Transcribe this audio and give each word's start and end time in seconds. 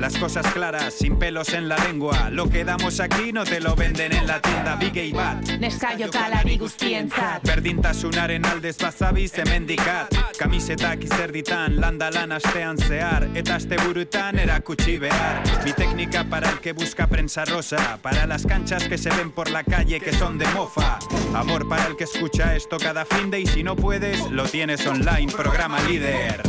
Las 0.00 0.16
cosas 0.18 0.46
claras, 0.52 0.94
sin 0.94 1.18
pelos 1.18 1.52
en 1.54 1.68
la 1.68 1.76
lengua. 1.78 2.28
Lo 2.30 2.48
que 2.48 2.64
damos 2.64 3.00
aquí 3.00 3.32
no 3.32 3.44
te 3.44 3.60
lo 3.60 3.74
venden 3.74 4.12
en 4.12 4.26
la 4.26 4.40
tienda. 4.40 4.76
Big 4.76 4.96
y 4.96 5.12
Bat. 5.12 5.58
Neskaio 5.58 6.10
kalari 6.10 6.58
guztientzat 6.58 7.42
Berdintasunaren 7.42 8.44
aldez 8.44 8.76
bazabiz 8.78 9.38
hemendikat 9.38 10.14
Kamisetak 10.38 11.04
izerditan, 11.04 11.80
landa 11.80 12.10
lan 12.10 12.32
astean 12.32 12.76
zehar 12.76 13.28
Eta 13.34 13.56
asteburutan 13.56 14.38
erakutsi 14.38 14.98
behar. 14.98 15.42
Mi 15.64 15.72
técnica 15.72 16.24
para 16.24 16.50
el 16.50 16.60
que 16.60 16.72
busca 16.72 17.06
prensa 17.06 17.44
rosa. 17.44 17.98
Para 18.02 18.26
las 18.26 18.46
canchas 18.46 18.86
que 18.88 18.98
se 18.98 19.10
ven 19.10 19.30
por 19.30 19.50
la 19.50 19.64
calle 19.64 20.00
que 20.00 20.12
son 20.12 20.38
de 20.38 20.46
mofa. 20.48 20.98
Amor 21.34 21.68
para 21.68 21.86
el 21.86 21.96
que 21.96 22.04
escucha 22.04 22.54
esto 22.54 22.76
cada 22.78 23.04
fin 23.04 23.30
de 23.30 23.40
Y 23.40 23.46
si 23.46 23.62
no 23.62 23.76
puedes, 23.76 24.30
lo 24.30 24.44
tienes 24.44 24.86
online, 24.86 25.32
programa 25.32 25.80
líder. 25.82 26.42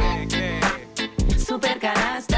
Supercanasta 1.38 1.48
Supercanasta, 1.48 2.37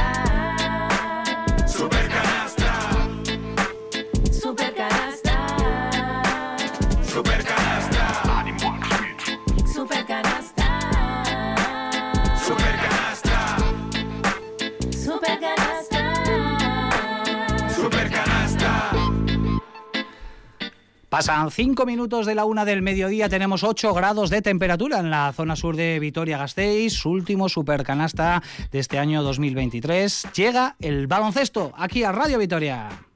Pasan 21.20 21.52
cinco 21.52 21.86
minutos 21.86 22.26
de 22.26 22.34
la 22.34 22.46
una 22.46 22.64
del 22.64 22.82
mediodía, 22.82 23.28
tenemos 23.28 23.66
8 23.66 23.94
grados 23.94 24.30
de 24.30 24.42
temperatura 24.42 25.00
en 25.00 25.10
la 25.10 25.34
zona 25.34 25.58
sur 25.58 25.76
de 25.76 26.00
Vitoria-Gasteiz, 26.00 27.06
último 27.06 27.50
supercanasta 27.50 28.42
de 28.72 28.80
este 28.80 29.00
año 29.00 29.22
2023. 29.22 30.30
Llega 30.34 30.78
el 30.80 31.08
baloncesto 31.08 31.74
aquí 31.76 32.06
a 32.06 32.14
Radio 32.14 32.40
Vitoria. 32.40 33.09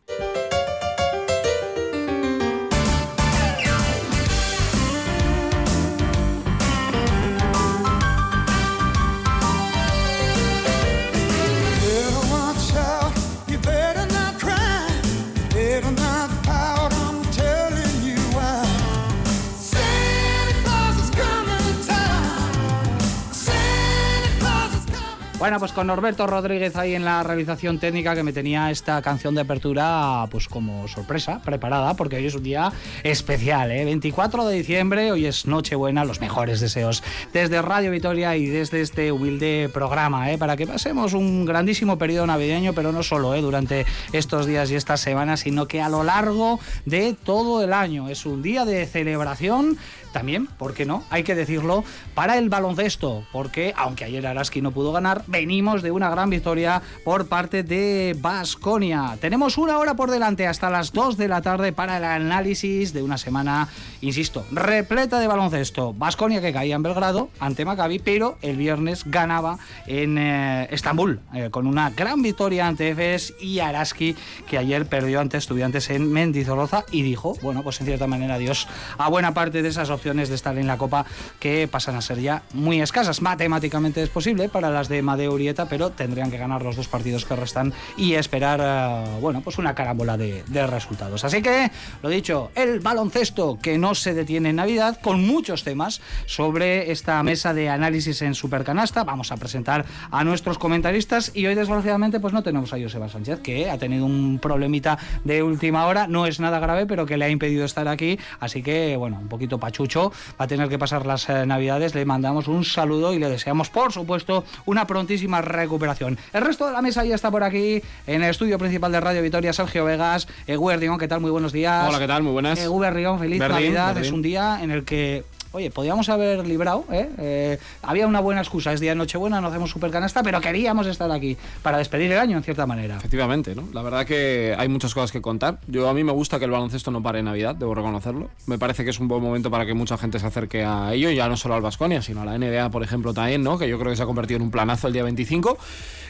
Bueno, 25.43 25.59
pues 25.59 25.73
con 25.73 25.87
Norberto 25.87 26.25
Rodríguez 26.25 26.77
ahí 26.77 26.95
en 26.95 27.03
la 27.03 27.21
realización 27.21 27.77
técnica 27.77 28.15
que 28.15 28.23
me 28.23 28.31
tenía 28.31 28.71
esta 28.71 29.01
canción 29.01 29.35
de 29.35 29.41
apertura 29.41 30.25
pues 30.31 30.47
como 30.47 30.87
sorpresa, 30.87 31.41
preparada, 31.41 31.95
porque 31.95 32.15
hoy 32.15 32.27
es 32.27 32.35
un 32.35 32.43
día 32.43 32.71
especial, 33.03 33.69
¿eh? 33.69 33.83
24 33.83 34.45
de 34.45 34.55
diciembre, 34.55 35.11
hoy 35.11 35.25
es 35.25 35.45
Nochebuena, 35.45 36.05
los 36.05 36.21
mejores 36.21 36.61
deseos 36.61 37.03
desde 37.33 37.61
Radio 37.61 37.91
Vitoria 37.91 38.37
y 38.37 38.45
desde 38.45 38.79
este 38.79 39.11
humilde 39.11 39.69
programa, 39.73 40.31
¿eh? 40.31 40.37
para 40.37 40.55
que 40.55 40.65
pasemos 40.65 41.11
un 41.11 41.43
grandísimo 41.43 41.97
periodo 41.97 42.25
navideño, 42.25 42.71
pero 42.71 42.93
no 42.93 43.03
solo 43.03 43.35
¿eh? 43.35 43.41
durante 43.41 43.85
estos 44.13 44.45
días 44.45 44.71
y 44.71 44.75
estas 44.75 45.01
semanas, 45.01 45.41
sino 45.41 45.67
que 45.67 45.81
a 45.81 45.89
lo 45.89 46.05
largo 46.05 46.61
de 46.85 47.17
todo 47.21 47.61
el 47.61 47.73
año. 47.73 48.07
Es 48.07 48.25
un 48.25 48.43
día 48.43 48.63
de 48.63 48.85
celebración 48.85 49.77
también, 50.13 50.47
¿por 50.47 50.73
qué 50.73 50.85
no? 50.85 51.03
Hay 51.09 51.23
que 51.23 51.35
decirlo, 51.35 51.83
para 52.15 52.37
el 52.37 52.47
baloncesto, 52.47 53.25
porque 53.33 53.73
aunque 53.75 54.05
ayer 54.05 54.25
Araski 54.25 54.61
no 54.61 54.71
pudo 54.71 54.93
ganar, 54.93 55.23
venimos 55.27 55.81
de 55.81 55.91
una 55.91 56.09
gran 56.09 56.29
victoria 56.29 56.81
por 57.03 57.27
parte 57.27 57.63
de 57.63 58.15
Basconia. 58.17 59.17
Tenemos 59.19 59.57
una 59.57 59.77
hora 59.79 59.95
por 59.95 60.11
delante 60.11 60.47
hasta 60.47 60.69
las 60.69 60.93
2 60.93 61.17
de 61.17 61.27
la 61.27 61.41
tarde 61.41 61.73
para 61.73 61.97
el 61.97 62.05
análisis 62.05 62.93
de 62.93 63.03
una 63.03 63.17
semana, 63.17 63.67
insisto, 64.01 64.45
repleta 64.51 65.19
de 65.19 65.27
baloncesto. 65.27 65.93
Basconia 65.93 66.39
que 66.39 66.53
caía 66.53 66.75
en 66.75 66.83
Belgrado 66.83 67.29
ante 67.39 67.65
Maccabi, 67.65 67.99
pero 67.99 68.37
el 68.41 68.55
viernes 68.55 69.03
ganaba 69.05 69.57
en 69.87 70.17
eh, 70.17 70.67
Estambul 70.71 71.19
eh, 71.33 71.49
con 71.49 71.67
una 71.67 71.89
gran 71.89 72.21
victoria 72.21 72.67
ante 72.67 72.89
Efes 72.89 73.33
y 73.41 73.59
Araski 73.59 74.15
que 74.47 74.57
ayer 74.57 74.85
perdió 74.85 75.19
ante 75.19 75.37
Estudiantes 75.37 75.89
en 75.89 76.11
Mendizorroza 76.11 76.85
y 76.91 77.01
dijo, 77.01 77.35
bueno, 77.41 77.63
pues 77.63 77.81
en 77.81 77.87
cierta 77.87 78.05
manera 78.05 78.35
adiós 78.35 78.67
a 78.97 79.09
buena 79.09 79.33
parte 79.33 79.61
de 79.63 79.69
esas 79.69 79.89
opciones 79.89 80.02
de 80.03 80.35
estar 80.35 80.57
en 80.57 80.67
la 80.67 80.77
Copa 80.77 81.05
que 81.39 81.67
pasan 81.67 81.95
a 81.95 82.01
ser 82.01 82.19
ya 82.19 82.43
muy 82.53 82.81
escasas. 82.81 83.21
Matemáticamente 83.21 84.03
es 84.03 84.09
posible 84.09 84.49
para 84.49 84.69
las 84.69 84.89
de 84.89 85.01
Madeo 85.01 85.31
Urieta, 85.33 85.69
pero 85.69 85.91
tendrían 85.91 86.29
que 86.29 86.37
ganar 86.37 86.61
los 86.61 86.75
dos 86.75 86.89
partidos 86.89 87.25
que 87.25 87.35
restan 87.35 87.73
y 87.95 88.15
esperar, 88.15 88.59
eh, 88.61 89.19
bueno, 89.21 89.41
pues 89.41 89.57
una 89.57 89.73
carámbola 89.73 90.17
de, 90.17 90.43
de 90.47 90.67
resultados. 90.67 91.23
Así 91.23 91.41
que, 91.41 91.71
lo 92.01 92.09
dicho, 92.09 92.51
el 92.55 92.81
baloncesto 92.81 93.57
que 93.61 93.77
no 93.77 93.95
se 93.95 94.13
detiene 94.13 94.49
en 94.49 94.57
Navidad, 94.57 94.99
con 95.01 95.25
muchos 95.25 95.63
temas 95.63 96.01
sobre 96.25 96.91
esta 96.91 97.23
mesa 97.23 97.53
de 97.53 97.69
análisis 97.69 98.21
en 98.21 98.35
Supercanasta. 98.35 99.05
Vamos 99.05 99.31
a 99.31 99.37
presentar 99.37 99.85
a 100.11 100.23
nuestros 100.25 100.57
comentaristas 100.57 101.31
y 101.33 101.45
hoy, 101.45 101.55
desgraciadamente, 101.55 102.19
pues 102.19 102.33
no 102.33 102.43
tenemos 102.43 102.73
a 102.73 102.77
Joseba 102.79 103.07
Sánchez, 103.07 103.39
que 103.39 103.69
ha 103.69 103.77
tenido 103.77 104.05
un 104.05 104.39
problemita 104.41 104.97
de 105.23 105.43
última 105.43 105.85
hora. 105.85 106.07
No 106.07 106.25
es 106.25 106.41
nada 106.41 106.59
grave, 106.59 106.85
pero 106.85 107.05
que 107.05 107.15
le 107.15 107.25
ha 107.25 107.29
impedido 107.29 107.63
estar 107.63 107.87
aquí. 107.87 108.19
Así 108.39 108.61
que, 108.61 108.97
bueno, 108.97 109.19
un 109.21 109.29
poquito 109.29 109.59
pachucho. 109.59 109.92
Va 110.01 110.45
a 110.45 110.47
tener 110.47 110.69
que 110.69 110.79
pasar 110.79 111.05
las 111.05 111.29
eh, 111.29 111.45
Navidades. 111.45 111.95
Le 111.95 112.05
mandamos 112.05 112.47
un 112.47 112.65
saludo 112.65 113.13
y 113.13 113.19
le 113.19 113.29
deseamos, 113.29 113.69
por 113.69 113.91
supuesto, 113.91 114.43
una 114.65 114.87
prontísima 114.87 115.41
recuperación. 115.41 116.17
El 116.33 116.41
resto 116.41 116.65
de 116.65 116.73
la 116.73 116.81
mesa 116.81 117.05
ya 117.05 117.15
está 117.15 117.31
por 117.31 117.43
aquí, 117.43 117.81
en 118.07 118.23
el 118.23 118.29
estudio 118.29 118.57
principal 118.57 118.91
de 118.91 118.99
Radio 118.99 119.21
Vitoria, 119.21 119.53
Sergio 119.53 119.85
Vegas. 119.85 120.27
Eguer 120.47 120.79
Rion, 120.79 120.97
¿qué 120.97 121.07
tal? 121.07 121.21
Muy 121.21 121.31
buenos 121.31 121.51
días. 121.51 121.87
Hola, 121.87 121.99
¿qué 121.99 122.07
tal? 122.07 122.23
Muy 122.23 122.31
buenas. 122.31 122.59
Eguer 122.59 122.93
Rion, 122.93 123.19
feliz 123.19 123.39
Navidad. 123.39 123.97
Es 123.97 124.11
un 124.11 124.21
día 124.21 124.59
en 124.61 124.71
el 124.71 124.83
que 124.83 125.23
Oye, 125.53 125.69
podíamos 125.69 126.09
haber 126.09 126.47
librado, 126.47 126.83
¿eh? 126.91 127.07
Eh, 127.19 127.59
había 127.83 128.07
una 128.07 128.19
buena 128.19 128.41
excusa, 128.41 128.73
es 128.73 128.79
día 128.79 128.89
de 128.89 128.95
Nochebuena, 128.95 129.39
no 129.39 129.49
hacemos 129.49 129.69
supercanasta, 129.69 130.23
pero 130.23 130.41
queríamos 130.41 130.87
estar 130.87 131.11
aquí 131.11 131.37
para 131.61 131.77
despedir 131.77 132.11
el 132.11 132.17
año, 132.17 132.37
en 132.37 132.43
cierta 132.43 132.65
manera. 132.65 132.97
Efectivamente, 132.97 133.53
¿no? 133.53 133.67
La 133.71 133.83
verdad 133.83 134.03
que 134.03 134.55
hay 134.57 134.67
muchas 134.67 134.95
cosas 134.95 135.11
que 135.11 135.21
contar. 135.21 135.59
Yo 135.67 135.87
a 135.87 135.93
mí 135.93 136.03
me 136.03 136.11
gusta 136.11 136.39
que 136.39 136.45
el 136.45 136.51
baloncesto 136.51 136.89
no 136.89 137.03
pare 137.03 137.19
en 137.19 137.25
Navidad, 137.25 137.53
debo 137.53 137.75
reconocerlo. 137.75 138.31
Me 138.47 138.57
parece 138.57 138.83
que 138.83 138.89
es 138.89 138.99
un 138.99 139.07
buen 139.07 139.21
momento 139.21 139.51
para 139.51 139.67
que 139.67 139.75
mucha 139.75 139.95
gente 139.95 140.17
se 140.17 140.25
acerque 140.25 140.65
a 140.65 140.91
ello, 140.91 141.11
ya 141.11 141.29
no 141.29 141.37
solo 141.37 141.53
al 141.53 141.61
Vasconia, 141.61 142.01
sino 142.01 142.21
a 142.21 142.25
la 142.25 142.35
NBA, 142.35 142.71
por 142.71 142.81
ejemplo, 142.81 143.13
también, 143.13 143.43
¿no? 143.43 143.59
Que 143.59 143.69
yo 143.69 143.77
creo 143.77 143.91
que 143.91 143.95
se 143.95 144.01
ha 144.01 144.07
convertido 144.07 144.37
en 144.37 144.41
un 144.41 144.51
planazo 144.51 144.87
el 144.87 144.93
día 144.93 145.03
25. 145.03 145.55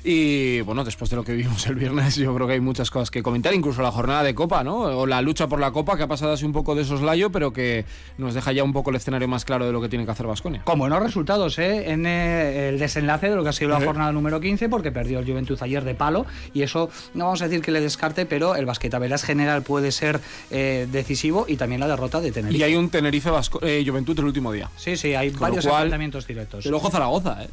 Y 0.05 0.59
bueno, 0.61 0.83
después 0.83 1.09
de 1.09 1.15
lo 1.15 1.23
que 1.23 1.33
vimos 1.33 1.65
el 1.67 1.75
viernes, 1.75 2.15
yo 2.15 2.33
creo 2.35 2.47
que 2.47 2.53
hay 2.53 2.59
muchas 2.59 2.89
cosas 2.89 3.11
que 3.11 3.23
comentar, 3.23 3.53
incluso 3.53 3.81
la 3.81 3.91
jornada 3.91 4.23
de 4.23 4.35
Copa, 4.35 4.63
¿no? 4.63 4.77
O 4.77 5.05
la 5.05 5.21
lucha 5.21 5.47
por 5.47 5.59
la 5.59 5.71
Copa, 5.71 5.97
que 5.97 6.03
ha 6.03 6.07
pasado 6.07 6.33
así 6.33 6.45
un 6.45 6.53
poco 6.53 6.75
de 6.75 6.85
soslayo, 6.85 7.29
pero 7.29 7.51
que 7.51 7.85
nos 8.17 8.33
deja 8.33 8.53
ya 8.53 8.63
un 8.63 8.71
poco 8.71 8.89
el 8.89 8.95
escenario 8.97 9.27
más 9.33 9.45
claro 9.45 9.65
de 9.65 9.71
lo 9.71 9.81
que 9.81 9.89
tiene 9.89 10.05
que 10.05 10.11
hacer 10.11 10.27
Vasconia. 10.27 10.61
Con 10.63 10.79
buenos 10.79 11.01
resultados 11.01 11.57
¿eh? 11.59 11.91
en 11.91 12.05
eh, 12.05 12.69
el 12.69 12.79
desenlace 12.79 13.29
de 13.29 13.35
lo 13.35 13.43
que 13.43 13.49
ha 13.49 13.53
sido 13.53 13.71
la 13.71 13.81
jornada 13.81 14.11
número 14.11 14.39
15, 14.39 14.69
porque 14.69 14.91
perdió 14.91 15.19
el 15.19 15.25
Juventud 15.25 15.57
ayer 15.61 15.83
de 15.83 15.95
palo, 15.95 16.25
y 16.53 16.61
eso 16.61 16.89
no 17.13 17.25
vamos 17.25 17.41
a 17.41 17.47
decir 17.47 17.61
que 17.63 17.71
le 17.71 17.81
descarte, 17.81 18.25
pero 18.25 18.55
el 18.55 18.65
basquetaveras 18.65 19.23
general 19.23 19.63
puede 19.63 19.91
ser 19.91 20.19
eh, 20.51 20.87
decisivo 20.91 21.45
y 21.47 21.57
también 21.57 21.81
la 21.81 21.87
derrota 21.87 22.21
de 22.21 22.31
Tenerife. 22.31 22.59
Y 22.59 22.63
hay 22.63 22.75
un 22.75 22.89
Tenerife 22.89 23.29
Vasco- 23.31 23.59
eh, 23.63 23.83
Juventud 23.85 24.17
el 24.19 24.25
último 24.25 24.51
día. 24.51 24.69
Sí, 24.77 24.95
sí, 24.95 25.15
hay 25.15 25.31
Con 25.31 25.41
varios 25.41 25.65
enfrentamientos 25.65 26.27
directos. 26.27 26.65
El 26.65 26.73
ojo 26.73 26.89
Zaragoza, 26.89 27.43
¿eh? 27.43 27.47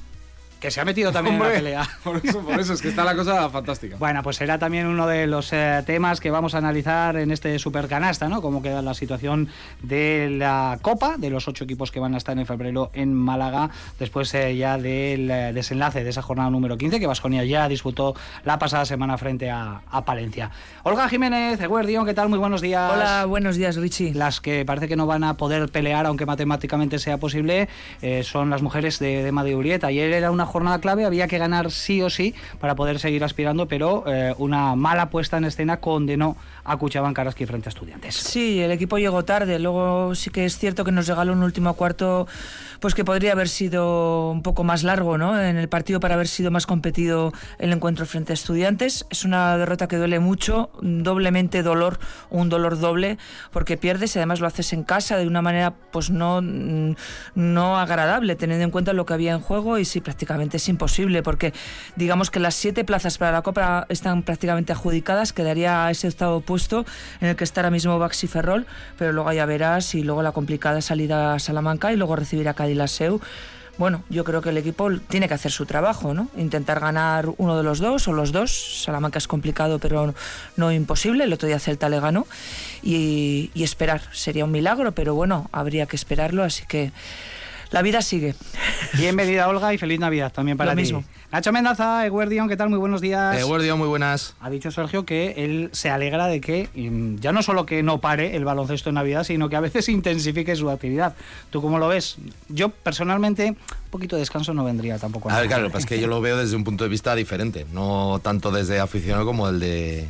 Que 0.60 0.70
se 0.70 0.78
ha 0.80 0.84
metido 0.84 1.10
también 1.10 1.36
en 1.36 1.42
la 1.42 1.48
pelea. 1.48 1.88
Por 2.04 2.20
eso, 2.22 2.40
por 2.40 2.60
eso, 2.60 2.74
es 2.74 2.82
que 2.82 2.88
está 2.88 3.02
la 3.02 3.14
cosa 3.14 3.48
fantástica. 3.48 3.96
Bueno, 3.98 4.22
pues 4.22 4.36
será 4.36 4.58
también 4.58 4.86
uno 4.86 5.06
de 5.06 5.26
los 5.26 5.52
eh, 5.52 5.82
temas 5.86 6.20
que 6.20 6.30
vamos 6.30 6.54
a 6.54 6.58
analizar 6.58 7.16
en 7.16 7.30
este 7.30 7.58
supercanasta, 7.58 8.28
¿no? 8.28 8.42
Cómo 8.42 8.62
queda 8.62 8.82
la 8.82 8.92
situación 8.92 9.48
de 9.82 10.28
la 10.30 10.78
Copa, 10.82 11.16
de 11.16 11.30
los 11.30 11.48
ocho 11.48 11.64
equipos 11.64 11.90
que 11.90 11.98
van 11.98 12.14
a 12.14 12.18
estar 12.18 12.38
en 12.38 12.44
febrero 12.44 12.90
en 12.92 13.14
Málaga, 13.14 13.70
después 13.98 14.32
eh, 14.34 14.54
ya 14.56 14.76
del 14.76 15.30
eh, 15.30 15.52
desenlace 15.54 16.04
de 16.04 16.10
esa 16.10 16.20
jornada 16.20 16.50
número 16.50 16.76
15, 16.76 17.00
que 17.00 17.06
Vasconia 17.06 17.44
ya 17.44 17.66
disputó 17.68 18.14
la 18.44 18.58
pasada 18.58 18.84
semana 18.84 19.16
frente 19.16 19.50
a, 19.50 19.80
a 19.90 20.04
Palencia. 20.04 20.50
Olga 20.82 21.08
Jiménez, 21.08 21.60
Eguerdión, 21.60 22.04
¿qué 22.04 22.12
tal? 22.12 22.28
Muy 22.28 22.38
buenos 22.38 22.60
días. 22.60 22.92
Hola, 22.92 23.24
buenos 23.24 23.56
días, 23.56 23.76
Richie. 23.76 24.12
Las 24.12 24.40
que 24.40 24.66
parece 24.66 24.88
que 24.88 24.96
no 24.96 25.06
van 25.06 25.24
a 25.24 25.38
poder 25.38 25.70
pelear, 25.70 26.04
aunque 26.04 26.26
matemáticamente 26.26 26.98
sea 26.98 27.16
posible, 27.16 27.68
eh, 28.02 28.22
son 28.24 28.50
las 28.50 28.60
mujeres 28.60 28.98
de, 28.98 29.22
de 29.22 29.32
Madrid 29.32 29.56
Urieta. 29.56 29.86
Ayer 29.86 30.12
era 30.12 30.30
una 30.30 30.49
jornada 30.50 30.80
clave, 30.80 31.04
había 31.06 31.28
que 31.28 31.38
ganar 31.38 31.70
sí 31.70 32.02
o 32.02 32.10
sí 32.10 32.34
para 32.60 32.74
poder 32.74 32.98
seguir 32.98 33.24
aspirando, 33.24 33.66
pero 33.66 34.04
eh, 34.06 34.34
una 34.38 34.74
mala 34.74 35.08
puesta 35.10 35.38
en 35.38 35.44
escena 35.44 35.78
condenó 35.78 36.36
a 36.64 36.76
Cuchaban 36.76 37.14
Karaski 37.14 37.46
frente 37.46 37.68
a 37.68 37.70
Estudiantes. 37.70 38.16
Sí, 38.16 38.60
el 38.60 38.70
equipo 38.70 38.98
llegó 38.98 39.24
tarde. 39.24 39.58
Luego 39.58 40.14
sí 40.14 40.30
que 40.30 40.44
es 40.44 40.58
cierto 40.58 40.84
que 40.84 40.92
nos 40.92 41.06
regaló 41.06 41.32
un 41.32 41.42
último 41.42 41.74
cuarto, 41.74 42.26
pues 42.80 42.94
que 42.94 43.04
podría 43.04 43.32
haber 43.32 43.48
sido 43.48 44.30
un 44.30 44.42
poco 44.42 44.64
más 44.64 44.82
largo, 44.82 45.18
¿no? 45.18 45.40
En 45.40 45.56
el 45.56 45.68
partido 45.68 46.00
para 46.00 46.14
haber 46.14 46.28
sido 46.28 46.50
más 46.50 46.66
competido 46.66 47.32
el 47.58 47.72
encuentro 47.72 48.06
frente 48.06 48.32
a 48.32 48.34
Estudiantes. 48.34 49.06
Es 49.10 49.24
una 49.24 49.56
derrota 49.58 49.86
que 49.86 49.96
duele 49.96 50.18
mucho, 50.18 50.70
doblemente 50.80 51.62
dolor, 51.62 51.98
un 52.30 52.48
dolor 52.48 52.78
doble, 52.78 53.18
porque 53.52 53.76
pierdes 53.76 54.16
y 54.16 54.18
además 54.18 54.40
lo 54.40 54.46
haces 54.46 54.72
en 54.72 54.82
casa 54.82 55.18
de 55.18 55.26
una 55.26 55.42
manera, 55.42 55.74
pues 55.92 56.10
no, 56.10 56.40
mm, 56.42 56.94
no 57.34 57.78
agradable, 57.78 58.34
teniendo 58.34 58.64
en 58.64 58.70
cuenta 58.70 58.94
lo 58.94 59.04
que 59.04 59.12
había 59.12 59.32
en 59.32 59.40
juego 59.40 59.78
y 59.78 59.84
sí, 59.84 60.00
prácticamente 60.00 60.56
es 60.56 60.68
imposible, 60.68 61.22
porque 61.22 61.52
digamos 61.96 62.30
que 62.30 62.40
las 62.40 62.54
siete 62.54 62.84
plazas 62.84 63.18
para 63.18 63.32
la 63.32 63.42
Copa 63.42 63.86
están 63.90 64.22
prácticamente 64.22 64.72
adjudicadas, 64.72 65.34
quedaría 65.34 65.90
ese 65.90 66.08
octavo 66.08 66.40
puesto 66.40 66.86
en 67.20 67.28
el 67.28 67.36
que 67.36 67.44
está 67.44 67.60
ahora 67.60 67.70
mismo 67.70 67.98
Baxi 67.98 68.26
Ferrol, 68.26 68.66
pero 68.96 69.12
luego 69.12 69.32
ya 69.32 69.44
verás 69.44 69.94
y 69.94 70.02
luego 70.02 70.22
la 70.22 70.32
complicada 70.32 70.80
salida 70.80 71.34
a 71.34 71.38
Salamanca 71.38 71.92
y 71.92 71.96
luego 71.96 72.16
recibir 72.16 72.48
a 72.48 72.54
Cádiz 72.74 73.00
la. 73.00 73.20
Bueno, 73.78 74.02
yo 74.10 74.24
creo 74.24 74.42
que 74.42 74.50
el 74.50 74.58
equipo 74.58 74.90
tiene 75.08 75.26
que 75.26 75.32
hacer 75.32 75.50
su 75.50 75.64
trabajo, 75.64 76.12
¿no? 76.12 76.28
Intentar 76.36 76.80
ganar 76.80 77.30
uno 77.38 77.56
de 77.56 77.62
los 77.62 77.78
dos 77.78 78.08
o 78.08 78.12
los 78.12 78.30
dos. 78.30 78.82
Salamanca 78.84 79.16
es 79.16 79.26
complicado, 79.26 79.78
pero 79.78 80.14
no 80.56 80.70
imposible. 80.70 81.24
El 81.24 81.32
otro 81.32 81.48
día 81.48 81.58
Celta 81.58 81.88
le 81.88 81.98
ganó. 81.98 82.26
Y, 82.82 83.50
y 83.54 83.62
esperar. 83.62 84.02
Sería 84.12 84.44
un 84.44 84.50
milagro, 84.50 84.92
pero 84.92 85.14
bueno, 85.14 85.48
habría 85.50 85.86
que 85.86 85.96
esperarlo. 85.96 86.44
Así 86.44 86.64
que 86.66 86.92
la 87.70 87.82
vida 87.82 88.02
sigue. 88.02 88.34
Bienvenida 88.94 89.48
Olga 89.48 89.72
y 89.72 89.78
feliz 89.78 90.00
Navidad 90.00 90.32
también 90.32 90.56
para 90.58 90.72
Lo 90.72 90.76
ti. 90.76 90.82
mismo. 90.82 91.04
Nacho 91.30 91.52
Mendaza, 91.52 92.04
Eguardión, 92.04 92.48
¿qué 92.48 92.56
tal? 92.56 92.70
Muy 92.70 92.78
buenos 92.78 93.00
días. 93.00 93.44
Guardia, 93.44 93.76
muy 93.76 93.86
buenas. 93.86 94.34
Ha 94.40 94.50
dicho 94.50 94.72
Sergio 94.72 95.04
que 95.04 95.34
él 95.44 95.68
se 95.72 95.88
alegra 95.88 96.26
de 96.26 96.40
que 96.40 96.68
mm, 96.74 97.16
ya 97.20 97.30
no 97.30 97.42
solo 97.44 97.66
que 97.66 97.84
no 97.84 98.00
pare 98.00 98.34
el 98.34 98.44
baloncesto 98.44 98.88
en 98.88 98.96
Navidad, 98.96 99.22
sino 99.22 99.48
que 99.48 99.54
a 99.54 99.60
veces 99.60 99.88
intensifique 99.88 100.56
su 100.56 100.68
actividad. 100.68 101.14
¿Tú 101.50 101.62
cómo 101.62 101.78
lo 101.78 101.86
ves? 101.86 102.16
Yo 102.48 102.70
personalmente 102.70 103.50
un 103.50 103.90
poquito 103.90 104.16
de 104.16 104.20
descanso 104.20 104.52
no 104.54 104.64
vendría 104.64 104.98
tampoco. 104.98 105.30
A 105.30 105.34
ver, 105.34 105.42
mal. 105.42 105.48
claro, 105.48 105.62
lo 105.62 105.68
que 105.68 105.72
pasa 105.74 105.84
es 105.84 105.88
que 105.88 106.00
yo 106.00 106.08
lo 106.08 106.20
veo 106.20 106.36
desde 106.36 106.56
un 106.56 106.64
punto 106.64 106.82
de 106.82 106.90
vista 106.90 107.14
diferente, 107.14 107.64
no 107.72 108.20
tanto 108.22 108.50
desde 108.50 108.80
aficionado 108.80 109.24
como 109.24 109.48
el 109.48 109.60
de, 109.60 110.08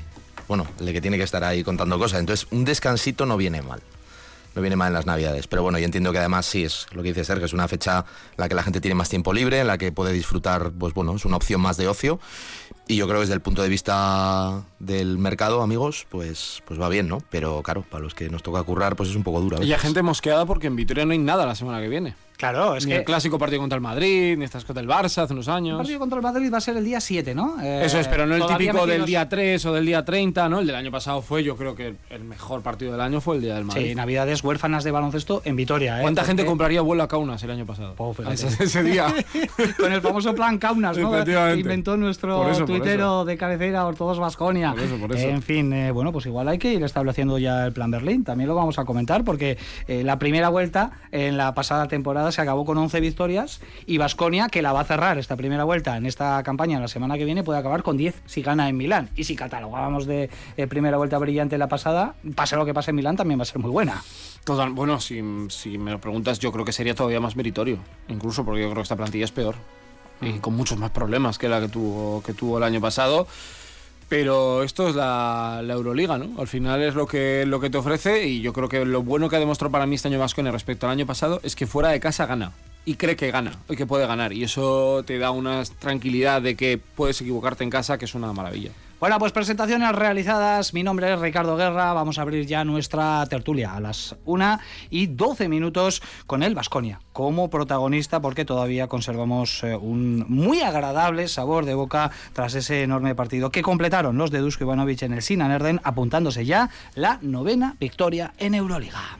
bueno, 0.48 0.66
el 0.78 0.86
de 0.86 0.92
que 0.94 1.00
tiene 1.02 1.18
que 1.18 1.24
estar 1.24 1.44
ahí 1.44 1.62
contando 1.62 1.98
cosas. 1.98 2.20
Entonces, 2.20 2.46
un 2.50 2.64
descansito 2.64 3.26
no 3.26 3.36
viene 3.36 3.60
mal. 3.60 3.82
No 4.54 4.62
viene 4.62 4.76
mal 4.76 4.88
en 4.88 4.94
las 4.94 5.06
navidades. 5.06 5.46
Pero 5.46 5.62
bueno, 5.62 5.78
yo 5.78 5.84
entiendo 5.84 6.12
que 6.12 6.18
además 6.18 6.46
sí 6.46 6.64
es 6.64 6.86
lo 6.92 7.02
que 7.02 7.08
dice 7.08 7.24
Sergio, 7.24 7.46
es 7.46 7.52
una 7.52 7.68
fecha 7.68 8.04
en 8.30 8.36
la 8.36 8.48
que 8.48 8.54
la 8.54 8.62
gente 8.62 8.80
tiene 8.80 8.94
más 8.94 9.08
tiempo 9.08 9.32
libre, 9.32 9.60
en 9.60 9.66
la 9.66 9.78
que 9.78 9.92
puede 9.92 10.12
disfrutar, 10.12 10.72
pues 10.72 10.94
bueno, 10.94 11.14
es 11.14 11.24
una 11.24 11.36
opción 11.36 11.60
más 11.60 11.76
de 11.76 11.88
ocio. 11.88 12.20
Y 12.90 12.96
yo 12.96 13.06
creo 13.06 13.18
que 13.18 13.22
desde 13.22 13.34
el 13.34 13.40
punto 13.40 13.62
de 13.62 13.68
vista 13.68 14.62
del 14.80 15.16
mercado, 15.18 15.62
amigos, 15.62 16.06
pues, 16.08 16.60
pues 16.64 16.80
va 16.80 16.88
bien, 16.88 17.06
¿no? 17.06 17.22
Pero 17.30 17.62
claro, 17.62 17.84
para 17.88 18.02
los 18.02 18.14
que 18.14 18.28
nos 18.28 18.42
toca 18.42 18.62
currar, 18.64 18.96
pues 18.96 19.10
es 19.10 19.14
un 19.16 19.22
poco 19.22 19.40
duro. 19.40 19.58
a 19.58 19.64
Y 19.64 19.72
hay 19.72 19.78
gente 19.78 20.02
mosqueada 20.02 20.44
porque 20.44 20.66
en 20.66 20.74
Vitoria 20.74 21.04
no 21.04 21.12
hay 21.12 21.18
nada 21.18 21.46
la 21.46 21.54
semana 21.54 21.80
que 21.80 21.88
viene. 21.88 22.14
Claro, 22.36 22.74
es 22.74 22.86
ni 22.86 22.92
que 22.92 22.98
el 23.00 23.04
clásico 23.04 23.38
partido 23.38 23.60
contra 23.60 23.76
el 23.76 23.82
Madrid, 23.82 24.34
ni 24.38 24.46
estas 24.46 24.64
cosas 24.64 24.76
del 24.76 24.88
Barça 24.88 25.24
hace 25.24 25.34
unos 25.34 25.46
el 25.46 25.52
años. 25.52 25.76
partido 25.76 25.98
contra 25.98 26.16
el 26.16 26.22
Madrid 26.22 26.50
va 26.50 26.56
a 26.56 26.60
ser 26.62 26.74
el 26.74 26.84
día 26.86 26.98
7, 26.98 27.34
¿no? 27.34 27.60
Eh, 27.62 27.82
Eso 27.84 27.98
es, 27.98 28.08
pero 28.08 28.24
no 28.26 28.34
el 28.34 28.46
típico 28.46 28.86
del 28.86 29.04
día 29.04 29.28
3 29.28 29.66
o 29.66 29.74
del 29.74 29.84
día 29.84 30.02
30, 30.06 30.48
¿no? 30.48 30.60
El 30.60 30.66
del 30.66 30.74
año 30.76 30.90
pasado 30.90 31.20
fue, 31.20 31.44
yo 31.44 31.54
creo 31.58 31.74
que 31.74 31.96
el 32.08 32.24
mejor 32.24 32.62
partido 32.62 32.92
del 32.92 33.02
año 33.02 33.20
fue 33.20 33.36
el 33.36 33.42
día 33.42 33.56
del 33.56 33.66
Madrid. 33.66 33.88
Sí, 33.90 33.94
Navidades 33.94 34.42
huérfanas 34.42 34.84
de 34.84 34.90
baloncesto 34.90 35.42
en 35.44 35.54
Vitoria. 35.54 35.98
¿eh? 35.98 36.00
¿Cuánta 36.00 36.24
gente 36.24 36.40
Porque- 36.44 36.48
compraría 36.48 36.80
vuelo 36.80 37.02
a 37.02 37.08
Kaunas 37.08 37.42
el 37.42 37.50
año 37.50 37.66
pasado? 37.66 37.94
Fíjate. 38.14 38.32
ese, 38.32 38.64
ese 38.64 38.82
día. 38.84 39.14
Con 39.78 39.92
el 39.92 40.00
famoso 40.00 40.34
plan 40.34 40.56
Kaunas, 40.56 40.96
¿no? 40.96 41.14
Efectivamente. 41.14 41.56
Que 41.56 41.60
inventó 41.60 41.98
nuestro 41.98 42.38
Por 42.38 42.50
eso, 42.52 42.64
por 42.64 42.79
tuitero 42.82 43.24
de 43.24 43.36
cabecera, 43.36 43.86
Ortodos 43.86 44.18
Vasconia. 44.18 44.72
Por 44.72 44.80
eso, 44.80 44.96
por 44.96 45.14
eso. 45.14 45.28
En 45.28 45.42
fin, 45.42 45.72
eh, 45.72 45.90
bueno, 45.92 46.12
pues 46.12 46.26
igual 46.26 46.48
hay 46.48 46.58
que 46.58 46.72
ir 46.72 46.82
estableciendo 46.82 47.38
ya 47.38 47.64
el 47.66 47.72
plan 47.72 47.90
Berlín. 47.90 48.24
También 48.24 48.48
lo 48.48 48.54
vamos 48.54 48.78
a 48.78 48.84
comentar 48.84 49.24
porque 49.24 49.58
eh, 49.88 50.02
la 50.04 50.18
primera 50.18 50.48
vuelta 50.48 50.92
en 51.12 51.36
la 51.36 51.54
pasada 51.54 51.88
temporada 51.88 52.32
se 52.32 52.40
acabó 52.40 52.64
con 52.64 52.78
11 52.78 53.00
victorias 53.00 53.60
y 53.86 53.98
Vasconia, 53.98 54.48
que 54.48 54.62
la 54.62 54.72
va 54.72 54.80
a 54.80 54.84
cerrar 54.84 55.18
esta 55.18 55.36
primera 55.36 55.64
vuelta 55.64 55.96
en 55.96 56.06
esta 56.06 56.42
campaña 56.42 56.80
la 56.80 56.88
semana 56.88 57.16
que 57.18 57.24
viene, 57.24 57.42
puede 57.44 57.58
acabar 57.58 57.82
con 57.82 57.96
10 57.96 58.22
si 58.26 58.42
gana 58.42 58.68
en 58.68 58.76
Milán. 58.76 59.08
Y 59.16 59.24
si 59.24 59.36
catalogábamos 59.36 60.06
de 60.06 60.30
eh, 60.56 60.66
primera 60.66 60.96
vuelta 60.96 61.18
brillante 61.18 61.58
la 61.58 61.68
pasada, 61.68 62.14
pase 62.34 62.56
lo 62.56 62.64
que 62.66 62.74
pase 62.74 62.90
en 62.90 62.96
Milán, 62.96 63.16
también 63.16 63.38
va 63.38 63.42
a 63.42 63.46
ser 63.46 63.58
muy 63.60 63.70
buena. 63.70 64.02
Total- 64.44 64.70
bueno, 64.70 65.00
si, 65.00 65.20
si 65.48 65.78
me 65.78 65.90
lo 65.90 66.00
preguntas, 66.00 66.38
yo 66.38 66.50
creo 66.52 66.64
que 66.64 66.72
sería 66.72 66.94
todavía 66.94 67.20
más 67.20 67.36
meritorio. 67.36 67.78
Incluso 68.08 68.44
porque 68.44 68.60
yo 68.62 68.66
creo 68.68 68.76
que 68.76 68.82
esta 68.82 68.96
plantilla 68.96 69.24
es 69.24 69.32
peor. 69.32 69.54
Y 70.20 70.38
con 70.38 70.54
muchos 70.54 70.78
más 70.78 70.90
problemas 70.90 71.38
que 71.38 71.48
la 71.48 71.60
que 71.60 71.68
tuvo, 71.68 72.22
que 72.22 72.34
tuvo 72.34 72.58
el 72.58 72.64
año 72.64 72.80
pasado. 72.80 73.26
Pero 74.10 74.64
esto 74.64 74.88
es 74.88 74.96
la, 74.96 75.62
Euroliga, 75.68 76.18
¿no? 76.18 76.40
Al 76.40 76.48
final 76.48 76.82
es 76.82 76.96
lo 76.96 77.06
que, 77.06 77.44
lo 77.46 77.60
que 77.60 77.70
te 77.70 77.78
ofrece 77.78 78.26
y 78.26 78.40
yo 78.40 78.52
creo 78.52 78.68
que 78.68 78.84
lo 78.84 79.04
bueno 79.04 79.28
que 79.28 79.36
ha 79.36 79.38
demostrado 79.38 79.70
para 79.70 79.86
mí 79.86 79.94
este 79.94 80.08
año 80.08 80.18
Vasconia 80.18 80.50
respecto 80.50 80.86
al 80.86 80.92
año 80.92 81.06
pasado 81.06 81.40
es 81.44 81.54
que 81.54 81.68
fuera 81.68 81.90
de 81.90 82.00
casa 82.00 82.26
gana. 82.26 82.52
Y 82.84 82.94
cree 82.94 83.14
que 83.14 83.30
gana, 83.30 83.52
y 83.68 83.76
que 83.76 83.86
puede 83.86 84.06
ganar. 84.06 84.32
Y 84.32 84.42
eso 84.42 85.04
te 85.06 85.18
da 85.18 85.30
una 85.30 85.62
tranquilidad 85.78 86.42
de 86.42 86.56
que 86.56 86.78
puedes 86.78 87.20
equivocarte 87.20 87.62
en 87.62 87.70
casa, 87.70 87.98
que 87.98 88.06
es 88.06 88.14
una 88.14 88.32
maravilla. 88.32 88.72
Bueno, 89.00 89.18
pues 89.18 89.32
presentaciones 89.32 89.92
realizadas. 89.92 90.74
Mi 90.74 90.82
nombre 90.82 91.10
es 91.10 91.18
Ricardo 91.18 91.56
Guerra. 91.56 91.94
Vamos 91.94 92.18
a 92.18 92.22
abrir 92.22 92.44
ya 92.44 92.64
nuestra 92.66 93.24
tertulia 93.30 93.74
a 93.74 93.80
las 93.80 94.14
1 94.26 94.58
y 94.90 95.06
12 95.06 95.48
minutos 95.48 96.02
con 96.26 96.42
el 96.42 96.54
Vasconia 96.54 97.00
como 97.14 97.48
protagonista, 97.48 98.20
porque 98.20 98.44
todavía 98.44 98.88
conservamos 98.88 99.64
eh, 99.64 99.74
un 99.74 100.26
muy 100.28 100.60
agradable 100.60 101.28
sabor 101.28 101.64
de 101.64 101.72
boca 101.72 102.10
tras 102.34 102.54
ese 102.54 102.82
enorme 102.82 103.14
partido 103.14 103.50
que 103.50 103.62
completaron 103.62 104.18
los 104.18 104.30
de 104.30 104.40
Dusko 104.40 104.64
Ivanovic 104.64 105.00
en 105.00 105.14
el 105.14 105.22
Sinan 105.22 105.50
Erden, 105.50 105.80
apuntándose 105.82 106.44
ya 106.44 106.68
la 106.94 107.18
novena 107.22 107.76
victoria 107.80 108.34
en 108.36 108.54
Euroliga. 108.54 109.18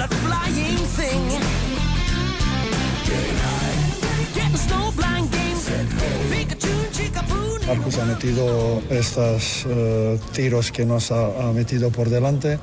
That 0.00 0.30
ha 8.00 8.04
metido 8.04 8.82
estos 8.90 9.66
eh, 9.68 10.18
tiros 10.32 10.70
que 10.72 10.86
nos 10.86 11.10
ha, 11.12 11.52
metido 11.52 11.90
por 11.90 12.08
delante 12.08 12.58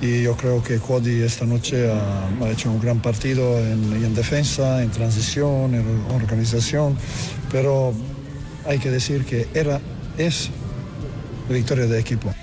y 0.00 0.22
yo 0.22 0.36
creo 0.36 0.62
que 0.62 0.78
Cody 0.78 1.22
esta 1.22 1.46
noche 1.46 1.90
ha, 1.90 2.44
ha 2.44 2.50
hecho 2.50 2.70
un 2.70 2.80
gran 2.80 3.00
partido 3.00 3.58
en, 3.58 4.04
en 4.04 4.14
defensa, 4.14 4.82
en 4.82 4.90
transición, 4.90 5.74
en 5.74 5.84
organización, 6.14 6.96
pero 7.50 7.94
hay 8.66 8.78
que 8.78 8.90
decir 8.90 9.24
que 9.24 9.48
era, 9.54 9.80
es 10.18 10.50
victoria 11.48 11.86
de 11.86 11.98
equipo. 11.98 12.34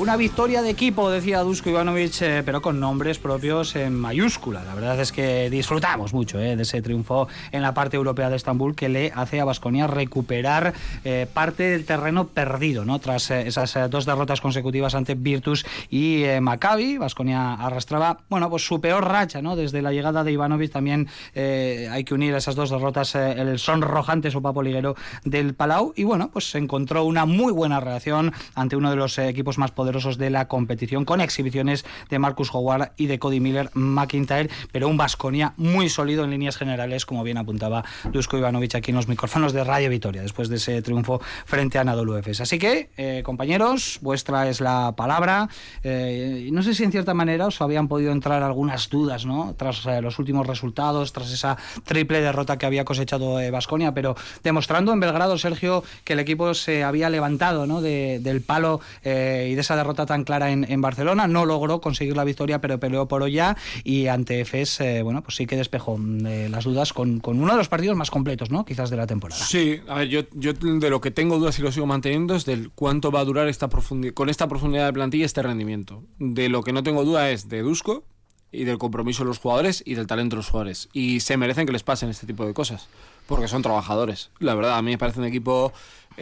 Una 0.00 0.16
victoria 0.16 0.62
de 0.62 0.70
equipo, 0.70 1.10
decía 1.10 1.40
Dusko 1.40 1.68
Ivanovic, 1.68 2.22
eh, 2.22 2.42
pero 2.42 2.62
con 2.62 2.80
nombres 2.80 3.18
propios 3.18 3.76
en 3.76 3.94
mayúscula. 3.94 4.64
La 4.64 4.74
verdad 4.74 4.98
es 4.98 5.12
que 5.12 5.50
disfrutamos 5.50 6.14
mucho 6.14 6.40
eh, 6.40 6.56
de 6.56 6.62
ese 6.62 6.80
triunfo 6.80 7.28
en 7.52 7.60
la 7.60 7.74
parte 7.74 7.98
europea 7.98 8.30
de 8.30 8.36
Estambul 8.36 8.74
que 8.74 8.88
le 8.88 9.12
hace 9.14 9.40
a 9.40 9.44
Basconia 9.44 9.86
recuperar 9.86 10.72
eh, 11.04 11.26
parte 11.30 11.64
del 11.64 11.84
terreno 11.84 12.28
perdido, 12.28 12.86
¿no? 12.86 12.98
Tras 12.98 13.30
eh, 13.30 13.46
esas 13.46 13.76
eh, 13.76 13.88
dos 13.90 14.06
derrotas 14.06 14.40
consecutivas 14.40 14.94
ante 14.94 15.14
Virtus 15.14 15.66
y 15.90 16.22
eh, 16.22 16.40
Maccabi, 16.40 16.96
Basconia 16.96 17.52
arrastraba, 17.52 18.20
bueno, 18.30 18.48
pues 18.48 18.64
su 18.64 18.80
peor 18.80 19.06
racha, 19.06 19.42
¿no? 19.42 19.54
Desde 19.54 19.82
la 19.82 19.92
llegada 19.92 20.24
de 20.24 20.32
Ivanovic 20.32 20.72
también 20.72 21.08
hay 21.34 22.04
que 22.04 22.14
unir 22.14 22.34
esas 22.34 22.54
dos 22.54 22.70
derrotas 22.70 23.14
el 23.16 23.58
sonrojante 23.58 24.30
sopapo 24.30 24.62
liguero 24.62 24.96
del 25.24 25.52
Palau 25.52 25.92
y 25.94 26.04
bueno, 26.04 26.30
pues 26.32 26.50
se 26.50 26.56
encontró 26.56 27.04
una 27.04 27.26
muy 27.26 27.52
buena 27.52 27.80
reacción 27.80 28.32
ante 28.54 28.76
uno 28.76 28.88
de 28.88 28.96
los 28.96 29.18
equipos 29.18 29.58
más 29.58 29.70
poderosos 29.72 29.89
de 29.90 30.30
la 30.30 30.46
competición 30.46 31.04
con 31.04 31.20
exhibiciones 31.20 31.84
de 32.08 32.18
Marcus 32.20 32.50
Howard 32.54 32.92
y 32.96 33.06
de 33.06 33.18
Cody 33.18 33.40
Miller 33.40 33.70
McIntyre, 33.74 34.48
pero 34.70 34.88
un 34.88 34.96
Vasconia 34.96 35.52
muy 35.56 35.88
sólido 35.88 36.22
en 36.24 36.30
líneas 36.30 36.56
generales, 36.56 37.04
como 37.06 37.24
bien 37.24 37.38
apuntaba 37.38 37.84
Dusko 38.12 38.38
Ivanovic 38.38 38.76
aquí 38.76 38.90
en 38.92 38.96
los 38.96 39.08
micrófonos 39.08 39.52
de 39.52 39.64
Radio 39.64 39.90
Vitoria, 39.90 40.22
después 40.22 40.48
de 40.48 40.56
ese 40.56 40.80
triunfo 40.82 41.20
frente 41.44 41.78
a 41.78 41.80
Anadolu 41.80 42.16
Efes. 42.16 42.40
Así 42.40 42.58
que, 42.58 42.90
eh, 42.96 43.22
compañeros, 43.24 43.98
vuestra 44.00 44.48
es 44.48 44.60
la 44.60 44.94
palabra. 44.96 45.48
Eh, 45.82 46.48
no 46.52 46.62
sé 46.62 46.74
si 46.74 46.84
en 46.84 46.92
cierta 46.92 47.14
manera 47.14 47.46
os 47.48 47.60
habían 47.60 47.88
podido 47.88 48.12
entrar 48.12 48.42
algunas 48.42 48.88
dudas, 48.90 49.26
¿no? 49.26 49.54
Tras 49.58 49.84
eh, 49.86 50.00
los 50.00 50.18
últimos 50.18 50.46
resultados, 50.46 51.12
tras 51.12 51.32
esa 51.32 51.56
triple 51.84 52.20
derrota 52.20 52.58
que 52.58 52.66
había 52.66 52.84
cosechado 52.84 53.38
Vasconia, 53.50 53.92
pero 53.92 54.14
demostrando 54.44 54.92
en 54.92 55.00
Belgrado, 55.00 55.36
Sergio, 55.38 55.82
que 56.04 56.12
el 56.12 56.20
equipo 56.20 56.54
se 56.54 56.84
había 56.84 57.10
levantado 57.10 57.66
¿no? 57.66 57.80
de- 57.80 58.20
del 58.20 58.42
palo 58.42 58.80
eh, 59.02 59.48
y 59.50 59.54
de 59.54 59.60
esa 59.60 59.76
derrota 59.80 60.06
tan 60.06 60.24
clara 60.24 60.50
en, 60.50 60.80
Barcelona, 60.80 61.26
no 61.26 61.44
logró 61.44 61.80
conseguir 61.80 62.16
la 62.16 62.24
victoria, 62.24 62.60
pero 62.60 62.80
peleó 62.80 63.06
por 63.08 63.28
ya 63.28 63.56
y 63.84 64.06
ante 64.06 64.40
Efes, 64.40 64.80
eh, 64.80 65.02
bueno, 65.02 65.22
pues 65.22 65.36
sí 65.36 65.46
que 65.46 65.56
despejó 65.56 65.98
mm, 65.98 66.26
eh, 66.26 66.48
las 66.48 66.64
dudas 66.64 66.92
con, 66.92 67.20
uno 67.24 67.52
de 67.52 67.58
los 67.58 67.68
partidos 67.68 67.96
más 67.96 68.10
completos, 68.10 68.50
¿no? 68.50 68.64
Quizás 68.64 68.90
de 68.90 68.96
la 68.96 69.06
temporada. 69.06 69.44
Sí, 69.44 69.80
a 69.88 69.96
ver, 69.96 70.08
yo, 70.08 70.22
yo 70.32 70.52
de 70.52 70.90
lo 70.90 71.00
que 71.00 71.10
tengo 71.10 71.38
dudas 71.38 71.58
y 71.58 71.62
lo 71.62 71.72
sigo 71.72 71.86
manteniendo 71.86 72.34
es 72.34 72.44
del 72.44 72.70
cuánto 72.70 73.10
va 73.10 73.20
a 73.20 73.24
durar 73.24 73.48
esta 73.48 73.68
profundi- 73.68 74.14
con 74.14 74.28
esta 74.28 74.48
profundidad 74.48 74.86
de 74.86 74.92
plantilla 74.92 75.26
este 75.26 75.42
rendimiento. 75.42 76.02
De 76.18 76.48
lo 76.48 76.62
que 76.62 76.72
no 76.72 76.82
tengo 76.82 77.04
duda 77.04 77.30
es 77.30 77.48
de 77.48 77.62
Dusko 77.62 78.04
y 78.52 78.64
del 78.64 78.78
compromiso 78.78 79.22
de 79.22 79.28
los 79.28 79.38
jugadores 79.38 79.82
y 79.86 79.94
del 79.94 80.06
talento 80.06 80.34
de 80.34 80.38
los 80.38 80.48
jugadores. 80.48 80.88
Y 80.92 81.20
se 81.20 81.36
merecen 81.36 81.66
que 81.66 81.72
les 81.72 81.82
pasen 81.82 82.08
este 82.10 82.26
tipo 82.26 82.44
de 82.46 82.54
cosas, 82.54 82.88
porque 83.26 83.48
son 83.48 83.62
trabajadores. 83.62 84.30
La 84.38 84.54
verdad, 84.54 84.76
a 84.76 84.82
mí 84.82 84.90
me 84.90 84.98
parece 84.98 85.20
un 85.20 85.26
equipo 85.26 85.72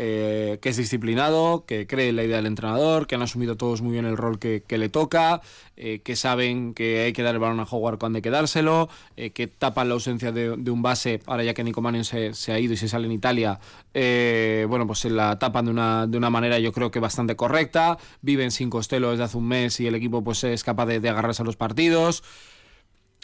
eh, 0.00 0.60
que 0.62 0.68
es 0.68 0.76
disciplinado, 0.76 1.64
que 1.66 1.88
cree 1.88 2.10
en 2.10 2.14
la 2.14 2.22
idea 2.22 2.36
del 2.36 2.46
entrenador, 2.46 3.08
que 3.08 3.16
han 3.16 3.22
asumido 3.22 3.56
todos 3.56 3.82
muy 3.82 3.94
bien 3.94 4.04
el 4.04 4.16
rol 4.16 4.38
que, 4.38 4.62
le 4.68 4.88
toca, 4.88 5.40
eh, 5.76 6.02
que 6.04 6.14
saben 6.14 6.72
que 6.72 7.00
hay 7.00 7.12
que 7.12 7.24
dar 7.24 7.34
el 7.34 7.40
balón 7.40 7.58
a 7.58 7.64
Howard 7.64 7.98
cuando 7.98 8.18
hay 8.18 8.22
que 8.22 8.30
dárselo, 8.30 8.88
eh, 9.16 9.30
que 9.30 9.48
tapan 9.48 9.88
la 9.88 9.94
ausencia 9.94 10.30
de, 10.30 10.52
un 10.52 10.82
base, 10.82 11.20
ahora 11.26 11.42
ya 11.42 11.52
que 11.52 11.64
Nico 11.64 11.82
se, 12.04 12.32
se 12.32 12.52
ha 12.52 12.60
ido 12.60 12.74
y 12.74 12.76
se 12.76 12.88
sale 12.88 13.06
en 13.06 13.12
Italia, 13.12 13.58
bueno, 13.92 14.86
pues 14.86 15.00
se 15.00 15.10
la 15.10 15.36
tapan 15.40 15.64
de 15.64 15.72
una, 15.72 16.06
de 16.06 16.16
una 16.16 16.30
manera 16.30 16.60
yo 16.60 16.70
creo 16.70 16.92
que 16.92 17.00
bastante 17.00 17.34
correcta, 17.34 17.98
viven 18.22 18.52
sin 18.52 18.70
Costello 18.70 19.10
desde 19.10 19.24
hace 19.24 19.36
un 19.36 19.48
mes 19.48 19.80
y 19.80 19.88
el 19.88 19.96
equipo 19.96 20.22
pues 20.22 20.44
es 20.44 20.62
capaz 20.62 20.86
de, 20.86 21.00
de 21.00 21.08
agarrarse 21.08 21.42
a 21.42 21.44
los 21.44 21.56
partidos. 21.56 22.22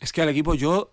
Es 0.01 0.13
que 0.13 0.23
al 0.23 0.29
equipo 0.29 0.57
yo, 0.57 0.91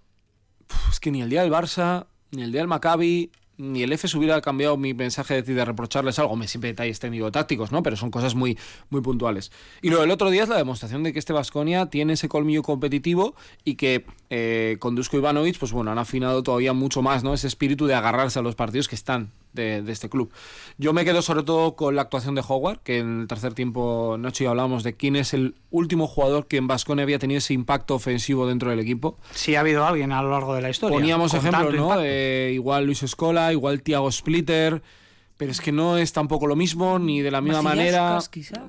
es 0.92 1.00
que 1.00 1.10
ni 1.10 1.24
el 1.24 1.30
día 1.32 1.42
del 1.42 1.52
Barça, 1.52 2.06
ni 2.30 2.44
el 2.44 2.52
día 2.52 2.62
del 2.62 2.68
Maccabi, 2.68 3.32
ni 3.62 3.84
el 3.84 3.94
EFES 3.94 4.16
hubiera 4.16 4.42
cambiado 4.42 4.76
mi 4.76 4.94
mensaje 4.94 5.42
de, 5.42 5.66
reprocharles 5.66 6.18
algo. 6.20 6.36
Me 6.36 6.48
siempre 6.48 6.70
detalles 6.70 7.00
técnico-tácticos, 7.00 7.72
¿no? 7.72 7.84
Pero 7.84 7.96
son 7.96 8.10
cosas 8.10 8.36
muy, 8.36 8.58
muy 8.90 9.02
puntuales. 9.02 9.52
Y 9.82 9.90
lo 9.90 10.02
del 10.02 10.12
otro 10.12 10.30
día 10.30 10.44
es 10.44 10.50
la 10.50 10.58
demostración 10.58 11.04
de 11.04 11.14
que 11.14 11.20
este 11.20 11.32
Vasconia 11.32 11.86
tiene 11.86 12.14
ese 12.14 12.28
colmillo 12.28 12.64
competitivo 12.64 13.36
y 13.64 13.76
que 13.76 14.06
eh, 14.30 14.78
con 14.80 14.96
Dusko 14.96 15.18
Ivanovic, 15.18 15.60
pues 15.60 15.72
bueno, 15.72 15.92
han 15.92 16.00
afinado 16.00 16.42
todavía 16.42 16.74
mucho 16.74 17.02
más, 17.02 17.24
¿no? 17.24 17.34
Ese 17.34 17.48
espíritu 17.48 17.86
de 17.86 17.94
agarrarse 17.94 18.40
a 18.40 18.42
los 18.42 18.56
partidos 18.56 18.88
que 18.88 18.96
están 18.96 19.32
de, 19.54 19.82
de 19.82 19.92
este 19.92 20.10
club. 20.10 20.32
Yo 20.78 20.94
me 20.94 21.06
quedo 21.06 21.22
sobre 21.22 21.44
todo 21.44 21.76
con 21.76 21.96
la 21.96 22.04
actuación 22.04 22.36
de 22.36 22.44
Howard, 22.48 22.80
que 22.80 23.00
en 23.00 23.22
el 23.22 23.28
tercer 23.28 23.54
tiempo, 23.54 24.16
Nacho, 24.20 24.44
ya 24.44 24.52
hablábamos 24.52 24.84
de 24.84 24.94
quién 24.96 25.16
es 25.16 25.34
el 25.34 25.56
último 25.70 26.08
jugador 26.08 26.48
que 26.48 26.58
en 26.58 26.68
Vasconia 26.68 27.04
había 27.04 27.20
tenido 27.20 27.40
ese 27.40 27.54
impacto 27.54 27.96
ofensivo 27.96 28.48
dentro 28.48 28.70
del 28.70 28.80
equipo. 28.80 29.18
Sí 29.32 29.56
ha 29.56 29.62
habido 29.62 29.86
alguien 29.86 30.12
a 30.12 30.22
lo 30.22 30.32
largo 30.32 30.56
de 30.56 30.62
la 30.62 30.70
historia. 30.70 30.98
Poníamos 30.98 31.34
ejemplos, 31.34 31.74
¿no? 31.74 32.02
Eh, 32.02 32.52
igual 32.54 32.86
Luis 32.86 33.04
Escola, 33.04 33.52
igual 33.52 33.82
Tiago 33.82 34.12
Splitter, 34.12 34.82
pero 35.42 35.52
es 35.54 35.60
que 35.60 35.72
no 35.72 35.98
es 35.98 36.14
tampoco 36.14 36.46
lo 36.46 36.56
mismo, 36.56 37.00
ni 37.00 37.22
de 37.22 37.32
la 37.32 37.42
misma 37.42 37.64
manera. 37.64 38.20
Quizás. 38.30 38.60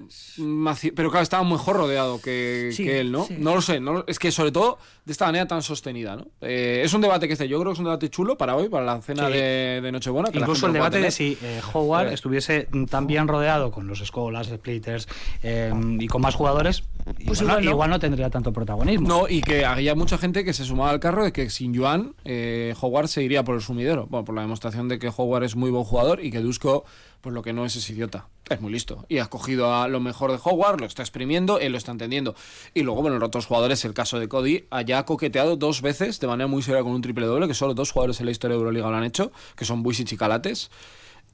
Pero 0.97 1.11
claro, 1.11 1.23
estaba 1.23 1.45
mejor 1.45 1.77
rodeado 1.77 2.19
que, 2.19 2.71
Sí, 2.73 2.85
que 2.85 2.99
él, 3.01 3.13
¿no? 3.13 3.27
sí. 3.27 3.37
No 3.39 3.55
lo 3.55 3.61
sé, 3.61 3.79
no, 3.79 4.05
es 4.07 4.19
que 4.19 4.33
sobre 4.33 4.53
todo 4.53 4.79
de 5.05 5.13
esta 5.13 5.27
manera 5.27 5.47
tan 5.47 5.61
sostenida, 5.63 6.17
¿no? 6.17 6.29
Eh, 6.41 6.81
es 6.83 6.95
un 6.95 7.03
debate 7.03 7.27
que 7.27 7.35
este, 7.35 7.47
yo 7.47 7.59
creo 7.61 7.73
que 7.73 7.75
es 7.75 7.79
un 7.81 7.85
debate 7.85 8.09
chulo 8.09 8.39
para 8.39 8.57
hoy, 8.57 8.71
para 8.71 8.87
la 8.87 9.03
cena 9.03 9.27
Sí. 9.27 9.35
de, 9.35 9.81
de 9.83 9.93
Nochebuena. 9.93 10.31
que 10.31 10.39
Incluso 10.39 10.67
el 10.67 10.73
debate 10.73 10.99
de 10.99 11.11
si 11.11 11.37
eh, 11.43 11.61
Howard 11.75 12.09
Eh. 12.09 12.15
estuviese 12.15 12.69
tan 12.89 13.07
bien 13.07 13.29
rodeado 13.29 13.71
con 13.71 13.87
los 13.87 14.01
escolas, 14.01 14.47
splitters 14.47 15.09
eh, 15.43 15.75
y 15.99 16.07
con 16.07 16.23
más 16.23 16.35
jugadores, 16.37 16.85
Pues 17.27 17.43
igual, 17.43 17.57
no, 17.57 17.61
igual 17.61 17.65
no. 17.65 17.71
igual 17.73 17.91
no 17.91 17.99
tendría 17.99 18.31
tanto 18.31 18.51
protagonismo. 18.53 19.07
No, 19.07 19.29
y 19.29 19.43
que 19.43 19.67
había 19.67 19.95
mucha 19.95 20.17
gente 20.17 20.43
que 20.43 20.55
se 20.55 20.65
sumaba 20.65 20.89
al 20.91 21.01
carro 21.01 21.23
de 21.25 21.33
que 21.33 21.51
sin 21.51 21.77
Joan, 21.77 22.15
eh, 22.25 22.75
Howard 22.81 23.09
se 23.09 23.23
iría 23.23 23.45
por 23.45 23.57
el 23.57 23.61
sumidero. 23.61 24.07
Bueno, 24.09 24.25
por 24.25 24.35
la 24.35 24.41
demostración 24.43 24.89
de 24.89 24.99
que 24.99 25.11
Howard 25.15 25.43
es 25.45 25.55
muy 25.57 25.71
buen 25.71 25.85
jugador 25.85 26.25
y 26.25 26.31
que 26.31 26.41
Dusko, 26.63 26.85
pues 27.21 27.35
lo 27.35 27.43
que 27.43 27.53
no 27.53 27.65
es 27.65 27.77
es 27.77 27.91
idiota. 27.91 28.29
Es 28.49 28.61
muy 28.61 28.73
listo. 28.73 29.05
Y 29.09 29.19
ha 29.19 29.27
cogido 29.27 29.75
a 29.75 29.89
lo 29.89 30.01
mejor 30.01 30.31
de 30.33 30.39
Howard, 30.43 30.81
lo 30.81 30.87
está 30.87 31.03
exprimiendo, 31.03 31.59
él 31.59 31.73
lo 31.73 31.79
está 31.79 31.93
entendiendo. 31.93 32.35
Y 32.75 32.83
luego, 32.83 33.03
bueno, 33.03 33.19
los 33.19 33.29
otros 33.29 33.47
jugadores, 33.47 33.85
el 33.85 33.95
caso 33.95 34.19
de 34.19 34.29
Cody, 34.29 34.67
haya 34.71 34.99
ha 34.99 35.05
coqueteado 35.05 35.57
dos 35.57 35.83
veces 35.83 36.21
de 36.21 36.27
manera 36.27 36.47
muy 36.47 36.63
seria 36.63 36.83
con 36.83 36.93
un 36.93 37.03
triple 37.03 37.27
doble, 37.27 37.49
que 37.49 37.55
solo 37.55 37.75
dos 37.75 37.93
jugadores 37.93 38.21
en 38.21 38.27
la 38.27 38.33
historia 38.33 38.57
de 38.57 38.61
Euroliga 38.61 38.91
lo 38.91 38.97
han 38.97 39.05
hecho, 39.05 39.33
que 39.57 39.65
son 39.65 39.83
Buisic 39.83 40.13
y 40.13 40.17
Calates. 40.17 40.71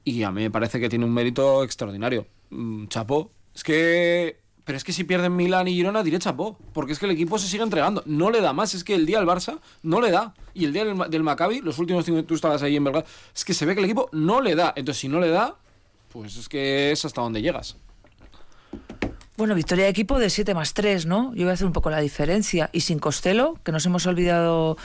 Y 0.04 0.22
a 0.22 0.30
mí 0.30 0.42
me 0.42 0.50
parece 0.50 0.80
que 0.80 0.88
tiene 0.88 1.04
un 1.04 1.12
mérito 1.12 1.64
extraordinario. 1.64 2.26
Mm, 2.50 2.86
Chapo. 2.88 3.30
Es 3.54 3.64
que. 3.64 4.47
Pero 4.68 4.76
es 4.76 4.84
que 4.84 4.92
si 4.92 5.04
pierden 5.04 5.34
Milán 5.34 5.66
y 5.66 5.72
Girona, 5.72 6.02
diré 6.02 6.18
chapó. 6.18 6.58
Porque 6.74 6.92
es 6.92 6.98
que 6.98 7.06
el 7.06 7.12
equipo 7.12 7.38
se 7.38 7.48
sigue 7.48 7.62
entregando. 7.62 8.02
No 8.04 8.30
le 8.30 8.42
da 8.42 8.52
más. 8.52 8.74
Es 8.74 8.84
que 8.84 8.94
el 8.94 9.06
día 9.06 9.16
del 9.16 9.26
Barça 9.26 9.60
no 9.82 9.98
le 9.98 10.10
da. 10.10 10.34
Y 10.52 10.66
el 10.66 10.74
día 10.74 10.84
del, 10.84 11.08
del 11.08 11.22
Maccabi, 11.22 11.62
los 11.62 11.78
últimos 11.78 12.04
cinco 12.04 12.22
tú 12.24 12.34
estabas 12.34 12.62
ahí 12.62 12.76
en 12.76 12.84
Belgrado. 12.84 13.06
Es 13.34 13.46
que 13.46 13.54
se 13.54 13.64
ve 13.64 13.72
que 13.72 13.78
el 13.78 13.86
equipo 13.86 14.10
no 14.12 14.42
le 14.42 14.54
da. 14.54 14.74
Entonces, 14.76 15.00
si 15.00 15.08
no 15.08 15.20
le 15.20 15.30
da, 15.30 15.56
pues 16.12 16.36
es 16.36 16.50
que 16.50 16.92
es 16.92 17.02
hasta 17.02 17.22
donde 17.22 17.40
llegas. 17.40 17.78
Bueno, 19.38 19.54
victoria 19.54 19.84
de 19.84 19.90
equipo 19.90 20.18
de 20.18 20.28
7 20.28 20.52
más 20.52 20.74
3, 20.74 21.06
¿no? 21.06 21.34
Yo 21.34 21.44
voy 21.44 21.50
a 21.50 21.54
hacer 21.54 21.66
un 21.66 21.72
poco 21.72 21.88
la 21.88 22.00
diferencia. 22.00 22.68
Y 22.74 22.82
sin 22.82 22.98
Costello, 22.98 23.54
que 23.64 23.72
nos 23.72 23.86
hemos 23.86 24.04
olvidado 24.04 24.76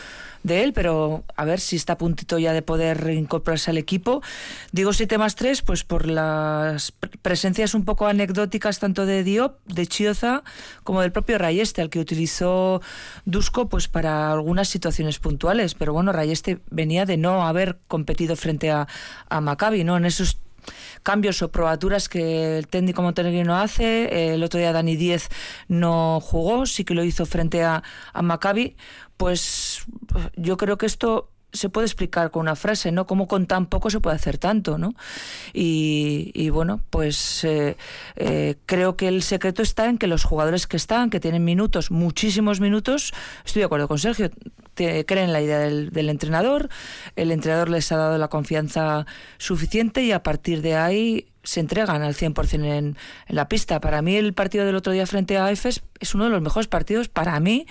de 0.44 0.64
él, 0.64 0.74
pero 0.74 1.24
a 1.36 1.46
ver 1.46 1.60
si 1.60 1.76
está 1.78 1.94
a 1.94 1.98
puntito 1.98 2.38
ya 2.38 2.54
de 2.54 2.62
poder 2.62 3.02
reincorporarse 3.02 3.72
al 3.72 3.78
equipo. 3.78 4.22
Digo 4.72 4.94
7 4.94 5.18
más 5.18 5.36
3, 5.36 5.62
pues 5.62 5.84
por 5.84 6.08
las 6.08 6.92
pre- 6.92 7.12
presencias 7.22 7.74
un 7.74 7.86
poco 7.86 8.08
anecdóticas 8.08 8.80
tanto 8.80 9.06
de 9.06 9.24
Diop, 9.24 9.58
de 9.66 9.88
Chioza, 9.88 10.44
como 10.84 11.02
del 11.02 11.12
propio 11.12 11.38
Rayeste, 11.38 11.82
al 11.82 11.90
que 11.90 12.00
utilizó 12.00 12.82
Dusko 13.26 13.70
pues 13.70 13.88
para 13.88 14.32
algunas 14.32 14.68
situaciones 14.68 15.20
puntuales. 15.20 15.76
Pero 15.76 15.94
bueno, 15.94 16.12
Rayeste 16.12 16.60
venía 16.70 17.06
de 17.06 17.18
no 17.18 17.48
haber 17.48 17.80
competido 17.88 18.36
frente 18.36 18.70
a, 18.72 18.88
a 19.30 19.42
Maccabi, 19.42 19.84
¿no? 19.84 19.98
En 19.98 20.06
esos 20.06 20.40
cambios 21.04 21.42
o 21.42 21.52
probaturas 21.52 22.08
que 22.08 22.58
el 22.58 22.68
técnico 22.68 23.02
montenegrino 23.02 23.58
hace. 23.58 24.06
Eh, 24.06 24.34
El 24.36 24.44
otro 24.44 24.60
día 24.62 24.72
Dani 24.72 24.96
Díez 24.96 25.28
no 25.68 26.22
jugó, 26.22 26.66
sí 26.66 26.86
que 26.86 26.94
lo 26.94 27.04
hizo 27.04 27.26
frente 27.26 27.64
a, 27.64 27.84
a 28.14 28.22
Maccabi. 28.22 28.78
Pues 29.24 29.86
yo 30.36 30.58
creo 30.58 30.78
que 30.78 30.86
esto 30.86 31.30
se 31.54 31.70
puede 31.70 31.86
explicar 31.86 32.30
con 32.30 32.42
una 32.42 32.58
frase, 32.58 32.92
¿no? 32.92 33.08
Cómo 33.08 33.30
con 33.30 33.46
tan 33.46 33.68
poco 33.68 33.90
se 33.90 34.02
puede 34.02 34.18
hacer 34.18 34.38
tanto, 34.38 34.78
¿no? 34.78 34.96
Y, 35.54 36.50
bueno, 36.50 36.82
pues 36.90 37.46
eh, 37.46 37.78
eh, 38.18 38.56
creo 38.66 38.98
que 38.98 39.08
el 39.08 39.22
secreto 39.24 39.62
está 39.62 39.88
en 39.88 39.98
que 39.98 40.08
los 40.08 40.26
jugadores 40.26 40.68
que 40.68 40.76
están, 40.76 41.10
que 41.10 41.22
tienen 41.22 41.46
minutos, 41.46 41.90
muchísimos 41.90 42.60
minutos, 42.60 43.14
estoy 43.46 43.62
de 43.62 43.66
acuerdo 43.68 43.88
con 43.88 43.98
Sergio, 43.98 44.30
te- 44.74 45.06
creen 45.06 45.32
la 45.32 45.42
idea 45.42 45.60
del 45.60 46.10
entrenador, 46.10 46.68
el 47.16 47.32
entrenador 47.32 47.70
les 47.70 47.90
ha 47.94 47.96
dado 47.98 48.18
la 48.18 48.28
confianza 48.28 49.06
suficiente 49.38 50.04
y 50.04 50.12
a 50.12 50.22
partir 50.22 50.62
de 50.62 50.76
ahí 50.76 51.28
se 51.44 51.60
entregan 51.60 52.02
al 52.02 52.16
100% 52.16 52.54
en, 52.54 52.66
en 52.66 52.96
la 53.28 53.48
pista. 53.48 53.80
Para 53.80 54.02
mí 54.02 54.16
el 54.16 54.34
partido 54.34 54.66
del 54.66 54.76
otro 54.76 54.94
día 54.94 55.06
frente 55.06 55.38
a 55.38 55.52
EFES 55.52 55.84
es 56.00 56.16
uno 56.16 56.26
de 56.26 56.30
los 56.30 56.42
mejores 56.42 56.68
partidos, 56.68 57.08
para 57.08 57.40
mí, 57.40 57.66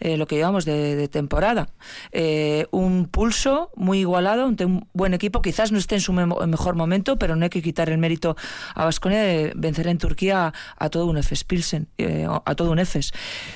eh, 0.00 0.16
lo 0.16 0.26
que 0.26 0.36
llevamos 0.36 0.64
de, 0.64 1.08
temporada. 1.08 1.68
Eh, 2.12 2.66
un 2.70 3.06
pulso 3.06 3.70
muy 3.76 4.00
igualado, 4.00 4.46
un 4.46 4.88
buen 4.92 5.14
equipo, 5.14 5.40
quizás 5.40 5.72
no 5.72 5.78
esté 5.78 5.94
en 5.94 6.00
su 6.00 6.12
mejor 6.12 6.74
momento, 6.74 7.18
pero 7.18 7.36
no 7.36 7.44
hay 7.44 7.50
que 7.50 7.62
quitar 7.62 7.88
el 7.88 7.98
mérito 7.98 8.36
a 8.74 8.84
Vasconia 8.84 9.20
de 9.20 9.52
vencer 9.54 9.86
en 9.86 9.98
Turquía 9.98 10.46
a, 10.46 10.52
a 10.84 10.90
todo 10.90 11.06
un 11.06 11.16
EFES 11.16 11.44
Pilsen, 11.44 11.88
eh, 11.98 12.26
a 12.28 12.54
todo 12.54 12.72
un 12.72 12.78
EFES. 12.78 13.12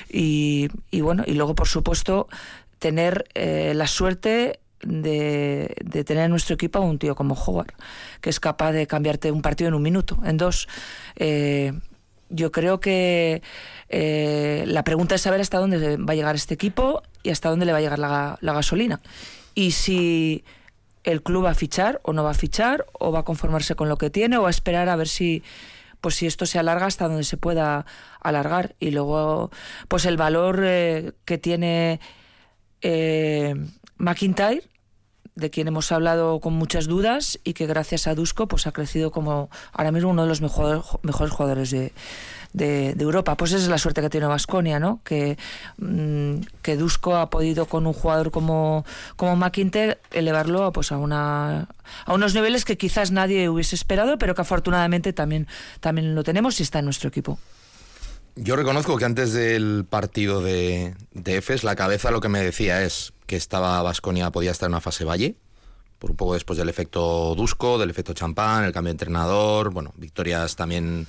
Y, 0.09 0.69
y 0.89 1.01
bueno, 1.01 1.23
y 1.27 1.33
luego 1.33 1.55
por 1.55 1.67
supuesto 1.67 2.27
tener 2.79 3.25
eh, 3.35 3.73
la 3.75 3.87
suerte 3.87 4.59
de, 4.83 5.75
tener 6.05 6.25
en 6.25 6.31
nuestro 6.31 6.55
equipo 6.55 6.79
a 6.79 6.81
un 6.81 6.99
tío 6.99 7.15
como 7.15 7.35
Howard, 7.35 7.73
que 8.21 8.29
es 8.29 8.39
capaz 8.39 8.71
de 8.71 8.87
cambiarte 8.87 9.31
un 9.31 9.41
partido 9.41 9.67
en 9.67 9.73
un 9.73 9.81
minuto, 9.81 10.19
en 10.23 10.37
dos. 10.37 10.67
Eh, 11.15 11.73
yo 12.29 12.51
creo 12.51 12.79
que 12.79 13.41
eh, 13.89 14.63
la 14.67 14.83
pregunta 14.83 15.15
es 15.15 15.21
saber 15.21 15.41
hasta 15.41 15.57
dónde 15.57 15.97
va 15.97 16.13
a 16.13 16.15
llegar 16.15 16.35
este 16.35 16.53
equipo 16.53 17.03
y 17.23 17.29
hasta 17.29 17.49
dónde 17.49 17.65
le 17.65 17.73
va 17.73 17.79
a 17.79 17.81
llegar 17.81 17.99
la, 17.99 18.37
la 18.41 18.53
gasolina. 18.53 19.01
Y 19.53 19.71
si 19.71 20.43
el 21.03 21.23
club 21.23 21.45
va 21.45 21.51
a 21.51 21.55
fichar 21.55 21.99
o 22.03 22.13
no 22.13 22.23
va 22.23 22.31
a 22.31 22.35
fichar, 22.35 22.85
o 22.93 23.11
va 23.11 23.19
a 23.19 23.23
conformarse 23.23 23.75
con 23.75 23.89
lo 23.89 23.97
que 23.97 24.09
tiene, 24.09 24.37
o 24.37 24.43
va 24.43 24.47
a 24.47 24.51
esperar 24.51 24.87
a 24.87 24.95
ver 24.95 25.07
si 25.07 25.43
pues 26.01 26.15
si 26.15 26.25
esto 26.25 26.45
se 26.45 26.59
alarga 26.59 26.87
hasta 26.87 27.07
donde 27.07 27.23
se 27.23 27.37
pueda 27.37 27.85
alargar. 28.19 28.75
Y 28.79 28.91
luego, 28.91 29.51
pues 29.87 30.05
el 30.05 30.17
valor 30.17 30.61
eh, 30.63 31.13
que 31.25 31.37
tiene 31.37 31.99
eh, 32.81 33.53
McIntyre, 33.97 34.63
de 35.35 35.49
quien 35.49 35.67
hemos 35.67 35.91
hablado 35.91 36.39
con 36.39 36.53
muchas 36.53 36.87
dudas 36.87 37.39
y 37.43 37.53
que 37.53 37.65
gracias 37.65 38.07
a 38.07 38.15
Dusko 38.15 38.47
pues 38.47 38.67
ha 38.67 38.71
crecido 38.71 39.11
como 39.11 39.49
ahora 39.71 39.91
mismo 39.91 40.09
uno 40.09 40.23
de 40.23 40.27
los 40.27 40.41
mejores, 40.41 40.83
mejores 41.03 41.33
jugadores 41.33 41.71
de, 41.71 41.93
de, 42.53 42.93
de 42.95 43.03
Europa. 43.03 43.35
Pues 43.37 43.51
esa 43.51 43.63
es 43.63 43.69
la 43.69 43.77
suerte 43.77 44.01
que 44.01 44.09
tiene 44.09 44.27
Vasconia, 44.27 44.79
¿no? 44.79 45.01
Que, 45.03 45.37
mm, 45.77 46.41
que 46.61 46.77
Dusko 46.77 47.15
ha 47.15 47.29
podido 47.29 47.65
con 47.65 47.87
un 47.87 47.93
jugador 47.93 48.31
como, 48.31 48.85
como 49.15 49.35
McIntyre 49.35 49.99
elevarlo 50.11 50.65
a, 50.65 50.71
pues 50.71 50.91
a 50.91 50.97
una 50.97 51.67
a 52.05 52.13
unos 52.13 52.33
niveles 52.33 52.65
que 52.65 52.77
quizás 52.77 53.11
nadie 53.11 53.49
hubiese 53.49 53.75
esperado, 53.75 54.17
pero 54.17 54.35
que 54.35 54.41
afortunadamente 54.41 55.13
también, 55.13 55.47
también 55.79 56.15
lo 56.15 56.23
tenemos 56.23 56.59
y 56.59 56.63
está 56.63 56.79
en 56.79 56.85
nuestro 56.85 57.09
equipo. 57.09 57.37
Yo 58.35 58.55
reconozco 58.55 58.97
que 58.97 59.05
antes 59.05 59.33
del 59.33 59.85
partido 59.89 60.41
de, 60.41 60.95
de 61.13 61.37
Efes, 61.37 61.63
la 61.63 61.75
cabeza 61.75 62.11
lo 62.11 62.21
que 62.21 62.29
me 62.29 62.41
decía 62.41 62.83
es 62.83 63.13
que 63.25 63.35
estaba 63.35 63.81
Vasconia 63.81 64.31
podía 64.31 64.51
estar 64.51 64.67
en 64.67 64.73
una 64.73 64.81
fase 64.81 65.03
valle, 65.03 65.35
por 65.99 66.11
un 66.11 66.17
poco 66.17 66.33
después 66.33 66.57
del 66.57 66.69
efecto 66.69 67.35
Dusko, 67.35 67.77
del 67.77 67.89
efecto 67.89 68.13
champán, 68.13 68.63
el 68.63 68.71
cambio 68.71 68.89
de 68.89 68.95
entrenador, 68.95 69.71
bueno, 69.71 69.93
victorias 69.97 70.55
también 70.55 71.07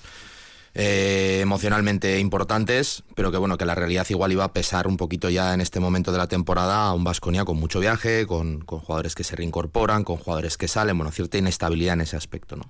eh, 0.74 1.38
emocionalmente 1.42 2.18
importantes, 2.18 3.04
pero 3.14 3.30
que 3.30 3.38
bueno, 3.38 3.56
que 3.56 3.66
la 3.66 3.74
realidad 3.74 4.06
igual 4.08 4.32
iba 4.32 4.44
a 4.44 4.52
pesar 4.52 4.86
un 4.86 4.96
poquito 4.96 5.30
ya 5.30 5.54
en 5.54 5.60
este 5.60 5.80
momento 5.80 6.12
de 6.12 6.18
la 6.18 6.26
temporada 6.26 6.86
a 6.86 6.92
un 6.92 7.04
Vasconia 7.04 7.44
con 7.44 7.56
mucho 7.56 7.78
viaje, 7.78 8.26
con, 8.26 8.60
con 8.60 8.80
jugadores 8.80 9.14
que 9.14 9.22
se 9.22 9.36
reincorporan, 9.36 10.02
con 10.02 10.16
jugadores 10.16 10.56
que 10.56 10.68
salen, 10.68 10.98
bueno, 10.98 11.12
cierta 11.12 11.38
inestabilidad 11.38 11.94
en 11.94 12.00
ese 12.02 12.16
aspecto, 12.16 12.56
¿no? 12.56 12.64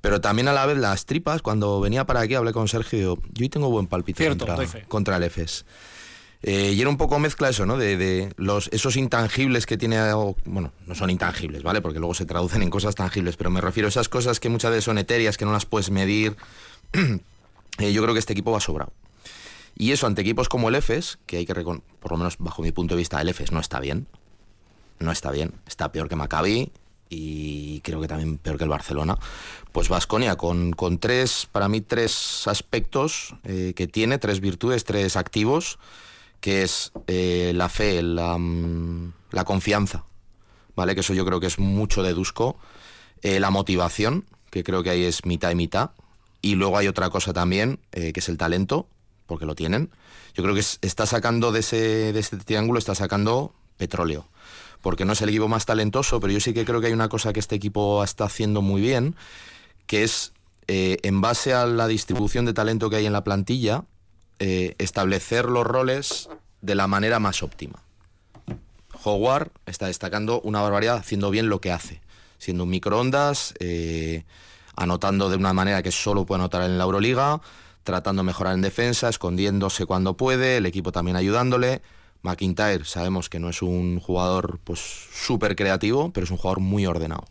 Pero 0.00 0.20
también 0.20 0.48
a 0.48 0.52
la 0.52 0.66
vez 0.66 0.78
las 0.78 1.06
tripas, 1.06 1.42
cuando 1.42 1.80
venía 1.80 2.04
para 2.06 2.20
aquí 2.20 2.34
hablé 2.34 2.52
con 2.52 2.66
Sergio, 2.68 3.18
yo 3.32 3.50
tengo 3.50 3.70
buen 3.70 3.86
palpito 3.86 4.18
Cierto, 4.18 4.46
contra, 4.88 5.16
el 5.16 5.22
EFES. 5.24 5.64
Eh, 6.44 6.72
y 6.74 6.80
era 6.80 6.90
un 6.90 6.96
poco 6.96 7.20
mezcla 7.20 7.48
eso, 7.50 7.66
¿no? 7.66 7.76
De, 7.76 7.96
de 7.96 8.32
los, 8.36 8.68
esos 8.72 8.96
intangibles 8.96 9.64
que 9.64 9.76
tiene, 9.76 10.00
bueno, 10.44 10.72
no 10.86 10.94
son 10.96 11.10
intangibles, 11.10 11.62
¿vale? 11.62 11.80
Porque 11.80 12.00
luego 12.00 12.14
se 12.14 12.24
traducen 12.26 12.62
en 12.62 12.70
cosas 12.70 12.96
tangibles, 12.96 13.36
pero 13.36 13.50
me 13.50 13.60
refiero 13.60 13.86
a 13.86 13.90
esas 13.90 14.08
cosas 14.08 14.40
que 14.40 14.48
muchas 14.48 14.70
veces 14.72 14.84
son 14.84 14.98
etéreas, 14.98 15.36
que 15.36 15.44
no 15.44 15.52
las 15.52 15.66
puedes 15.66 15.90
medir. 15.90 16.36
Eh, 17.78 17.90
yo 17.94 18.02
creo 18.02 18.12
que 18.12 18.18
este 18.20 18.34
equipo 18.34 18.52
va 18.52 18.60
sobrado. 18.60 18.92
Y 19.74 19.92
eso 19.92 20.06
ante 20.06 20.20
equipos 20.20 20.50
como 20.50 20.68
el 20.68 20.74
EFES, 20.74 21.18
que 21.24 21.38
hay 21.38 21.46
que 21.46 21.54
recon- 21.54 21.80
por 22.00 22.10
lo 22.12 22.18
menos 22.18 22.36
bajo 22.38 22.60
mi 22.60 22.70
punto 22.70 22.94
de 22.94 22.98
vista, 22.98 23.18
el 23.18 23.30
EFES 23.30 23.50
no 23.50 23.60
está 23.60 23.80
bien. 23.80 24.06
No 24.98 25.10
está 25.10 25.30
bien. 25.30 25.54
Está 25.66 25.90
peor 25.90 26.10
que 26.10 26.14
Maccabi 26.14 26.70
y 27.14 27.80
creo 27.82 28.00
que 28.00 28.08
también 28.08 28.38
peor 28.38 28.56
que 28.56 28.64
el 28.64 28.70
Barcelona. 28.70 29.18
Pues 29.72 29.88
Vasconia 29.88 30.36
con, 30.36 30.72
con 30.72 30.98
tres, 30.98 31.46
para 31.50 31.68
mí, 31.68 31.80
tres 31.80 32.46
aspectos 32.46 33.34
eh, 33.44 33.74
que 33.76 33.86
tiene, 33.86 34.18
tres 34.18 34.40
virtudes, 34.40 34.84
tres 34.84 35.16
activos, 35.16 35.78
que 36.40 36.62
es 36.62 36.92
eh, 37.06 37.52
la 37.54 37.68
fe, 37.68 38.02
la, 38.02 38.36
mm, 38.38 39.12
la 39.30 39.44
confianza, 39.44 40.04
¿vale? 40.74 40.94
Que 40.94 41.00
eso 41.00 41.14
yo 41.14 41.24
creo 41.24 41.40
que 41.40 41.46
es 41.46 41.58
mucho 41.58 42.02
de 42.02 42.14
Dusko. 42.14 42.56
Eh, 43.22 43.38
la 43.40 43.50
motivación, 43.50 44.24
que 44.50 44.64
creo 44.64 44.82
que 44.82 44.90
ahí 44.90 45.04
es 45.04 45.24
mitad 45.26 45.50
y 45.50 45.54
mitad. 45.54 45.90
Y 46.40 46.56
luego 46.56 46.76
hay 46.78 46.88
otra 46.88 47.08
cosa 47.10 47.32
también, 47.32 47.78
que 47.92 48.12
es 48.16 48.28
el 48.28 48.36
talento, 48.36 48.88
porque 49.26 49.46
lo 49.46 49.54
tienen. 49.54 49.90
Yo 50.34 50.42
creo 50.42 50.54
que 50.54 50.60
es- 50.60 50.78
está 50.82 51.06
sacando 51.06 51.52
de 51.52 51.60
ese, 51.60 52.12
de 52.12 52.18
este 52.18 52.36
triángulo, 52.38 52.78
está 52.80 52.94
sacando 52.96 53.54
petróleo. 53.76 54.26
Porque 54.82 55.06
no 55.06 55.14
es 55.14 55.22
el 55.22 55.30
equipo 55.30 55.48
más 55.48 55.64
talentoso, 55.64 56.20
pero 56.20 56.32
yo 56.32 56.40
sí 56.40 56.52
que 56.52 56.66
creo 56.66 56.80
que 56.80 56.88
hay 56.88 56.92
una 56.92 57.08
cosa 57.08 57.32
que 57.32 57.40
este 57.40 57.54
equipo 57.54 58.04
está 58.04 58.24
haciendo 58.24 58.60
muy 58.60 58.82
bien, 58.82 59.16
que 59.86 60.02
es, 60.02 60.32
eh, 60.66 60.98
en 61.02 61.20
base 61.20 61.54
a 61.54 61.64
la 61.64 61.86
distribución 61.86 62.44
de 62.44 62.52
talento 62.52 62.90
que 62.90 62.96
hay 62.96 63.06
en 63.06 63.12
la 63.14 63.24
plantilla, 63.24 63.84
eh, 64.38 64.74
establecer 64.78 65.46
los 65.46 65.64
roles 65.66 66.28
de 66.60 66.74
la 66.74 66.86
manera 66.88 67.20
más 67.20 67.42
óptima. 67.42 67.82
Howard 69.04 69.50
está 69.66 69.86
destacando 69.86 70.40
una 70.42 70.60
barbaridad 70.60 70.96
haciendo 70.96 71.30
bien 71.30 71.48
lo 71.48 71.60
que 71.60 71.72
hace, 71.72 72.00
siendo 72.38 72.64
un 72.64 72.70
microondas, 72.70 73.54
eh, 73.60 74.24
anotando 74.76 75.28
de 75.28 75.36
una 75.36 75.52
manera 75.52 75.82
que 75.82 75.92
solo 75.92 76.24
puede 76.24 76.40
anotar 76.40 76.62
en 76.62 76.78
la 76.78 76.84
Euroliga, 76.84 77.40
tratando 77.82 78.22
de 78.22 78.26
mejorar 78.26 78.54
en 78.54 78.62
defensa, 78.62 79.08
escondiéndose 79.08 79.86
cuando 79.86 80.16
puede, 80.16 80.58
el 80.58 80.66
equipo 80.66 80.92
también 80.92 81.16
ayudándole. 81.16 81.82
McIntyre 82.22 82.84
sabemos 82.84 83.28
que 83.28 83.40
no 83.40 83.48
es 83.48 83.62
un 83.62 84.00
jugador 84.00 84.58
pues 84.64 84.80
súper 85.12 85.56
creativo, 85.56 86.10
pero 86.12 86.24
es 86.24 86.30
un 86.30 86.36
jugador 86.36 86.60
muy 86.60 86.86
ordenado. 86.86 87.24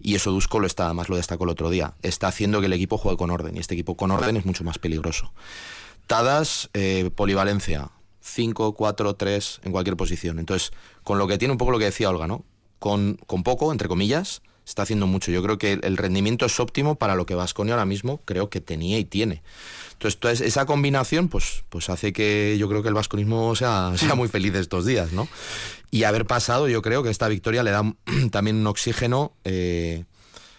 Y 0.00 0.16
eso 0.16 0.32
Dusko 0.32 0.58
lo 0.58 0.66
está, 0.66 0.86
además 0.86 1.08
lo 1.08 1.16
destacó 1.16 1.44
el 1.44 1.50
otro 1.50 1.70
día, 1.70 1.94
está 2.02 2.26
haciendo 2.26 2.60
que 2.60 2.66
el 2.66 2.72
equipo 2.72 2.98
juegue 2.98 3.16
con 3.16 3.30
orden, 3.30 3.56
y 3.56 3.60
este 3.60 3.74
equipo 3.74 3.96
con 3.96 4.10
orden 4.10 4.36
es 4.36 4.44
mucho 4.44 4.64
más 4.64 4.78
peligroso. 4.78 5.32
Tadas, 6.08 6.70
eh, 6.74 7.10
polivalencia, 7.14 7.90
5, 8.20 8.74
4, 8.74 9.14
3 9.14 9.60
en 9.64 9.72
cualquier 9.72 9.96
posición. 9.96 10.38
Entonces, 10.38 10.72
con 11.04 11.18
lo 11.18 11.28
que 11.28 11.38
tiene 11.38 11.52
un 11.52 11.58
poco 11.58 11.70
lo 11.70 11.78
que 11.78 11.84
decía 11.86 12.10
Olga, 12.10 12.26
¿no? 12.26 12.44
Con, 12.78 13.18
con 13.26 13.44
poco, 13.44 13.70
entre 13.70 13.88
comillas, 13.88 14.42
está 14.66 14.82
haciendo 14.82 15.06
mucho. 15.06 15.30
Yo 15.30 15.42
creo 15.42 15.58
que 15.58 15.72
el, 15.72 15.96
rendimiento 15.96 16.46
es 16.46 16.58
óptimo 16.60 16.94
para 16.96 17.14
lo 17.14 17.26
que 17.26 17.34
Vasconia 17.34 17.74
ahora 17.74 17.84
mismo 17.86 18.20
creo 18.24 18.48
que 18.50 18.60
tenía 18.60 18.98
y 18.98 19.04
tiene. 19.04 19.42
Entonces, 19.92 20.18
toda 20.20 20.32
es- 20.32 20.40
esa 20.40 20.66
combinación, 20.66 21.28
pues, 21.28 21.64
pues 21.68 21.90
hace 21.90 22.12
que 22.12 22.56
yo 22.58 22.68
creo 22.68 22.82
que 22.82 22.88
el 22.88 22.94
vasconismo 22.94 23.54
sea, 23.54 23.92
sea 23.96 24.14
muy 24.14 24.28
feliz 24.28 24.54
estos 24.54 24.86
días, 24.86 25.12
¿no? 25.12 25.28
Y 25.90 26.04
haber 26.04 26.26
pasado, 26.26 26.68
yo 26.68 26.82
creo 26.82 27.02
que 27.02 27.10
esta 27.10 27.28
victoria 27.28 27.62
le 27.62 27.70
da 27.70 27.82
también 28.30 28.56
un 28.56 28.66
oxígeno 28.66 29.32
eh, 29.44 30.04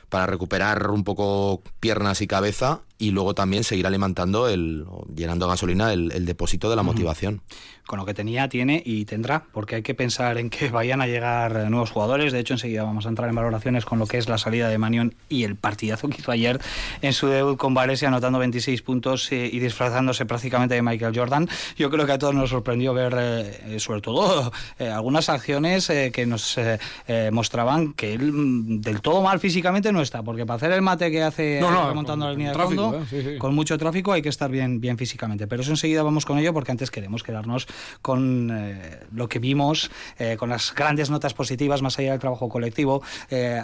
para 0.10 0.28
recuperar 0.28 0.92
un 0.92 1.04
poco 1.04 1.64
piernas 1.80 2.22
y 2.22 2.28
cabeza 2.28 2.82
y 3.04 3.12
luego 3.12 3.34
también 3.36 3.64
seguir 3.64 3.86
alimentando 3.88 4.48
el, 4.48 4.86
llenando 5.16 5.48
gasolina 5.48 5.92
el, 5.92 6.12
el 6.12 6.26
depósito 6.26 6.70
de 6.70 6.76
la 6.76 6.84
motivación. 6.84 7.42
con 7.86 8.00
lo 8.00 8.06
que 8.06 8.14
tenía, 8.14 8.48
tiene 8.48 8.82
y 8.86 9.04
tendrá, 9.04 9.44
porque 9.52 9.76
hay 9.76 9.82
que 9.84 9.94
pensar 9.94 10.38
en 10.38 10.50
que 10.50 10.70
vayan 10.70 11.02
a 11.02 11.06
llegar 11.08 11.70
nuevos 11.70 11.92
jugadores. 11.92 12.32
De 12.32 12.40
hecho, 12.40 12.54
enseguida 12.54 12.84
vamos 12.84 13.06
a 13.06 13.10
entrar 13.10 13.28
en 13.28 13.36
valoraciones 13.36 13.84
con 13.84 14.00
lo 14.00 14.06
que 14.08 14.18
es 14.18 14.30
la 14.30 14.38
salida 14.38 14.70
de 14.70 14.78
Manion 14.78 15.16
y 15.28 15.44
el 15.44 15.58
partidazo 15.58 16.08
que 16.08 16.22
hizo 16.22 16.32
ayer 16.32 16.62
en 17.02 17.12
su 17.12 17.28
debut 17.28 17.58
con 17.58 17.74
Varese, 17.74 18.08
anotando 18.08 18.40
26 18.40 18.82
puntos 18.84 19.30
eh, 19.34 19.50
y 19.52 19.60
disfrazándose 19.60 20.26
prácticamente 20.26 20.76
de 20.76 20.82
Michael 20.82 21.14
Jordan. 21.14 21.50
Yo 21.76 21.90
creo 21.90 22.06
que 22.06 22.14
a 22.14 22.18
todos 22.18 22.34
nos 22.34 22.52
sorprendió 22.52 22.94
ver, 22.94 23.16
eh, 23.20 23.80
sobre 23.80 24.00
todo, 24.00 24.54
eh, 24.80 24.88
algunas 24.88 25.28
acciones 25.28 25.90
eh, 25.90 26.12
que 26.14 26.26
nos 26.26 26.58
mostraban 27.32 27.94
que 27.94 28.14
él 28.14 28.32
mm, 28.32 28.82
del 28.82 29.02
todo 29.02 29.22
mal 29.22 29.40
físicamente 29.40 29.92
no 29.92 30.02
está, 30.02 30.24
porque 30.24 30.46
para 30.46 30.56
hacer 30.58 30.72
el 30.72 30.82
mate 30.82 31.12
que 31.12 31.22
hace 31.24 31.60
No, 31.60 31.72
no, 31.72 31.90
remontando 31.90 32.26
con- 32.26 32.32
la 32.32 32.38
línea 32.38 32.52
de 32.54 32.58
fondo, 32.64 32.93
sí, 33.10 33.22
sí. 33.22 33.38
con 33.38 33.54
mucho 33.56 33.78
tráfico 33.78 34.12
hay 34.14 34.22
que 34.22 34.30
estar 34.30 34.50
bien, 34.50 34.80
bien 34.82 34.98
físicamente. 34.98 35.48
Pero 35.48 35.62
eso 35.62 35.72
enseguida 35.72 36.04
vamos 36.04 36.26
con 36.26 36.38
ello 36.38 36.54
porque 36.54 36.72
antes 36.72 36.92
queremos 36.92 37.24
quedarnos 37.24 37.68
con 38.02 38.50
eh, 38.52 39.00
lo 39.14 39.28
que 39.30 39.40
vimos, 39.40 39.92
eh, 40.20 40.38
con 40.38 40.50
las 40.50 40.74
grandes 40.74 41.10
notas 41.10 41.34
positivas 41.34 41.82
más 41.82 41.98
allá 42.00 42.12
del 42.12 42.20
trabajo 42.20 42.50
colectivo. 42.50 43.02
Eh, 43.30 43.62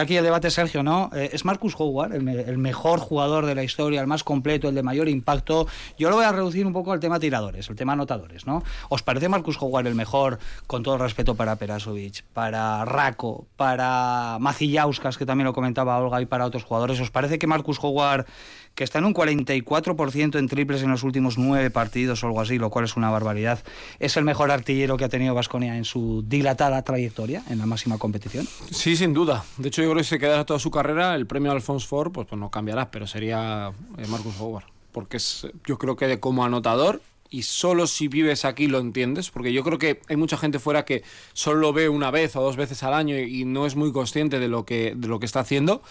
aquí 0.00 0.16
el 0.16 0.24
debate, 0.24 0.50
Sergio, 0.50 0.82
¿no? 0.82 1.10
Eh, 1.14 1.30
es 1.32 1.44
Marcus 1.44 1.74
Howard 1.78 2.14
el, 2.14 2.22
me- 2.22 2.40
el 2.40 2.58
mejor 2.58 2.98
jugador 3.00 3.46
de 3.46 3.54
la 3.54 3.62
historia, 3.62 4.00
el 4.00 4.06
más 4.06 4.24
completo, 4.24 4.68
el 4.68 4.74
de 4.74 4.82
mayor 4.82 5.08
impacto. 5.08 5.66
Yo 5.98 6.10
lo 6.10 6.16
voy 6.16 6.24
a 6.24 6.32
reducir 6.32 6.66
un 6.66 6.72
poco 6.72 6.92
al 6.92 7.00
tema 7.00 7.18
tiradores, 7.18 7.68
el 7.68 7.76
tema 7.76 7.92
anotadores, 7.94 8.46
¿no? 8.46 8.62
¿Os 8.88 9.02
parece 9.02 9.28
Marcus 9.28 9.56
Howard 9.60 9.86
el 9.86 9.94
mejor, 9.94 10.38
con 10.66 10.82
todo 10.82 10.98
respeto 10.98 11.34
para 11.34 11.56
Perasovic, 11.56 12.24
para 12.32 12.84
Rako, 12.84 13.46
para 13.56 14.38
Macillauskas, 14.40 15.16
que 15.18 15.26
también 15.26 15.46
lo 15.46 15.52
comentaba 15.52 15.98
Olga, 15.98 16.20
y 16.20 16.26
para 16.26 16.44
otros 16.46 16.64
jugadores? 16.64 17.00
¿Os 17.00 17.10
parece 17.10 17.38
que 17.38 17.46
Marcus 17.46 17.78
Howard 17.82 18.26
que 18.76 18.84
está 18.84 18.98
en 18.98 19.06
un 19.06 19.14
44% 19.14 20.38
en 20.38 20.48
triples 20.48 20.82
en 20.82 20.90
los 20.90 21.02
últimos 21.02 21.38
nueve 21.38 21.70
partidos 21.70 22.22
o 22.22 22.26
algo 22.26 22.42
así, 22.42 22.58
lo 22.58 22.68
cual 22.68 22.84
es 22.84 22.94
una 22.94 23.10
barbaridad. 23.10 23.64
¿Es 23.98 24.18
el 24.18 24.24
mejor 24.24 24.50
artillero 24.50 24.98
que 24.98 25.04
ha 25.04 25.08
tenido 25.08 25.34
Vasconia 25.34 25.78
en 25.78 25.86
su 25.86 26.22
dilatada 26.28 26.82
trayectoria 26.82 27.42
en 27.48 27.58
la 27.58 27.64
máxima 27.64 27.96
competición? 27.96 28.46
Sí, 28.70 28.94
sin 28.94 29.14
duda. 29.14 29.44
De 29.56 29.68
hecho, 29.68 29.82
yo 29.82 29.88
creo 29.88 30.02
que 30.02 30.04
se 30.04 30.18
quedara 30.18 30.44
toda 30.44 30.60
su 30.60 30.70
carrera, 30.70 31.14
el 31.14 31.26
premio 31.26 31.52
Alphonse 31.52 31.86
Ford, 31.86 32.12
pues, 32.12 32.28
pues 32.28 32.38
no 32.38 32.50
cambiará, 32.50 32.90
pero 32.90 33.06
sería 33.06 33.72
eh, 33.96 34.06
Marcus 34.08 34.38
Howard. 34.38 34.66
Porque 34.92 35.16
es, 35.16 35.46
yo 35.66 35.78
creo 35.78 35.96
que 35.96 36.06
de 36.06 36.20
como 36.20 36.44
anotador, 36.44 37.00
y 37.30 37.42
solo 37.42 37.86
si 37.86 38.08
vives 38.08 38.44
aquí 38.44 38.66
lo 38.66 38.78
entiendes, 38.78 39.30
porque 39.30 39.54
yo 39.54 39.64
creo 39.64 39.78
que 39.78 40.02
hay 40.06 40.16
mucha 40.16 40.36
gente 40.36 40.58
fuera 40.58 40.84
que 40.84 41.02
solo 41.32 41.60
lo 41.60 41.72
ve 41.72 41.88
una 41.88 42.10
vez 42.10 42.36
o 42.36 42.42
dos 42.42 42.56
veces 42.56 42.82
al 42.82 42.92
año 42.92 43.18
y 43.18 43.46
no 43.46 43.64
es 43.64 43.74
muy 43.74 43.90
consciente 43.90 44.38
de 44.38 44.48
lo 44.48 44.66
que, 44.66 44.92
de 44.94 45.08
lo 45.08 45.18
que 45.18 45.26
está 45.26 45.40
haciendo. 45.40 45.82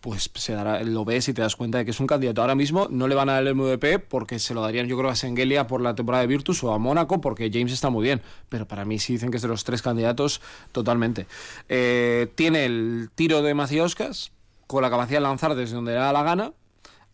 Pues 0.00 0.30
se 0.34 0.52
dará, 0.52 0.82
lo 0.84 1.04
ves 1.04 1.28
y 1.28 1.34
te 1.34 1.42
das 1.42 1.56
cuenta 1.56 1.78
de 1.78 1.84
que 1.84 1.90
es 1.90 2.00
un 2.00 2.06
candidato. 2.06 2.40
Ahora 2.40 2.54
mismo 2.54 2.86
no 2.90 3.08
le 3.08 3.14
van 3.14 3.28
a 3.28 3.34
dar 3.34 3.46
el 3.46 3.54
MVP 3.54 3.98
porque 3.98 4.38
se 4.38 4.54
lo 4.54 4.60
darían, 4.60 4.86
yo 4.86 4.96
creo, 4.96 5.10
a 5.10 5.16
Sengelia 5.16 5.66
por 5.66 5.80
la 5.80 5.94
temporada 5.94 6.22
de 6.22 6.28
Virtus 6.28 6.62
o 6.62 6.72
a 6.72 6.78
Mónaco 6.78 7.20
porque 7.20 7.50
James 7.52 7.72
está 7.72 7.90
muy 7.90 8.04
bien. 8.04 8.22
Pero 8.48 8.68
para 8.68 8.84
mí 8.84 8.98
sí 8.98 9.14
dicen 9.14 9.30
que 9.30 9.38
es 9.38 9.42
de 9.42 9.48
los 9.48 9.64
tres 9.64 9.82
candidatos 9.82 10.40
totalmente. 10.72 11.26
Eh, 11.68 12.28
tiene 12.34 12.66
el 12.66 13.10
tiro 13.14 13.42
de 13.42 13.54
Macioscas 13.54 14.32
con 14.66 14.82
la 14.82 14.90
capacidad 14.90 15.18
de 15.18 15.22
lanzar 15.22 15.54
desde 15.54 15.74
donde 15.74 15.92
le 15.92 15.98
da 15.98 16.12
la 16.12 16.22
gana. 16.22 16.52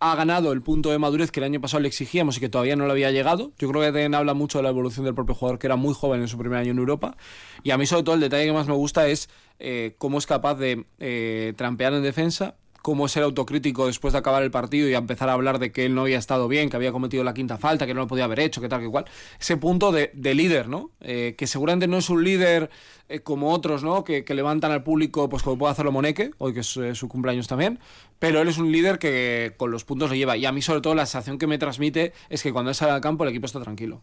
Ha 0.01 0.17
ganado 0.17 0.51
el 0.51 0.63
punto 0.63 0.91
de 0.91 0.99
madurez 0.99 1.31
que 1.31 1.39
el 1.39 1.45
año 1.45 1.61
pasado 1.61 1.81
le 1.81 1.87
exigíamos 1.87 2.37
y 2.37 2.41
que 2.41 2.49
todavía 2.49 2.75
no 2.75 2.87
le 2.87 2.93
había 2.93 3.13
llegado. 3.13 3.53
Yo 3.57 3.69
creo 3.69 3.83
que 3.83 3.89
también 3.89 4.17
habla 4.17 4.35
mucho 4.35 4.59
de 4.59 4.65
la 4.65 4.71
evolución 4.71 5.05
del 5.05 5.15
propio 5.15 5.37
jugador, 5.37 5.61
que 5.61 5.69
era 5.69 5.77
muy 5.77 5.95
joven 5.95 6.21
en 6.21 6.29
su 6.29 6.37
primer 6.37 6.59
año 6.59 6.73
en 6.73 6.79
Europa. 6.79 7.17
Y 7.63 7.71
a 7.71 7.79
mí, 7.79 7.87
sobre 7.87 8.03
todo, 8.03 8.17
el 8.17 8.21
detalle 8.21 8.47
que 8.47 8.53
más 8.53 8.67
me 8.67 8.75
gusta 8.75 9.07
es 9.07 9.29
eh, 9.61 9.95
cómo 9.99 10.19
es 10.19 10.27
capaz 10.27 10.57
de 10.57 10.87
eh, 10.99 11.53
trampear 11.57 11.95
en 11.95 12.03
defensa, 12.03 12.57
cómo 12.83 13.09
ser 13.09 13.23
autocrítico 13.23 13.87
después 13.87 14.13
de 14.13 14.19
acabar 14.19 14.43
el 14.43 14.51
partido 14.51 14.89
y 14.89 14.95
empezar 14.95 15.29
a 15.29 15.33
hablar 15.33 15.59
de 15.59 15.73
que 15.73 15.87
él 15.87 15.95
no 15.95 16.03
había 16.03 16.19
estado 16.19 16.49
bien, 16.49 16.69
que 16.69 16.77
había 16.77 16.93
cometido 16.93 17.25
la 17.25 17.33
quinta 17.33 17.57
falta, 17.57 17.87
que 17.87 17.95
no 17.95 18.01
lo 18.01 18.07
podía 18.09 18.25
haber 18.25 18.41
hecho, 18.41 18.61
que 18.61 18.69
tal, 18.69 18.81
que 18.81 18.89
cual. 18.89 19.07
Ese 19.41 19.57
punto 19.57 19.93
de, 19.93 20.11
de 20.15 20.35
líder, 20.35 20.69
¿no? 20.69 20.91
Eh, 21.01 21.35
que 21.39 21.47
seguramente 21.47 21.87
no 21.87 21.99
es 21.99 22.11
un 22.11 22.25
líder 22.25 22.71
eh, 23.09 23.21
como 23.21 23.53
otros, 23.53 23.85
¿no? 23.85 24.05
Que, 24.05 24.25
que 24.25 24.35
levantan 24.35 24.73
al 24.73 24.83
público, 24.83 25.29
pues 25.29 25.43
como 25.43 25.57
puede 25.57 25.73
hacerlo 25.73 25.93
Moneque, 25.93 26.33
hoy 26.39 26.53
que 26.53 26.61
es 26.61 26.77
eh, 26.77 26.95
su 26.95 27.09
cumpleaños 27.09 27.47
también, 27.49 27.79
pero 28.19 28.41
él 28.41 28.49
es 28.49 28.59
un 28.59 28.73
líder 28.73 28.99
que 28.99 29.55
con 29.57 29.71
los 29.71 29.85
puntos 29.85 30.11
le 30.11 30.19
lleva. 30.19 30.37
Y 30.37 30.45
a 30.45 30.53
mí, 30.53 30.61
sobre 30.61 30.81
todo, 30.81 30.95
la 30.95 31.07
sensación 31.07 31.39
que 31.39 31.47
me 31.47 31.59
transmite 31.59 32.13
es 32.29 32.43
que 32.43 32.53
cuando 32.53 32.71
él 32.71 32.75
sale 32.75 32.93
al 32.93 33.01
campo 33.01 33.25
el 33.25 33.31
equipo 33.31 33.47
está 33.47 33.61
tranquilo 33.61 34.03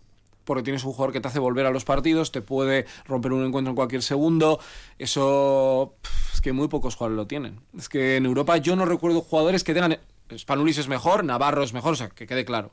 porque 0.49 0.63
tienes 0.63 0.83
un 0.83 0.93
jugador 0.93 1.13
que 1.13 1.21
te 1.21 1.27
hace 1.27 1.37
volver 1.37 1.67
a 1.67 1.69
los 1.69 1.85
partidos, 1.85 2.31
te 2.31 2.41
puede 2.41 2.87
romper 3.05 3.33
un 3.33 3.45
encuentro 3.45 3.69
en 3.69 3.75
cualquier 3.75 4.01
segundo. 4.01 4.59
Eso 4.97 5.93
es 6.33 6.41
que 6.41 6.53
muy 6.53 6.67
pocos 6.69 6.95
jugadores 6.95 7.17
lo 7.17 7.27
tienen. 7.27 7.59
Es 7.77 7.87
que 7.87 8.15
en 8.15 8.25
Europa 8.25 8.57
yo 8.57 8.75
no 8.75 8.85
recuerdo 8.85 9.21
jugadores 9.21 9.63
que 9.63 9.75
tengan. 9.75 9.99
Spanulis 10.35 10.79
es 10.79 10.87
mejor, 10.87 11.23
Navarro 11.23 11.61
es 11.61 11.71
mejor, 11.71 11.93
o 11.93 11.95
sea, 11.95 12.09
que 12.09 12.25
quede 12.25 12.45
claro. 12.45 12.71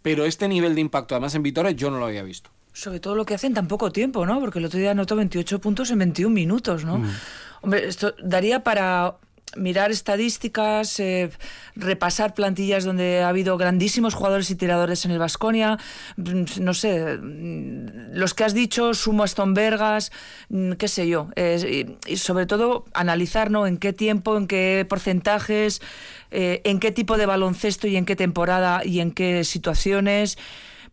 Pero 0.00 0.26
este 0.26 0.46
nivel 0.46 0.76
de 0.76 0.80
impacto, 0.80 1.16
además 1.16 1.34
en 1.34 1.42
Vitoria, 1.42 1.72
yo 1.72 1.90
no 1.90 1.98
lo 1.98 2.06
había 2.06 2.22
visto. 2.22 2.50
Sobre 2.72 3.00
todo 3.00 3.16
lo 3.16 3.26
que 3.26 3.34
hace 3.34 3.48
en 3.48 3.54
tan 3.54 3.66
poco 3.66 3.90
tiempo, 3.90 4.24
¿no? 4.24 4.38
Porque 4.38 4.60
el 4.60 4.66
otro 4.66 4.78
día 4.78 4.92
anotó 4.92 5.16
28 5.16 5.60
puntos 5.60 5.90
en 5.90 5.98
21 5.98 6.32
minutos, 6.32 6.84
¿no? 6.84 7.02
Hombre, 7.62 7.88
esto 7.88 8.14
daría 8.22 8.62
para 8.62 9.16
mirar 9.56 9.90
estadísticas, 9.90 11.00
eh, 11.00 11.30
repasar 11.74 12.34
plantillas 12.34 12.84
donde 12.84 13.22
ha 13.22 13.28
habido 13.28 13.56
grandísimos 13.56 14.14
jugadores 14.14 14.50
y 14.50 14.56
tiradores 14.56 15.04
en 15.04 15.10
el 15.10 15.18
Vasconia, 15.18 15.78
no 16.16 16.74
sé, 16.74 17.16
mm, 17.16 18.12
los 18.12 18.34
que 18.34 18.44
has 18.44 18.54
dicho, 18.54 18.94
sumo 18.94 19.22
Aston 19.22 19.54
Vergas, 19.54 20.12
mm, 20.48 20.72
qué 20.72 20.88
sé 20.88 21.08
yo, 21.08 21.28
eh, 21.36 21.96
y 22.06 22.16
sobre 22.16 22.46
todo 22.46 22.84
analizar 22.94 23.50
¿no? 23.50 23.66
en 23.66 23.78
qué 23.78 23.92
tiempo, 23.92 24.36
en 24.36 24.46
qué 24.46 24.86
porcentajes, 24.88 25.80
eh, 26.30 26.60
en 26.64 26.80
qué 26.80 26.92
tipo 26.92 27.16
de 27.16 27.26
baloncesto 27.26 27.86
y 27.86 27.96
en 27.96 28.04
qué 28.04 28.16
temporada 28.16 28.82
y 28.84 29.00
en 29.00 29.12
qué 29.12 29.44
situaciones 29.44 30.38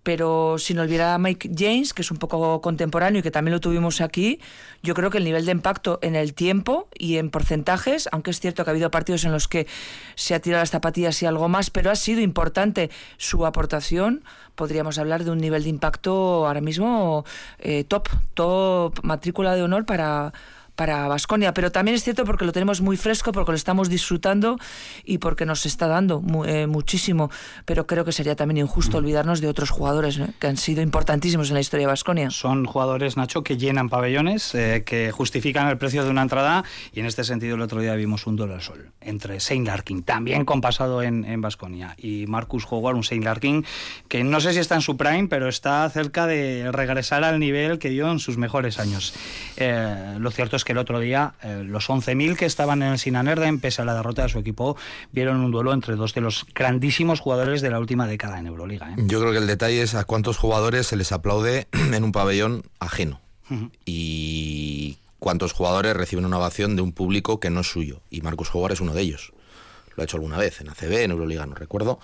pero 0.05 0.59
sin 0.59 0.77
olvidar 0.77 1.15
a 1.15 1.17
Mike 1.17 1.49
James, 1.57 1.91
que 1.95 2.03
es 2.03 2.11
un 2.11 2.17
poco 2.17 2.61
contemporáneo 2.61 3.21
y 3.21 3.23
que 3.23 3.31
también 3.31 3.53
lo 3.53 3.59
tuvimos 3.59 4.01
aquí, 4.01 4.39
yo 4.83 4.93
creo 4.93 5.09
que 5.09 5.17
el 5.17 5.23
nivel 5.23 5.45
de 5.45 5.51
impacto 5.51 5.97
en 6.03 6.15
el 6.15 6.35
tiempo 6.35 6.87
y 6.93 7.17
en 7.17 7.31
porcentajes, 7.31 8.07
aunque 8.11 8.29
es 8.29 8.39
cierto 8.39 8.63
que 8.63 8.69
ha 8.69 8.73
habido 8.73 8.91
partidos 8.91 9.25
en 9.25 9.31
los 9.31 9.47
que 9.47 9.65
se 10.13 10.35
ha 10.35 10.39
tirado 10.39 10.61
las 10.61 10.69
zapatillas 10.69 11.23
y 11.23 11.25
algo 11.25 11.49
más, 11.49 11.71
pero 11.71 11.89
ha 11.89 11.95
sido 11.95 12.21
importante 12.21 12.91
su 13.17 13.47
aportación, 13.47 14.23
podríamos 14.53 14.99
hablar 14.99 15.23
de 15.23 15.31
un 15.31 15.39
nivel 15.39 15.63
de 15.63 15.69
impacto 15.69 16.45
ahora 16.45 16.61
mismo 16.61 17.25
eh, 17.57 17.83
top, 17.83 18.07
top 18.35 18.99
matrícula 19.01 19.55
de 19.55 19.63
honor 19.63 19.85
para 19.85 20.33
para 20.75 21.07
Vasconia, 21.07 21.53
pero 21.53 21.71
también 21.71 21.95
es 21.95 22.03
cierto 22.03 22.25
porque 22.25 22.45
lo 22.45 22.51
tenemos 22.51 22.81
muy 22.81 22.97
fresco, 22.97 23.31
porque 23.31 23.51
lo 23.51 23.55
estamos 23.55 23.89
disfrutando 23.89 24.57
y 25.03 25.17
porque 25.17 25.45
nos 25.45 25.65
está 25.65 25.87
dando 25.87 26.21
mu- 26.21 26.45
eh, 26.45 26.67
muchísimo, 26.67 27.29
pero 27.65 27.87
creo 27.87 28.05
que 28.05 28.11
sería 28.11 28.35
también 28.35 28.57
injusto 28.57 28.97
olvidarnos 28.97 29.41
de 29.41 29.47
otros 29.47 29.69
jugadores 29.69 30.17
¿no? 30.17 30.27
que 30.39 30.47
han 30.47 30.57
sido 30.57 30.81
importantísimos 30.81 31.49
en 31.49 31.55
la 31.55 31.61
historia 31.61 31.85
de 31.87 31.91
Vasconia. 31.91 32.29
Son 32.29 32.65
jugadores, 32.65 33.17
Nacho, 33.17 33.43
que 33.43 33.57
llenan 33.57 33.89
pabellones, 33.89 34.53
eh, 34.55 34.83
que 34.85 35.11
justifican 35.11 35.67
el 35.67 35.77
precio 35.77 36.03
de 36.03 36.09
una 36.09 36.21
entrada 36.21 36.63
y 36.93 36.99
en 36.99 37.05
este 37.05 37.23
sentido 37.23 37.55
el 37.55 37.61
otro 37.61 37.79
día 37.81 37.95
vimos 37.95 38.27
un 38.27 38.35
al 38.35 38.61
sol 38.61 38.91
entre 38.99 39.39
Saint 39.39 39.65
Larkin, 39.65 40.03
también 40.03 40.43
compasado 40.43 41.01
en 41.01 41.39
Vasconia, 41.39 41.95
y 41.97 42.25
Marcus 42.27 42.67
Howard, 42.69 42.95
un 42.97 43.03
Saint 43.05 43.23
Larkin 43.23 43.65
que 44.09 44.25
no 44.25 44.41
sé 44.41 44.51
si 44.51 44.59
está 44.59 44.75
en 44.75 44.81
su 44.81 44.97
prime, 44.97 45.27
pero 45.29 45.47
está 45.47 45.89
cerca 45.89 46.27
de 46.27 46.69
regresar 46.73 47.23
al 47.23 47.39
nivel 47.39 47.79
que 47.79 47.87
dio 47.89 48.11
en 48.11 48.19
sus 48.19 48.37
mejores 48.37 48.77
años. 48.77 49.13
Eh, 49.55 50.15
lo 50.19 50.31
cierto 50.31 50.57
es 50.57 50.64
que 50.65 50.73
el 50.73 50.77
otro 50.77 50.99
día 50.99 51.35
eh, 51.41 51.63
los 51.65 51.89
11.000 51.89 52.35
que 52.35 52.45
estaban 52.45 52.81
en 52.81 52.91
el 52.91 52.99
Sinanerden, 52.99 53.59
pese 53.61 53.81
a 53.81 53.85
la 53.85 53.95
derrota 53.95 54.23
de 54.23 54.29
su 54.29 54.39
equipo, 54.39 54.75
vieron 55.13 55.37
un 55.37 55.51
duelo 55.51 55.71
entre 55.71 55.95
dos 55.95 56.13
de 56.13 56.19
los 56.19 56.45
grandísimos 56.53 57.21
jugadores 57.21 57.61
de 57.61 57.69
la 57.69 57.79
última 57.79 58.07
década 58.07 58.39
en 58.39 58.47
Euroliga. 58.47 58.91
¿eh? 58.91 58.95
Yo 58.97 59.21
creo 59.21 59.31
que 59.31 59.37
el 59.37 59.47
detalle 59.47 59.81
es 59.81 59.95
a 59.95 60.03
cuántos 60.03 60.37
jugadores 60.37 60.87
se 60.87 60.97
les 60.97 61.13
aplaude 61.13 61.67
en 61.71 62.03
un 62.03 62.11
pabellón 62.11 62.63
ajeno 62.79 63.21
y 63.85 64.97
cuántos 65.19 65.53
jugadores 65.53 65.95
reciben 65.95 66.25
una 66.25 66.39
ovación 66.39 66.75
de 66.75 66.81
un 66.81 66.91
público 66.91 67.39
que 67.39 67.51
no 67.51 67.61
es 67.61 67.67
suyo. 67.67 68.01
Y 68.09 68.21
Marcus 68.21 68.49
Howard 68.53 68.73
es 68.73 68.81
uno 68.81 68.93
de 68.93 69.01
ellos. 69.01 69.33
Lo 69.95 70.01
ha 70.01 70.05
hecho 70.05 70.17
alguna 70.17 70.37
vez 70.37 70.61
en 70.61 70.69
ACB, 70.69 71.03
en 71.03 71.11
Euroliga, 71.11 71.45
no 71.45 71.55
recuerdo. 71.55 71.99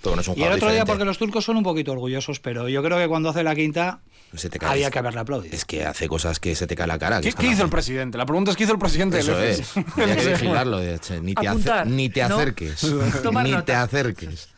Pero 0.00 0.10
bueno, 0.10 0.22
es 0.22 0.28
un 0.28 0.38
Y 0.38 0.42
el 0.42 0.52
otro 0.52 0.72
día, 0.72 0.84
porque 0.84 1.04
los 1.04 1.18
turcos 1.18 1.44
son 1.44 1.58
un 1.58 1.62
poquito 1.62 1.92
orgullosos, 1.92 2.40
pero 2.40 2.68
yo 2.68 2.82
creo 2.82 2.98
que 2.98 3.08
cuando 3.08 3.28
hace 3.28 3.42
la 3.42 3.54
quinta 3.54 4.00
Se 4.34 4.50
te 4.50 4.58
cae- 4.58 4.70
había 4.70 4.90
que 4.90 4.98
haberle 4.98 5.20
aplaudido. 5.20 5.54
Es 5.54 5.64
que 5.64 5.84
hace 5.86 6.08
cosas 6.08 6.40
que 6.40 6.54
se 6.54 6.66
te 6.66 6.74
cae 6.76 6.86
la 6.86 6.98
cara. 6.98 7.20
¿Qué, 7.20 7.32
qué 7.32 7.46
hizo 7.46 7.62
el 7.64 7.70
presidente? 7.70 8.18
La 8.18 8.26
pregunta 8.26 8.50
es 8.50 8.56
qué 8.56 8.64
hizo 8.64 8.72
el 8.72 8.78
presidente 8.78 9.18
Eso 9.20 9.40
es. 9.40 9.72
Había 9.96 10.16
que 10.16 10.26
vigilarlo. 10.28 10.80
Ni 11.22 11.34
te, 11.34 11.48
Apuntar, 11.48 11.86
ni 11.86 12.08
te 12.10 12.28
¿no? 12.28 12.36
acerques. 12.36 12.80
Tomar 13.22 13.44
ni 13.44 13.52
nota. 13.52 13.64
te 13.64 13.74
acerques. 13.74 14.48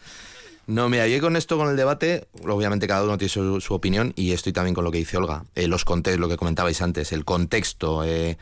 No, 0.67 0.89
mira, 0.89 1.07
yo 1.09 1.19
con 1.21 1.35
esto, 1.37 1.57
con 1.57 1.69
el 1.71 1.77
debate, 1.77 2.29
obviamente 2.45 2.87
cada 2.87 3.03
uno 3.05 3.17
tiene 3.17 3.31
su, 3.31 3.61
su 3.61 3.73
opinión 3.73 4.13
y 4.17 4.33
estoy 4.33 4.53
también 4.53 4.75
con 4.75 4.85
lo 4.85 4.91
que 4.91 4.99
dice 4.99 5.17
Olga. 5.17 5.45
Eh, 5.55 5.67
los 5.69 5.85
contextos, 5.85 6.21
lo 6.21 6.29
que 6.29 6.37
comentabais 6.37 6.83
antes, 6.83 7.13
el 7.13 7.25
contexto 7.25 8.05
eh, 8.05 8.37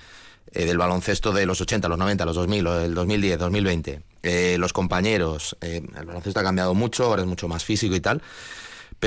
eh, 0.53 0.65
del 0.65 0.77
baloncesto 0.79 1.33
de 1.33 1.47
los 1.47 1.61
80, 1.61 1.87
los 1.89 1.99
90, 1.99 2.25
los 2.25 2.35
2000, 2.35 2.67
o 2.67 2.81
el 2.81 2.95
2010, 2.95 3.39
2020, 3.39 4.01
eh, 4.25 4.57
los 4.59 4.73
compañeros, 4.73 5.57
eh, 5.61 5.83
el 5.97 6.05
baloncesto 6.05 6.41
ha 6.41 6.43
cambiado 6.43 6.75
mucho, 6.75 7.05
ahora 7.05 7.23
es 7.23 7.29
mucho 7.29 7.47
más 7.47 7.65
físico 7.65 7.95
y 7.95 8.01
tal. 8.01 8.21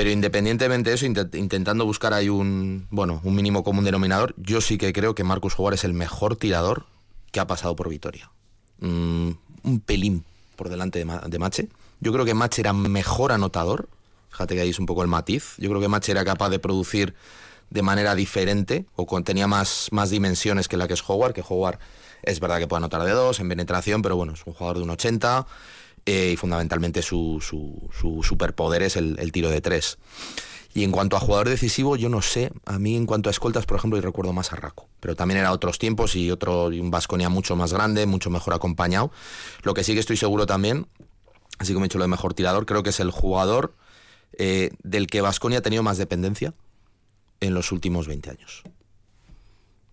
Pero 0.00 0.12
independientemente 0.12 0.88
de 0.88 0.96
eso, 0.96 1.04
inte- 1.04 1.36
intentando 1.36 1.84
buscar 1.84 2.14
ahí 2.14 2.30
un, 2.30 2.86
bueno, 2.90 3.20
un 3.22 3.34
mínimo 3.34 3.62
común 3.62 3.84
denominador, 3.84 4.34
yo 4.38 4.62
sí 4.62 4.78
que 4.78 4.94
creo 4.94 5.14
que 5.14 5.24
Marcus 5.24 5.52
Howard 5.58 5.74
es 5.74 5.84
el 5.84 5.92
mejor 5.92 6.36
tirador 6.36 6.86
que 7.32 7.38
ha 7.38 7.46
pasado 7.46 7.76
por 7.76 7.90
Vitoria. 7.90 8.30
Mm, 8.78 9.32
un 9.62 9.80
pelín 9.84 10.24
por 10.56 10.70
delante 10.70 11.00
de, 11.00 11.04
Ma- 11.04 11.20
de 11.26 11.38
Mache. 11.38 11.68
Yo 12.00 12.14
creo 12.14 12.24
que 12.24 12.32
Mache 12.32 12.62
era 12.62 12.72
mejor 12.72 13.30
anotador. 13.30 13.90
Fíjate 14.30 14.54
que 14.54 14.62
ahí 14.62 14.70
es 14.70 14.78
un 14.78 14.86
poco 14.86 15.02
el 15.02 15.08
matiz. 15.08 15.56
Yo 15.58 15.68
creo 15.68 15.82
que 15.82 15.88
Mache 15.88 16.12
era 16.12 16.24
capaz 16.24 16.48
de 16.48 16.58
producir 16.58 17.12
de 17.68 17.82
manera 17.82 18.14
diferente 18.14 18.86
o 18.96 19.20
tenía 19.22 19.48
más, 19.48 19.88
más 19.90 20.08
dimensiones 20.08 20.66
que 20.66 20.78
la 20.78 20.88
que 20.88 20.94
es 20.94 21.02
Howard, 21.06 21.34
que 21.34 21.44
Howard 21.46 21.78
es 22.22 22.40
verdad 22.40 22.58
que 22.58 22.66
puede 22.66 22.78
anotar 22.78 23.02
de 23.04 23.10
dos 23.12 23.38
en 23.38 23.50
penetración, 23.50 24.00
pero 24.00 24.16
bueno, 24.16 24.32
es 24.32 24.46
un 24.46 24.54
jugador 24.54 24.78
de 24.78 24.84
un 24.84 24.90
80 24.90 25.46
eh, 26.06 26.30
y 26.32 26.36
fundamentalmente 26.36 27.02
su, 27.02 27.38
su- 27.40 27.88
su 27.92 28.22
superpoder 28.22 28.82
es 28.82 28.96
el, 28.96 29.32
tiro 29.32 29.50
de 29.50 29.60
tres. 29.60 29.98
Y 30.72 30.84
en 30.84 30.92
cuanto 30.92 31.16
a 31.16 31.20
jugador 31.20 31.48
decisivo, 31.48 31.96
yo 31.96 32.08
no 32.08 32.22
sé. 32.22 32.52
A 32.64 32.78
mí, 32.78 32.96
en 32.96 33.04
cuanto 33.06 33.28
a 33.28 33.32
escoltas, 33.32 33.66
por 33.66 33.76
ejemplo, 33.76 34.00
recuerdo 34.00 34.32
más 34.32 34.52
a 34.52 34.56
Raco. 34.56 34.88
Pero 35.00 35.16
también 35.16 35.38
era 35.40 35.50
otros 35.52 35.78
tiempos 35.78 36.14
y 36.14 36.30
otro 36.30 36.72
y 36.72 36.78
un 36.78 36.90
Vasconia 36.92 37.28
mucho 37.28 37.56
más 37.56 37.72
grande, 37.72 38.06
mucho 38.06 38.30
mejor 38.30 38.54
acompañado. 38.54 39.10
Lo 39.62 39.74
que 39.74 39.82
sí 39.82 39.94
que 39.94 40.00
estoy 40.00 40.16
seguro 40.16 40.46
también, 40.46 40.86
así 41.58 41.72
como 41.72 41.84
he 41.84 41.88
dicho 41.88 41.98
lo 41.98 42.04
de 42.04 42.08
mejor 42.08 42.34
tirador, 42.34 42.66
creo 42.66 42.84
que 42.84 42.90
es 42.90 43.00
el 43.00 43.10
jugador 43.10 43.74
eh, 44.38 44.70
del 44.84 45.08
que 45.08 45.20
Vasconia 45.20 45.58
ha 45.58 45.62
tenido 45.62 45.82
más 45.82 45.98
dependencia 45.98 46.54
en 47.40 47.52
los 47.54 47.72
últimos 47.72 48.06
20 48.06 48.30
años. 48.30 48.62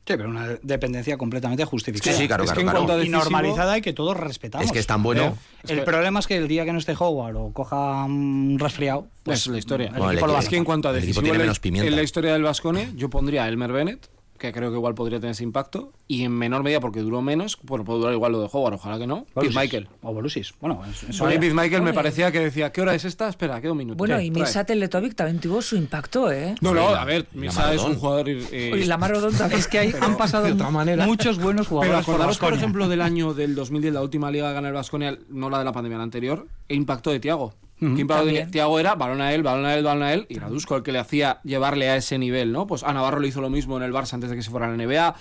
Sí, 0.08 0.14
pero 0.16 0.30
una 0.30 0.48
dependencia 0.62 1.18
completamente 1.18 1.66
justificada. 1.66 2.16
Sí, 2.16 2.22
sí, 2.22 2.28
claro, 2.28 2.46
Es 2.46 2.52
que 2.54 2.62
claro, 2.64 2.80
en 2.80 2.86
claro. 2.86 3.04
y 3.04 3.10
normalizada 3.10 3.78
y 3.78 3.82
que 3.82 3.92
todos 3.92 4.16
respetamos. 4.16 4.66
Es 4.66 4.72
que 4.72 4.80
es 4.80 4.88
tan 4.88 5.04
bueno. 5.04 5.24
¿eh? 5.26 5.34
Es 5.64 5.72
el 5.72 5.80
que- 5.80 5.84
problema 5.86 6.20
es 6.22 6.28
que 6.28 6.38
el 6.38 6.48
día 6.48 6.64
que 6.64 6.72
no 6.72 6.80
esté 6.80 6.96
Howard 6.98 7.36
o 7.36 7.52
coja 7.52 8.06
un 8.06 8.58
resfriado, 8.58 9.08
pues 9.24 9.42
es 9.42 9.48
la 9.48 9.58
historia. 9.58 9.88
el 9.88 9.94
Bueno, 9.96 10.12
equipo 10.12 10.26
el 10.26 10.28
lo 10.30 10.34
va 10.34 10.40
a 10.40 10.44
Es 10.44 10.48
que 10.50 10.56
en 10.56 10.64
cuanto 10.64 10.88
a 10.88 10.94
decisivo 10.94 11.22
tiene 11.22 11.36
en 11.36 11.40
la- 11.40 11.44
menos 11.44 11.60
pimienta. 11.60 11.90
en 11.90 11.96
la 11.98 12.04
historia 12.04 12.32
del 12.32 12.44
Vascone, 12.44 12.92
yo 12.96 13.10
pondría 13.10 13.44
a 13.44 13.50
Elmer 13.50 13.74
Bennett, 13.74 14.08
que 14.38 14.52
creo 14.52 14.70
que 14.72 14.78
igual 14.78 14.96
podría 14.96 15.20
tener 15.20 15.32
ese 15.32 15.44
impacto, 15.44 15.92
y 16.08 16.24
en 16.24 16.32
menor 16.32 16.64
medida 16.64 16.80
porque 16.80 17.02
duró 17.02 17.22
menos, 17.22 17.58
bueno, 17.64 17.84
puede 17.84 18.00
durar 18.00 18.14
igual 18.14 18.32
lo 18.32 18.42
de 18.42 18.50
Howard, 18.52 18.76
ojalá 18.76 18.98
que 18.98 19.08
no. 19.08 19.26
Pete. 19.34 19.50
Michael. 19.56 19.88
O 20.02 20.14
Bolusis. 20.14 20.54
Bueno, 20.62 20.82
es- 20.90 21.04
eso 21.04 21.26
A 21.26 21.28
mí 21.28 21.34
ya- 21.36 21.40
Pete 21.40 21.54
Michael 21.54 21.82
me 21.82 21.94
parecía 21.94 22.32
que 22.32 22.40
decía, 22.40 22.72
¿qué 22.72 22.82
hora 22.82 22.96
es 22.96 23.06
esta? 23.06 23.28
Espera, 23.28 23.60
queda 23.62 23.72
un 23.72 23.78
minuto. 23.80 23.98
Bueno, 23.98 24.20
y. 24.22 24.32
Misa 24.32 24.64
Teletovic 24.66 25.16
también 25.16 25.40
tuvo 25.40 25.62
su 25.62 25.76
impacto, 25.76 26.32
¿eh? 26.32 26.56
No, 26.62 26.74
no, 26.74 26.88
a 26.90 27.04
ver, 27.06 27.28
y 27.34 27.38
Misa 27.38 27.74
es 27.74 27.82
un 27.84 27.96
jugador... 27.96 28.30
eh, 28.30 28.72
Uy, 28.74 28.86
la 28.86 28.98
también. 28.98 29.60
Es 29.60 29.68
que 29.68 29.80
ahí 29.80 29.94
han 30.00 30.18
pasado 30.18 30.46
de 30.46 30.52
otra 30.54 30.70
manera. 30.70 31.06
muchos 31.06 31.40
buenos 31.40 31.68
Pero 31.68 31.82
jugadores. 31.82 32.06
por 32.06 32.14
acordaros, 32.16 32.38
por 32.38 32.54
ejemplo, 32.54 32.88
del 32.88 33.02
año 33.02 33.34
del 33.34 33.56
2010, 33.56 33.94
la 33.94 34.02
última 34.02 34.32
liga 34.32 34.48
que 34.50 34.54
gana 34.54 34.68
el 34.68 34.74
Vasconia, 34.74 35.18
no 35.30 35.50
la 35.50 35.60
de 35.60 35.66
la 35.66 35.72
pandemia, 35.74 35.98
la 35.98 36.04
anterior, 36.04 36.48
e 36.70 36.76
impacto 36.76 37.12
de 37.12 37.20
Tiago. 37.20 37.54
¿Qué 37.80 37.86
impacto 37.86 38.26
de 38.26 38.32
También. 38.32 38.52
Tiago 38.52 38.80
era? 38.80 38.96
Balón 38.96 39.22
a 39.22 39.34
él, 39.34 39.44
balón 39.44 39.66
a 39.66 39.76
él, 39.76 39.84
balón 39.84 40.04
a 40.04 40.14
él, 40.14 40.26
y 40.30 40.38
era 40.38 40.50
Dusko 40.50 40.76
el 40.78 40.84
que 40.84 40.92
le 40.92 41.00
hacía 41.00 41.40
llevarle 41.44 41.90
a 41.90 41.96
ese 41.96 42.18
nivel, 42.18 42.52
¿no? 42.52 42.66
Pues 42.66 42.84
a 42.84 42.92
Navarro 42.94 43.20
le 43.20 43.28
hizo 43.28 43.40
lo 43.40 43.50
mismo 43.50 43.78
en 43.78 43.84
el 43.84 43.94
Barça 43.94 44.14
antes 44.14 44.30
de 44.30 44.36
que 44.36 44.42
se 44.42 44.50
fuera 44.50 44.66
a 44.66 44.70
la 44.70 44.84
NBA. 44.84 45.16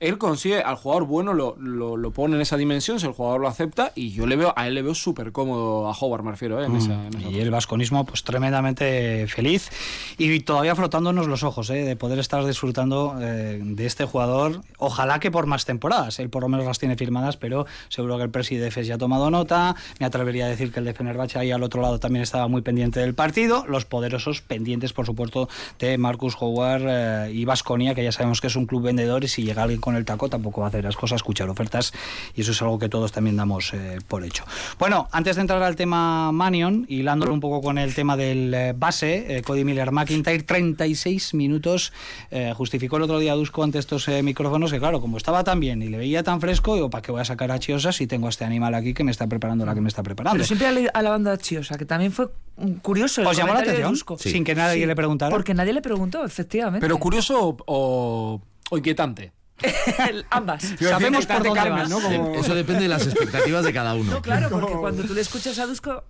Él 0.00 0.18
consigue, 0.18 0.60
al 0.60 0.76
jugador 0.76 1.04
bueno 1.04 1.34
lo, 1.34 1.56
lo, 1.58 1.96
lo 1.96 2.10
pone 2.10 2.34
en 2.34 2.42
esa 2.42 2.56
dimensión, 2.56 2.98
si 2.98 3.06
el 3.06 3.12
jugador 3.12 3.40
lo 3.40 3.48
acepta, 3.48 3.92
y 3.94 4.10
yo 4.10 4.26
le 4.26 4.36
veo, 4.36 4.52
a 4.56 4.66
él 4.66 4.74
le 4.74 4.82
veo 4.82 4.94
súper 4.94 5.32
cómodo 5.32 5.88
a 5.88 5.92
Howard, 5.92 6.24
me 6.24 6.30
refiero, 6.32 6.60
¿eh? 6.60 6.66
en 6.66 6.76
esa, 6.76 7.06
en 7.06 7.16
esa 7.18 7.28
Y 7.30 7.40
el 7.40 7.50
vasconismo, 7.50 8.04
pues 8.04 8.24
tremendamente 8.24 9.26
feliz 9.28 9.70
y 10.18 10.40
todavía 10.40 10.74
frotándonos 10.74 11.26
los 11.26 11.42
ojos, 11.42 11.70
¿eh? 11.70 11.84
de 11.84 11.96
poder 11.96 12.18
estar 12.18 12.44
disfrutando 12.44 13.16
eh, 13.20 13.60
de 13.62 13.86
este 13.86 14.04
jugador. 14.04 14.62
Ojalá 14.78 15.20
que 15.20 15.30
por 15.30 15.46
más 15.46 15.64
temporadas. 15.64 16.18
Él 16.18 16.30
por 16.30 16.42
lo 16.42 16.48
menos 16.48 16.66
las 16.66 16.78
tiene 16.78 16.96
firmadas, 16.96 17.36
pero 17.36 17.66
seguro 17.88 18.16
que 18.16 18.24
el 18.24 18.30
presi 18.30 18.56
de 18.56 18.70
FES 18.70 18.86
ya 18.86 18.94
ha 18.94 18.98
tomado 18.98 19.30
nota. 19.30 19.76
Me 19.98 20.06
atrevería 20.06 20.46
a 20.46 20.48
decir 20.48 20.72
que 20.72 20.80
el 20.80 20.86
de 20.86 20.94
Fenerbahce 20.94 21.38
ahí 21.38 21.50
al 21.50 21.62
otro 21.62 21.82
lado 21.82 21.98
también 21.98 22.22
estaba 22.22 22.48
muy 22.48 22.62
pendiente 22.62 23.00
del 23.00 23.14
partido. 23.14 23.64
Los 23.66 23.84
poderosos 23.84 24.40
pendientes, 24.40 24.92
por 24.92 25.06
supuesto, 25.06 25.48
de 25.78 25.98
Marcus 25.98 26.36
Howard 26.40 26.82
eh, 26.86 27.32
y 27.32 27.44
Vasconia, 27.44 27.94
que 27.94 28.04
ya 28.04 28.12
sabemos 28.12 28.40
que 28.40 28.46
es 28.46 28.56
un 28.56 28.66
club 28.66 28.82
vendedor 28.82 29.24
y 29.24 29.28
si 29.28 29.42
llega 29.42 29.62
alguien 29.62 29.80
con 29.80 29.89
el 29.96 30.04
taco 30.04 30.28
tampoco 30.28 30.60
va 30.60 30.66
a 30.66 30.70
hacer 30.70 30.84
las 30.84 30.96
cosas, 30.96 31.16
escuchar 31.16 31.48
ofertas 31.48 31.92
y 32.34 32.42
eso 32.42 32.52
es 32.52 32.62
algo 32.62 32.78
que 32.78 32.88
todos 32.88 33.12
también 33.12 33.36
damos 33.36 33.72
eh, 33.74 33.98
por 34.06 34.24
hecho. 34.24 34.44
Bueno, 34.78 35.08
antes 35.12 35.36
de 35.36 35.42
entrar 35.42 35.62
al 35.62 35.76
tema 35.76 36.32
Manion, 36.32 36.86
hilándolo 36.88 37.32
un 37.32 37.40
poco 37.40 37.60
con 37.60 37.78
el 37.78 37.94
tema 37.94 38.16
del 38.16 38.52
eh, 38.54 38.74
base, 38.76 39.38
eh, 39.38 39.42
Cody 39.42 39.64
Miller 39.64 39.92
McIntyre, 39.92 40.42
36 40.42 41.34
minutos, 41.34 41.92
eh, 42.30 42.52
justificó 42.56 42.96
el 42.96 43.02
otro 43.04 43.18
día 43.18 43.34
Dusko 43.34 43.62
ante 43.62 43.78
estos 43.78 44.08
eh, 44.08 44.22
micrófonos 44.22 44.70
que 44.72 44.78
claro, 44.78 45.00
como 45.00 45.16
estaba 45.16 45.44
tan 45.44 45.60
bien 45.60 45.82
y 45.82 45.88
le 45.88 45.98
veía 45.98 46.22
tan 46.22 46.40
fresco, 46.40 46.74
digo, 46.74 46.90
¿para 46.90 47.02
qué 47.02 47.12
voy 47.12 47.20
a 47.20 47.24
sacar 47.24 47.50
a 47.50 47.58
Chiosa 47.58 47.92
si 47.92 48.06
tengo 48.06 48.26
a 48.26 48.30
este 48.30 48.44
animal 48.44 48.74
aquí 48.74 48.94
que 48.94 49.04
me 49.04 49.10
está 49.10 49.26
preparando 49.26 49.66
la 49.66 49.74
que 49.74 49.80
me 49.80 49.88
está 49.88 50.02
preparando? 50.02 50.34
Pero 50.36 50.46
siempre 50.46 50.88
alabando 50.92 51.30
a 51.30 51.38
Chiosa, 51.38 51.76
que 51.76 51.84
también 51.84 52.12
fue 52.12 52.28
curioso. 52.82 53.22
el 53.22 53.26
¿Os 53.26 53.36
llamó 53.36 53.54
la 53.54 53.60
atención? 53.60 53.90
Dusko. 53.90 54.18
Sin 54.18 54.44
que 54.44 54.54
nadie 54.54 54.80
Sí, 54.80 54.86
le 54.86 54.96
preguntara. 54.96 55.30
Porque 55.30 55.54
nadie 55.54 55.72
le 55.72 55.82
preguntó, 55.82 56.24
efectivamente. 56.24 56.80
Pero 56.80 56.98
curioso 56.98 57.56
o 57.66 58.40
inquietante. 58.72 59.32
El- 60.08 60.26
Ambas. 60.30 60.74
Sabemos 60.80 61.26
por 61.26 61.42
dónde 61.42 61.58
Carmen, 61.60 61.78
vas. 61.80 61.88
¿no? 61.90 62.00
Como- 62.00 62.34
Eso 62.34 62.54
depende 62.54 62.82
de 62.82 62.88
las 62.88 63.06
expectativas 63.06 63.64
de 63.64 63.72
cada 63.72 63.94
uno. 63.94 64.10
No, 64.12 64.22
claro, 64.22 64.48
porque 64.50 64.72
cuando 64.74 65.02
tú 65.04 65.14
le 65.14 65.20
escuchas 65.20 65.58
a 65.58 65.66
Dusko, 65.66 66.04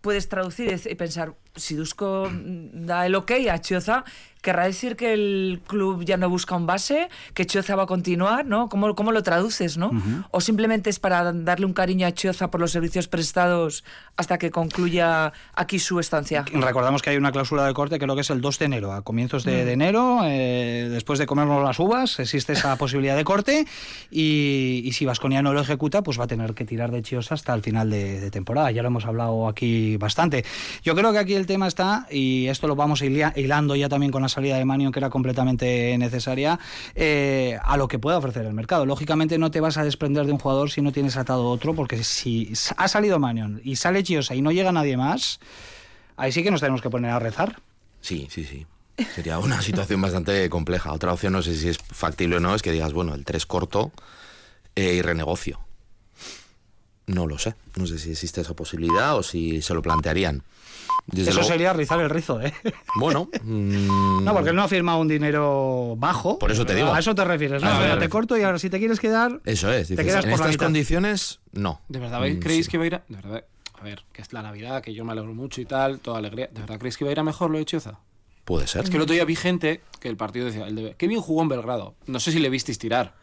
puedes 0.00 0.28
traducir 0.28 0.80
y 0.88 0.94
pensar, 0.94 1.34
si 1.56 1.74
Dusko 1.74 2.30
da 2.32 3.04
el 3.06 3.14
ok 3.14 3.32
a 3.50 3.60
Chioza, 3.60 4.04
¿Querrá 4.42 4.64
decir 4.64 4.96
que 4.96 5.12
el 5.12 5.60
club 5.68 6.04
ya 6.04 6.16
no 6.16 6.28
busca 6.28 6.56
un 6.56 6.66
base? 6.66 7.08
¿Que 7.32 7.46
Chioza 7.46 7.76
va 7.76 7.84
a 7.84 7.86
continuar? 7.86 8.44
¿no? 8.44 8.68
¿Cómo, 8.68 8.96
cómo 8.96 9.12
lo 9.12 9.22
traduces? 9.22 9.78
¿no? 9.78 9.92
¿O 10.32 10.40
simplemente 10.40 10.90
es 10.90 10.98
para 10.98 11.32
darle 11.32 11.64
un 11.64 11.72
cariño 11.72 12.08
a 12.08 12.12
Chioza 12.12 12.50
por 12.50 12.60
los 12.60 12.72
servicios 12.72 13.06
prestados 13.06 13.84
hasta 14.16 14.38
que 14.38 14.50
concluya 14.50 15.32
aquí 15.54 15.78
su 15.78 16.00
estancia? 16.00 16.44
Recordamos 16.52 17.02
que 17.02 17.10
hay 17.10 17.16
una 17.16 17.30
cláusula 17.30 17.64
de 17.64 17.72
corte, 17.72 18.00
creo 18.00 18.16
que 18.16 18.22
es 18.22 18.30
el 18.30 18.40
2 18.40 18.58
de 18.58 18.64
enero. 18.64 18.92
A 18.92 19.02
comienzos 19.02 19.44
de, 19.44 19.64
de 19.64 19.72
enero, 19.72 20.22
eh, 20.24 20.88
después 20.90 21.20
de 21.20 21.26
comernos 21.26 21.62
las 21.62 21.78
uvas, 21.78 22.18
existe 22.18 22.54
esa 22.54 22.74
posibilidad 22.82 23.16
de 23.16 23.22
corte. 23.22 23.64
Y, 24.10 24.82
y 24.84 24.92
si 24.92 25.04
Vasconia 25.04 25.42
no 25.42 25.52
lo 25.52 25.60
ejecuta, 25.60 26.02
pues 26.02 26.18
va 26.18 26.24
a 26.24 26.26
tener 26.26 26.54
que 26.54 26.64
tirar 26.64 26.90
de 26.90 27.02
Chiosa 27.02 27.36
hasta 27.36 27.54
el 27.54 27.62
final 27.62 27.90
de, 27.90 28.18
de 28.18 28.30
temporada. 28.32 28.72
Ya 28.72 28.82
lo 28.82 28.88
hemos 28.88 29.04
hablado 29.04 29.46
aquí 29.46 29.96
bastante. 29.98 30.44
Yo 30.82 30.96
creo 30.96 31.12
que 31.12 31.18
aquí 31.18 31.34
el 31.34 31.46
tema 31.46 31.68
está, 31.68 32.08
y 32.10 32.48
esto 32.48 32.66
lo 32.66 32.74
vamos 32.74 33.02
hilando 33.02 33.76
ya 33.76 33.88
también 33.88 34.10
con 34.10 34.22
la 34.22 34.31
salida 34.32 34.56
de 34.56 34.64
Manion, 34.64 34.92
que 34.92 34.98
era 34.98 35.10
completamente 35.10 35.96
necesaria, 35.98 36.58
eh, 36.94 37.58
a 37.62 37.76
lo 37.76 37.88
que 37.88 37.98
pueda 37.98 38.18
ofrecer 38.18 38.44
el 38.44 38.54
mercado. 38.54 38.86
Lógicamente 38.86 39.38
no 39.38 39.50
te 39.50 39.60
vas 39.60 39.76
a 39.76 39.84
desprender 39.84 40.26
de 40.26 40.32
un 40.32 40.38
jugador 40.38 40.70
si 40.70 40.82
no 40.82 40.92
tienes 40.92 41.16
atado 41.16 41.46
otro, 41.48 41.74
porque 41.74 42.02
si 42.02 42.52
ha 42.76 42.88
salido 42.88 43.18
Manion 43.18 43.60
y 43.62 43.76
sale 43.76 44.02
Chiosa 44.02 44.34
y 44.34 44.42
no 44.42 44.50
llega 44.50 44.72
nadie 44.72 44.96
más, 44.96 45.38
ahí 46.16 46.32
sí 46.32 46.42
que 46.42 46.50
nos 46.50 46.60
tenemos 46.60 46.82
que 46.82 46.90
poner 46.90 47.10
a 47.10 47.18
rezar. 47.18 47.60
Sí, 48.00 48.26
sí, 48.30 48.44
sí. 48.44 48.66
Sería 49.14 49.38
una 49.38 49.62
situación 49.62 50.00
bastante 50.00 50.48
compleja. 50.50 50.92
Otra 50.92 51.12
opción, 51.12 51.32
no 51.32 51.42
sé 51.42 51.54
si 51.54 51.68
es 51.68 51.78
factible 51.78 52.36
o 52.36 52.40
no, 52.40 52.54
es 52.54 52.62
que 52.62 52.72
digas, 52.72 52.92
bueno, 52.92 53.14
el 53.14 53.24
3 53.24 53.46
corto 53.46 53.92
eh, 54.74 54.94
y 54.94 55.02
renegocio. 55.02 55.60
No 57.06 57.26
lo 57.26 57.38
sé. 57.38 57.54
No 57.76 57.86
sé 57.86 57.98
si 57.98 58.10
existe 58.10 58.40
esa 58.40 58.54
posibilidad 58.54 59.16
o 59.16 59.22
si 59.22 59.62
se 59.62 59.74
lo 59.74 59.82
plantearían. 59.82 60.42
Desde 61.06 61.30
Eso 61.30 61.40
luego- 61.40 61.48
sería 61.52 61.72
rizar 61.72 62.00
el 62.00 62.08
rizo, 62.10 62.40
¿eh? 62.40 62.52
Bueno, 62.98 63.28
mm, 63.42 64.24
No, 64.24 64.32
porque 64.32 64.50
él 64.50 64.56
no 64.56 64.62
ha 64.62 64.68
firmado 64.68 64.98
un 65.00 65.08
dinero 65.08 65.94
bajo. 65.98 66.38
Por 66.38 66.52
eso 66.52 66.64
te 66.64 66.74
digo. 66.74 66.92
A 66.92 66.98
eso 67.00 67.14
te 67.14 67.24
refieres, 67.24 67.60
¿no? 67.62 67.68
A 67.68 67.72
eso 67.72 67.80
me 67.80 67.86
Mira, 67.88 67.98
te 67.98 68.08
corto 68.08 68.36
y 68.38 68.42
ahora 68.42 68.58
si 68.58 68.70
te 68.70 68.78
quieres 68.78 69.00
quedar... 69.00 69.40
Eso 69.44 69.72
es. 69.72 69.88
Te 69.88 69.94
dices, 69.96 70.06
quedas 70.06 70.24
en 70.24 70.30
por 70.30 70.38
la 70.40 70.44
estas 70.46 70.48
mitad. 70.54 70.66
condiciones, 70.66 71.40
no. 71.52 71.80
¿De 71.88 71.98
verdad 71.98 72.20
Mm, 72.20 72.38
creéis 72.38 72.66
sí. 72.66 72.70
que 72.70 72.78
va 72.78 72.84
a 72.84 72.86
ir 72.86 72.94
a.? 72.94 73.02
De 73.08 73.16
verdad, 73.16 73.44
a 73.80 73.84
ver, 73.84 74.04
que 74.12 74.22
es 74.22 74.32
la 74.32 74.42
Navidad, 74.42 74.80
que 74.82 74.94
yo 74.94 75.04
me 75.04 75.12
alegro 75.12 75.34
mucho 75.34 75.60
y 75.60 75.64
tal, 75.64 75.98
toda 75.98 76.18
alegría. 76.18 76.48
¿De 76.52 76.60
verdad 76.60 76.78
creéis 76.78 76.96
que 76.96 77.04
va 77.04 77.10
a 77.10 77.12
ir 77.12 77.18
a 77.20 77.24
mejor 77.24 77.50
lo 77.50 77.58
de 77.58 77.64
Chioza? 77.64 77.98
Puede 78.44 78.66
ser. 78.68 78.84
Es 78.84 78.90
que 78.90 78.96
el 78.96 79.02
otro 79.02 79.14
día 79.14 79.24
vi 79.24 79.34
gente 79.36 79.80
que 80.00 80.08
el 80.08 80.16
partido 80.16 80.46
decía, 80.46 80.66
el 80.66 80.74
de, 80.76 80.94
qué 80.96 81.08
bien 81.08 81.20
jugó 81.20 81.42
en 81.42 81.48
Belgrado. 81.48 81.94
No 82.06 82.20
sé 82.20 82.30
si 82.32 82.38
le 82.38 82.48
visteis 82.48 82.78
tirar. 82.78 83.14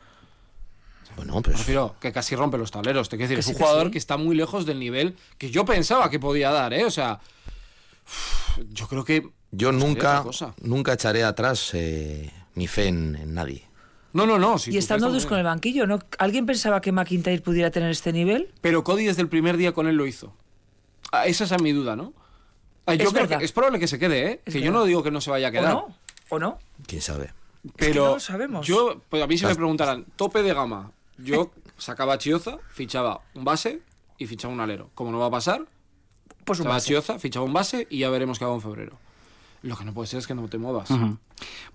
Bueno, 1.15 1.35
Me 1.35 1.41
pues 1.41 1.57
refiero 1.57 1.95
que 1.99 2.11
casi 2.13 2.35
rompe 2.35 2.57
los 2.57 2.71
tableros. 2.71 3.09
Te 3.09 3.17
quiero 3.17 3.29
decir, 3.29 3.39
es 3.39 3.47
un 3.47 3.53
que 3.55 3.59
jugador 3.59 3.85
sí. 3.87 3.91
que 3.91 3.97
está 3.97 4.15
muy 4.17 4.35
lejos 4.35 4.65
del 4.65 4.79
nivel 4.79 5.15
que 5.37 5.49
yo 5.49 5.65
pensaba 5.65 6.09
que 6.09 6.19
podía 6.19 6.51
dar, 6.51 6.73
¿eh? 6.73 6.85
O 6.85 6.91
sea, 6.91 7.19
yo 8.71 8.87
creo 8.87 9.03
que. 9.03 9.29
yo 9.51 9.71
nunca, 9.71 10.23
nunca 10.61 10.93
echaré 10.93 11.23
atrás 11.23 11.71
eh, 11.73 12.31
mi 12.55 12.67
fe 12.67 12.87
en, 12.87 13.15
en 13.15 13.33
nadie. 13.33 13.67
No, 14.11 14.25
no, 14.25 14.39
no. 14.39 14.57
sí, 14.57 14.71
y 14.71 14.77
estando 14.77 15.11
Dus 15.11 15.25
con 15.27 15.37
el 15.37 15.43
banquillo, 15.43 15.85
¿no? 15.85 15.99
¿Alguien 16.17 16.45
pensaba 16.47 16.81
que 16.81 16.91
McIntyre 16.91 17.41
pudiera 17.41 17.69
tener 17.69 17.91
este 17.91 18.11
nivel? 18.11 18.51
Pero 18.61 18.83
Cody 18.83 19.05
desde 19.05 19.21
el 19.21 19.29
primer 19.29 19.55
día 19.55 19.71
con 19.71 19.87
él 19.87 19.95
lo 19.95 20.07
hizo. 20.07 20.33
Ah, 21.11 21.27
esa 21.27 21.43
es 21.43 21.61
mi 21.61 21.71
duda, 21.73 21.95
¿no? 21.95 22.13
Ah, 22.87 22.95
yo 22.95 23.07
Es 23.09 23.13
creo 23.13 23.27
que 23.39 23.45
es 23.45 23.51
probable 23.51 23.79
que 23.79 23.87
se 23.87 23.99
quede, 23.99 24.31
¿eh? 24.31 24.41
Es 24.45 24.53
que 24.53 24.61
yo 24.61 24.71
no 24.71 24.83
digo 24.85 25.03
que 25.03 25.11
no 25.11 25.21
se 25.21 25.29
vaya 25.29 25.47
a 25.47 25.49
¿O 25.49 25.53
quedar. 25.53 25.73
no? 25.73 25.95
¿O 26.29 26.39
no? 26.39 26.57
¿Quién 26.87 27.01
sabe? 27.01 27.33
Pero 27.75 28.05
no 28.05 28.13
lo 28.15 28.19
sabemos. 28.19 28.65
yo, 28.65 29.01
pues 29.09 29.21
a 29.21 29.27
mí 29.27 29.37
si 29.37 29.45
me 29.45 29.53
preguntaran, 29.53 30.05
tope 30.15 30.41
de 30.41 30.53
gama, 30.55 30.91
yo 31.17 31.51
sacaba 31.77 32.13
a 32.13 32.17
Chioza, 32.17 32.57
fichaba 32.71 33.21
un 33.35 33.43
base 33.43 33.81
y 34.17 34.25
fichaba 34.25 34.51
un 34.53 34.59
alero. 34.59 34.89
Como 34.95 35.11
no 35.11 35.19
va 35.19 35.27
a 35.27 35.31
pasar, 35.31 35.65
Pues 36.49 36.61
un 36.61 36.67
base. 36.67 37.19
Fichaba 37.19 37.45
un 37.45 37.53
base 37.53 37.85
y 37.91 37.99
ya 37.99 38.09
veremos 38.09 38.39
qué 38.39 38.45
hago 38.45 38.55
en 38.55 38.61
febrero. 38.61 38.97
Lo 39.61 39.77
que 39.77 39.85
no 39.85 39.93
puede 39.93 40.07
ser 40.07 40.17
es 40.17 40.25
que 40.25 40.33
no 40.33 40.47
te 40.47 40.57
muevas. 40.57 40.89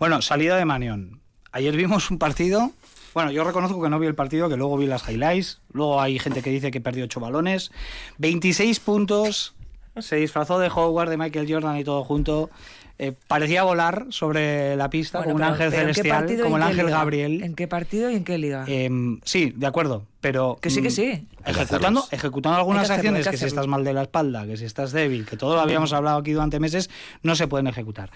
Bueno, 0.00 0.20
salida 0.20 0.56
de 0.56 0.64
Manión. 0.64 1.20
Ayer 1.52 1.76
vimos 1.76 2.10
un 2.10 2.18
partido. 2.18 2.72
Bueno, 3.14 3.30
yo 3.30 3.44
reconozco 3.44 3.80
que 3.80 3.88
no 3.88 4.00
vi 4.00 4.08
el 4.08 4.16
partido, 4.16 4.48
que 4.48 4.56
luego 4.56 4.76
vi 4.76 4.86
las 4.86 5.08
highlights. 5.08 5.60
Luego 5.72 6.00
hay 6.00 6.18
gente 6.18 6.42
que 6.42 6.50
dice 6.50 6.72
que 6.72 6.80
perdió 6.80 7.04
8 7.04 7.20
balones. 7.20 7.70
26 8.18 8.80
puntos. 8.80 9.54
Se 9.98 10.16
disfrazó 10.16 10.58
de 10.58 10.66
Howard, 10.66 11.08
de 11.08 11.18
Michael 11.18 11.46
Jordan 11.48 11.76
y 11.76 11.84
todo 11.84 12.02
junto. 12.02 12.50
Eh, 12.96 13.12
parecía 13.26 13.64
volar 13.64 14.06
sobre 14.10 14.76
la 14.76 14.88
pista 14.88 15.18
Bueno, 15.18 15.32
como 15.32 15.34
un 15.36 15.40
pero- 15.40 15.52
ángel 15.52 15.70
pero 15.70 15.82
¿en 15.82 15.94
qué 15.94 16.02
celestial, 16.02 16.42
como 16.42 16.56
el 16.58 16.62
ángel 16.62 16.86
liga? 16.86 16.98
Gabriel. 16.98 17.42
¿En 17.42 17.54
qué 17.54 17.66
partido 17.66 18.08
y 18.10 18.14
en 18.14 18.24
qué 18.24 18.38
liga? 18.38 18.64
Em, 18.68 19.20
sí, 19.24 19.52
de 19.56 19.66
acuerdo, 19.66 20.04
pero... 20.20 20.58
Que 20.60 20.70
sí, 20.70 20.80
que 20.80 20.88
mm, 20.88 20.92
sí. 20.92 21.26
Ejecutando, 21.44 22.04
ejecutando 22.12 22.56
algunas 22.58 22.82
Hay 22.82 22.86
que 22.88 22.92
hacerlo, 22.92 23.08
acciones 23.18 23.26
que 23.26 23.30
que 23.32 23.36
si 23.38 23.44
estás 23.46 23.66
mal 23.66 23.82
de 23.82 23.94
la 23.94 24.02
espalda, 24.02 24.46
que 24.46 24.56
si 24.56 24.64
estás 24.64 24.92
débil, 24.92 25.26
que 25.26 25.36
todo 25.36 25.56
lo 25.56 25.60
habíamos 25.60 25.92
hablado 25.92 26.18
aquí 26.18 26.32
durante 26.32 26.60
meses, 26.60 26.88
no 27.24 27.34
se 27.34 27.48
pueden 27.48 27.66
ejecutar. 27.66 28.10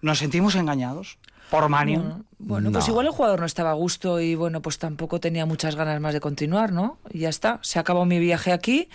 ¿Nos 0.00 0.18
sentimos 0.18 0.54
engañados 0.54 1.18
por 1.52 1.68
Manion? 1.68 2.02
Bueno, 2.02 2.24
bueno, 2.38 2.72
pues 2.72 2.86
No. 2.88 2.92
igual 2.92 3.06
el 3.06 3.12
jugador 3.12 3.38
no 3.40 3.46
estaba 3.46 3.70
a 3.70 3.74
gusto 3.74 4.18
y 4.20 4.34
bueno, 4.34 4.60
pues 4.62 4.78
tampoco 4.78 5.20
tenía 5.20 5.46
muchas 5.46 5.76
ganas 5.76 6.00
más 6.00 6.14
de 6.14 6.20
continuar, 6.20 6.72
¿no? 6.72 6.98
Y 7.10 7.20
ya 7.20 7.28
está, 7.28 7.60
se 7.62 7.78
acabó 7.78 8.04
mi 8.06 8.18
viaje 8.18 8.52
aquí, 8.52 8.88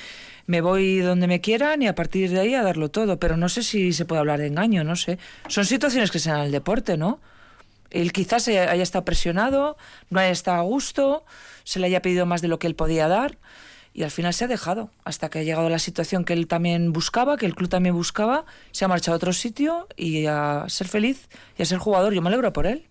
me 0.48 0.60
voy 0.62 0.98
donde 1.00 1.28
me 1.28 1.40
quieran 1.40 1.82
y 1.82 1.88
a 1.88 1.96
partir 1.96 2.30
de 2.32 2.40
ahí 2.40 2.56
a 2.56 2.64
darlo 2.64 2.90
todo, 2.90 3.20
pero 3.20 3.38
no 3.38 3.48
sé 3.48 3.64
si 3.64 3.94
se 3.94 4.06
puede 4.06 4.20
hablar 4.20 4.40
de 4.40 4.48
engaño, 4.48 4.84
no 4.84 4.96
sé. 4.96 5.20
Son 5.48 5.66
situaciones 5.66 6.12
que 6.12 6.20
se 6.20 6.30
dan 6.32 6.40
en 6.40 6.46
el 6.48 6.52
deporte, 6.52 6.98
¿no? 6.98 7.20
Él 7.92 8.12
quizás 8.12 8.48
haya 8.50 8.74
estado 8.84 9.06
presionado, 9.06 9.78
no 10.10 10.20
haya 10.20 10.32
estado 10.32 10.58
a 10.58 10.64
gusto, 10.64 11.24
se 11.64 11.80
le 11.80 11.88
haya 11.88 12.02
pedido 12.02 12.26
más 12.26 12.42
de 12.42 12.50
lo 12.50 12.60
que 12.60 12.68
él 12.68 12.76
podía 12.76 13.08
dar 13.08 13.38
y 13.98 14.04
al 14.04 14.12
final 14.12 14.32
se 14.32 14.46
ha 14.46 14.48
dejado 14.48 14.92
hasta 15.04 15.28
que 15.30 15.40
ha 15.40 15.44
llegado 15.44 15.68
la 15.70 15.80
situación 15.80 16.24
que 16.24 16.34
él 16.34 16.46
también 16.48 16.94
buscaba, 16.94 17.36
que 17.36 17.48
el 17.48 17.56
club 17.56 17.68
también 17.68 17.96
buscaba, 17.96 18.46
se 18.72 18.86
ha 18.86 18.88
marchado 18.88 19.16
a 19.16 19.18
otro 19.18 19.34
sitio 19.34 19.88
y 19.98 20.28
a 20.28 20.66
ser 20.68 20.88
feliz 20.88 21.28
y 21.58 21.64
a 21.64 21.66
ser 21.66 21.80
jugador. 21.80 22.14
Yo 22.14 22.22
me 22.22 22.28
alegro 22.30 22.54
por 22.54 22.68
él. 22.68 22.86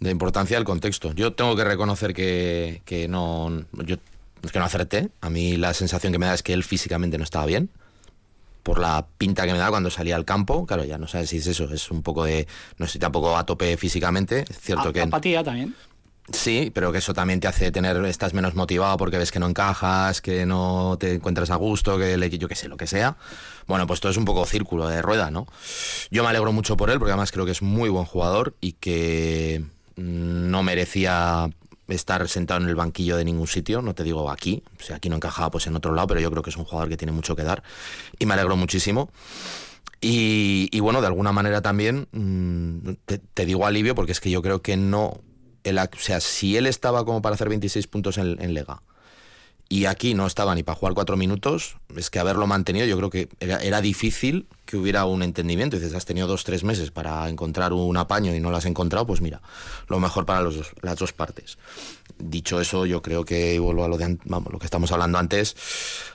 De 0.00 0.10
importancia 0.10 0.58
el 0.58 0.64
contexto. 0.64 1.12
Yo 1.14 1.32
tengo 1.32 1.56
que 1.56 1.64
reconocer 1.64 2.12
que, 2.12 2.82
que 2.84 3.08
no. 3.08 3.64
Yo 3.86 3.96
que 4.52 4.58
no 4.58 4.66
acerté. 4.66 5.08
A 5.22 5.30
mí 5.30 5.56
la 5.56 5.72
sensación 5.72 6.12
que 6.12 6.18
me 6.18 6.26
da 6.26 6.34
es 6.34 6.42
que 6.42 6.52
él 6.52 6.62
físicamente 6.62 7.16
no 7.16 7.24
estaba 7.24 7.46
bien. 7.46 7.70
Por 8.62 8.78
la 8.80 9.06
pinta 9.16 9.46
que 9.46 9.52
me 9.52 9.58
da 9.58 9.70
cuando 9.70 9.90
salía 9.90 10.14
al 10.14 10.26
campo. 10.26 10.66
Claro, 10.66 10.84
ya 10.84 10.98
no 10.98 11.08
sabes 11.08 11.30
si 11.30 11.38
es 11.38 11.46
eso. 11.46 11.64
Es 11.72 11.90
un 11.90 12.02
poco 12.02 12.24
de. 12.24 12.46
No 12.76 12.84
estoy 12.84 13.00
tampoco 13.00 13.34
a 13.34 13.46
tope 13.46 13.76
físicamente. 13.78 14.44
Es 14.48 14.60
cierto 14.60 14.90
A- 14.90 14.92
que. 14.92 15.00
Apatía 15.00 15.42
también. 15.42 15.74
Sí, 16.32 16.70
pero 16.74 16.92
que 16.92 16.98
eso 16.98 17.14
también 17.14 17.40
te 17.40 17.48
hace 17.48 17.72
tener, 17.72 17.96
estás 18.04 18.34
menos 18.34 18.54
motivado 18.54 18.96
porque 18.98 19.16
ves 19.16 19.32
que 19.32 19.38
no 19.38 19.48
encajas, 19.48 20.20
que 20.20 20.44
no 20.44 20.96
te 21.00 21.14
encuentras 21.14 21.50
a 21.50 21.56
gusto, 21.56 21.98
que 21.98 22.16
le, 22.16 22.30
yo 22.30 22.48
qué 22.48 22.54
sé, 22.54 22.68
lo 22.68 22.76
que 22.76 22.86
sea. 22.86 23.16
Bueno, 23.66 23.86
pues 23.86 24.00
todo 24.00 24.12
es 24.12 24.18
un 24.18 24.24
poco 24.24 24.44
círculo 24.44 24.88
de 24.88 25.00
rueda, 25.00 25.30
¿no? 25.30 25.46
Yo 26.10 26.22
me 26.22 26.28
alegro 26.28 26.52
mucho 26.52 26.76
por 26.76 26.90
él 26.90 26.98
porque 26.98 27.12
además 27.12 27.32
creo 27.32 27.46
que 27.46 27.52
es 27.52 27.62
muy 27.62 27.88
buen 27.88 28.04
jugador 28.04 28.54
y 28.60 28.72
que 28.72 29.64
mm, 29.96 30.50
no 30.50 30.62
merecía 30.62 31.48
estar 31.88 32.28
sentado 32.28 32.60
en 32.60 32.68
el 32.68 32.74
banquillo 32.74 33.16
de 33.16 33.24
ningún 33.24 33.46
sitio, 33.46 33.80
no 33.80 33.94
te 33.94 34.04
digo 34.04 34.30
aquí, 34.30 34.62
si 34.78 34.92
aquí 34.92 35.08
no 35.08 35.16
encajaba 35.16 35.50
pues 35.50 35.66
en 35.66 35.76
otro 35.76 35.94
lado, 35.94 36.08
pero 36.08 36.20
yo 36.20 36.30
creo 36.30 36.42
que 36.42 36.50
es 36.50 36.56
un 36.56 36.64
jugador 36.64 36.90
que 36.90 36.98
tiene 36.98 37.12
mucho 37.12 37.34
que 37.34 37.44
dar 37.44 37.62
y 38.18 38.26
me 38.26 38.34
alegro 38.34 38.56
muchísimo. 38.56 39.10
Y, 40.00 40.78
bueno, 40.78 41.00
de 41.00 41.08
alguna 41.08 41.32
manera 41.32 41.60
también 41.60 42.06
mm, 42.12 42.90
te 43.34 43.46
digo 43.46 43.66
alivio 43.66 43.96
porque 43.96 44.12
es 44.12 44.20
que 44.20 44.30
yo 44.30 44.42
creo 44.42 44.62
que 44.62 44.76
no. 44.76 45.20
O 45.76 45.88
sea, 45.98 46.20
si 46.20 46.56
él 46.56 46.66
estaba 46.66 47.04
como 47.04 47.22
para 47.22 47.34
hacer 47.34 47.48
26 47.48 47.86
puntos 47.86 48.18
en, 48.18 48.40
en 48.40 48.54
Lega 48.54 48.82
y 49.70 49.84
aquí 49.84 50.14
no 50.14 50.26
estaba 50.26 50.54
ni 50.54 50.62
para 50.62 50.78
jugar 50.78 50.94
cuatro 50.94 51.16
minutos, 51.16 51.76
es 51.94 52.08
que 52.08 52.18
haberlo 52.18 52.46
mantenido 52.46 52.86
yo 52.86 52.96
creo 52.96 53.10
que 53.10 53.28
era, 53.38 53.80
difícil 53.82 54.46
que 54.64 54.78
hubiera 54.78 55.04
un 55.04 55.22
entendimiento. 55.22 55.76
Dices, 55.76 55.94
has 55.94 56.06
tenido 56.06 56.26
dos, 56.26 56.44
tres 56.44 56.64
meses 56.64 56.90
para 56.90 57.28
encontrar 57.28 57.74
un 57.74 57.96
apaño 57.98 58.34
y 58.34 58.40
no 58.40 58.50
lo 58.50 58.56
has 58.56 58.64
encontrado, 58.64 59.06
pues 59.06 59.20
mira, 59.20 59.42
lo 59.88 60.00
mejor 60.00 60.24
para 60.24 60.42
las 60.42 60.98
dos 60.98 61.12
partes. 61.12 61.58
Dicho 62.18 62.60
eso, 62.62 62.86
yo 62.86 63.02
creo 63.02 63.26
que, 63.26 63.54
y 63.54 63.58
vuelvo 63.58 63.84
a 63.84 63.88
lo, 63.88 63.98
de, 63.98 64.18
vamos, 64.24 64.52
lo 64.52 64.58
que 64.58 64.64
estamos 64.64 64.90
hablando 64.90 65.18
antes, 65.18 65.54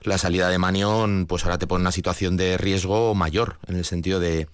la 0.02 0.18
salida 0.18 0.50
de 0.50 0.58
Manión, 0.58 1.28
pues 1.28 1.44
ahora 1.44 1.60
te 1.60 1.68
pone 1.68 1.82
una 1.82 1.92
situación 1.92 2.38
de 2.38 2.58
riesgo 2.58 3.14
mayor, 3.14 3.58
en 3.68 3.76
el 3.76 3.86
sentido 3.86 4.20
de, 4.20 4.48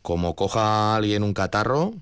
como 0.00 0.34
coja 0.34 0.96
alguien 0.96 1.22
un 1.22 1.34
catarro, 1.34 1.92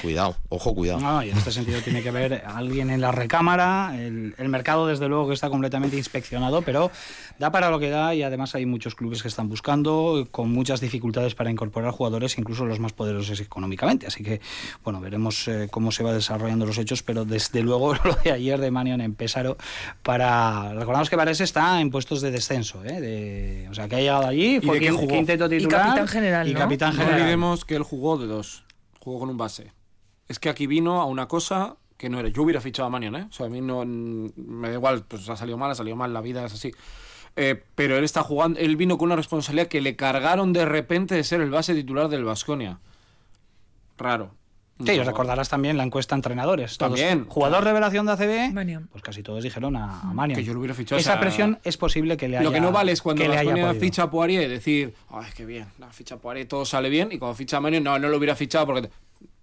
cuidado, 0.00 0.36
ojo, 0.48 0.74
cuidado. 0.74 1.00
No, 1.00 1.22
y 1.22 1.30
en 1.30 1.38
este 1.38 1.52
sentido 1.52 1.80
tiene 1.82 2.02
que 2.02 2.08
haber 2.08 2.42
alguien 2.46 2.90
en 2.90 3.00
la 3.00 3.12
recámara. 3.12 3.94
El, 3.98 4.34
el 4.38 4.48
mercado, 4.48 4.86
desde 4.86 5.08
luego, 5.08 5.28
que 5.28 5.34
está 5.34 5.48
completamente 5.50 5.96
inspeccionado, 5.96 6.62
pero 6.62 6.90
da 7.38 7.50
para 7.52 7.70
lo 7.70 7.78
que 7.78 7.90
da 7.90 8.14
y 8.14 8.22
además 8.22 8.54
hay 8.54 8.66
muchos 8.66 8.94
clubes 8.94 9.22
que 9.22 9.28
están 9.28 9.48
buscando 9.48 10.26
con 10.30 10.50
muchas 10.50 10.80
dificultades 10.80 11.34
para 11.34 11.50
incorporar 11.50 11.90
jugadores, 11.92 12.36
incluso 12.38 12.64
los 12.64 12.80
más 12.80 12.92
poderosos 12.92 13.40
económicamente. 13.40 14.06
Así 14.06 14.22
que, 14.24 14.40
bueno, 14.84 15.00
veremos 15.00 15.46
eh, 15.48 15.68
cómo 15.70 15.92
se 15.92 16.02
va 16.02 16.12
desarrollando 16.12 16.66
los 16.66 16.78
hechos, 16.78 17.02
pero 17.02 17.24
desde 17.24 17.62
luego 17.62 17.94
lo 18.04 18.14
de 18.24 18.32
ayer 18.32 18.60
de 18.60 18.70
Manion 18.70 19.00
en 19.00 19.14
Pesaro 19.14 19.56
para... 20.02 20.72
Recordamos 20.74 21.10
que 21.10 21.16
Varese 21.16 21.44
está 21.44 21.80
en 21.80 21.90
puestos 21.90 22.20
de 22.20 22.30
descenso, 22.30 22.84
¿eh? 22.84 23.00
De- 23.00 23.68
o 23.70 23.74
sea, 23.74 23.88
que 23.88 23.96
ha 23.96 24.00
llegado 24.00 24.26
allí, 24.26 24.56
¿Y 24.56 24.60
de 24.78 24.90
jugó? 24.90 25.08
quinteto 25.08 25.46
Y 25.46 25.58
titular 25.58 25.82
capitán 25.86 26.08
general, 26.08 26.48
y 26.48 26.52
¿no? 26.54 26.58
capitán 26.58 26.90
No 26.90 26.96
general. 27.00 27.20
olvidemos 27.20 27.64
que 27.64 27.76
él 27.76 27.82
jugó 27.82 28.16
de 28.18 28.26
dos. 28.26 28.64
Jugó 29.00 29.20
con 29.20 29.30
un 29.30 29.36
base. 29.36 29.72
Es 30.28 30.38
que 30.38 30.48
aquí 30.48 30.66
vino 30.66 31.00
a 31.00 31.06
una 31.06 31.26
cosa 31.28 31.76
que 31.96 32.08
no 32.08 32.20
era. 32.20 32.28
Yo 32.28 32.42
hubiera 32.42 32.60
fichado 32.60 32.86
a 32.86 32.90
Manion, 32.90 33.16
¿eh? 33.16 33.26
O 33.28 33.32
sea, 33.32 33.46
a 33.46 33.48
mí 33.48 33.60
no. 33.60 33.84
Me 33.84 34.68
da 34.68 34.74
igual, 34.74 35.04
pues 35.08 35.28
ha 35.28 35.36
salido 35.36 35.56
mal, 35.58 35.70
ha 35.70 35.74
salido 35.74 35.96
mal, 35.96 36.12
la 36.12 36.20
vida 36.20 36.44
es 36.44 36.52
así. 36.52 36.70
eh, 37.36 37.62
pero 37.74 37.96
él 37.96 38.04
está 38.04 38.22
jugando, 38.22 38.58
él 38.60 38.76
vino 38.76 38.98
con 38.98 39.06
una 39.06 39.16
responsabilidad 39.16 39.68
que 39.68 39.80
le 39.80 39.96
cargaron 39.96 40.52
de 40.52 40.64
repente 40.64 41.14
de 41.14 41.24
ser 41.24 41.40
el 41.40 41.50
base 41.50 41.74
titular 41.74 42.08
del 42.08 42.24
Vasconia. 42.24 42.78
Raro. 43.96 44.30
Sí, 44.86 44.96
os 44.96 45.06
recordarás 45.06 45.48
también 45.48 45.76
la 45.76 45.82
encuesta 45.82 46.14
a 46.14 46.18
entrenadores. 46.18 46.78
Todos, 46.78 46.92
También. 47.00 47.26
Jugador 47.28 47.64
revelación 47.64 48.06
de 48.06 48.12
ACB, 48.12 48.52
Mania. 48.54 48.80
pues 48.92 49.02
casi 49.02 49.24
todos 49.24 49.42
dijeron 49.42 49.74
a, 49.74 50.02
a 50.02 50.14
Mania. 50.14 50.36
Que 50.36 50.44
yo 50.44 50.52
lo 50.52 50.60
hubiera 50.60 50.72
fichado, 50.74 51.00
Esa 51.00 51.10
o 51.10 51.14
sea, 51.14 51.20
presión 51.20 51.58
es 51.64 51.76
posible 51.76 52.16
que 52.16 52.28
le 52.28 52.36
haya 52.36 52.44
Lo 52.44 52.52
que 52.52 52.60
no 52.60 52.70
vale 52.70 52.92
es 52.92 53.02
cuando 53.02 53.26
Vasconia 53.26 53.74
ficha 53.74 54.04
a 54.04 54.10
Poirier 54.10 54.48
decir, 54.48 54.94
ay, 55.10 55.26
qué 55.34 55.44
bien, 55.44 55.66
la 55.78 55.88
ficha 55.90 56.14
a 56.14 56.18
Poirier, 56.18 56.46
todo 56.46 56.64
sale 56.64 56.90
bien, 56.90 57.08
y 57.10 57.18
cuando 57.18 57.34
ficha 57.34 57.56
a 57.56 57.60
Manio, 57.60 57.80
no, 57.80 57.98
no 57.98 58.06
lo 58.08 58.16
hubiera 58.18 58.36
fichado 58.36 58.66
porque 58.66 58.82
te- 58.82 58.90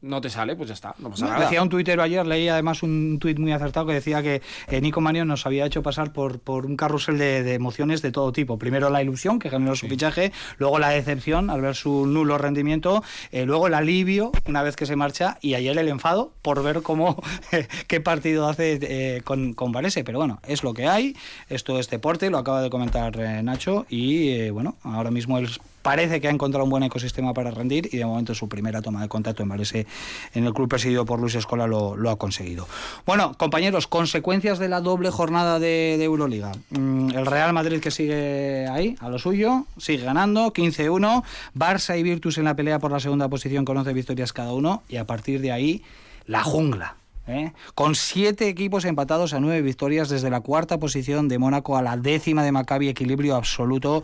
no 0.02 0.22
te 0.22 0.30
sale, 0.30 0.56
pues 0.56 0.70
ya 0.70 0.74
está, 0.74 0.96
no 1.00 1.10
pasa 1.10 1.26
nada. 1.26 1.40
Decía 1.42 1.62
un 1.62 1.70
tuitero 1.70 2.04
ayer, 2.04 2.26
leí 2.26 2.48
además 2.48 2.84
un 2.84 3.18
tuit 3.20 3.40
muy 3.40 3.52
acertado 3.52 3.88
que 3.88 3.94
decía 3.94 4.22
que 4.22 4.42
eh, 4.68 4.82
Nico 4.82 5.02
Manio 5.02 5.26
nos 5.26 5.46
había 5.46 5.66
hecho 5.66 5.82
pasar 5.82 6.14
por, 6.14 6.40
por 6.40 6.66
un 6.66 6.78
carrusel 6.78 7.18
de, 7.18 7.44
de 7.44 7.54
emociones 7.54 8.02
de 8.02 8.12
todo 8.12 8.32
tipo. 8.32 8.58
Primero 8.60 8.90
la 8.90 9.02
ilusión 9.02 9.40
que 9.40 9.50
generó 9.50 9.76
su 9.76 9.88
fichaje, 9.88 10.32
luego 10.58 10.80
la 10.80 10.90
decepción 10.90 11.50
al 11.50 11.62
ver 11.62 11.76
su 11.76 12.06
nulo 12.06 12.38
rendimiento, 12.38 13.04
eh, 13.32 13.46
luego 13.46 13.68
el 13.68 13.74
alivio 13.74 14.32
una 14.46 14.62
vez 14.64 14.76
que 14.76 14.86
se 14.86 14.96
marcha 14.96 15.38
y 15.42 15.56
ayer 15.56 15.78
el 15.78 15.88
enfado 15.88 16.32
por 16.42 16.62
ver 16.64 16.82
cómo 16.82 17.22
qué 17.88 18.02
partido 18.02 18.48
hace 18.48 18.80
eh, 18.82 19.22
con, 19.24 19.54
con 19.54 19.72
Varese. 19.72 20.04
Pero 20.04 20.20
bueno, 20.20 20.40
es 20.48 20.64
lo 20.64 20.74
que 20.74 20.88
hay, 20.88 21.16
esto 21.50 21.80
es 21.80 21.90
deporte, 21.90 22.30
lo 22.30 22.38
acaba 22.38 22.62
de 22.62 22.70
comentar 22.70 23.20
eh, 23.20 23.42
Nacho 23.44 23.86
y 23.90 24.30
eh, 24.30 24.52
bueno, 24.52 24.76
ahora 24.84 25.12
mismo 25.12 25.38
él 25.38 25.50
parece 25.86 26.20
que 26.20 26.28
ha 26.28 26.32
encontrado 26.32 26.64
un 26.64 26.72
buen 26.72 26.82
ecosistema 26.82 27.32
para 27.36 27.52
rendir 27.52 27.90
y 27.92 27.98
de 27.98 28.06
momento 28.08 28.34
su 28.34 28.50
primera 28.50 28.82
toma 28.82 29.04
de 29.04 29.08
contacto 29.08 29.44
en 29.44 29.50
Varese 29.50 29.86
en 30.34 30.44
el 30.44 30.52
club 30.52 30.68
presidido 30.68 31.06
por 31.06 31.20
Luis 31.20 31.36
Escola 31.36 31.68
lo, 31.68 32.10
ha 32.10 32.16
conseguido. 32.16 32.68
Bueno, 33.06 33.38
compañeros, 33.38 33.86
consecuencias 33.86 34.58
de 34.58 34.68
la 34.68 34.82
doble 34.82 35.12
jornada 35.12 35.60
de, 35.60 35.94
de 36.00 36.04
Euroliga. 36.04 36.54
Mm, 36.72 37.12
el 37.12 37.28
Real 37.28 37.54
Madrid 37.54 37.80
que 37.82 37.92
sigue 37.92 38.68
ahí, 38.68 38.96
a 39.00 39.10
lo 39.10 39.20
suyo, 39.20 39.68
sigue 39.78 40.04
ganando, 40.04 40.52
15-1. 40.52 41.24
Barça 41.54 42.00
y 42.00 42.02
Virtus 42.02 42.40
en 42.40 42.46
la 42.46 42.56
pelea 42.56 42.80
por 42.80 42.92
la 42.92 43.00
segunda 43.00 43.30
posición 43.30 43.64
con 43.64 43.78
11 43.78 43.94
victorias 43.94 44.34
cada 44.34 44.54
uno 44.54 44.82
y 44.90 44.98
a 44.98 45.06
partir 45.06 45.40
de 45.40 45.52
ahí 45.52 45.84
la 46.26 46.42
jungla. 46.42 46.96
¿eh? 47.28 47.52
Con 47.76 47.94
siete 47.94 48.48
equipos 48.48 48.86
empatados 48.86 49.34
a 49.34 49.40
nueve 49.40 49.62
victorias 49.62 50.10
desde 50.10 50.32
la 50.32 50.42
cuarta 50.42 50.80
posición 50.80 51.28
de 51.28 51.38
Mónaco 51.38 51.78
a 51.78 51.84
la 51.84 51.96
décima 51.96 52.44
de 52.44 52.52
Maccabi, 52.52 52.90
equilibrio 52.90 53.36
absoluto. 53.36 54.04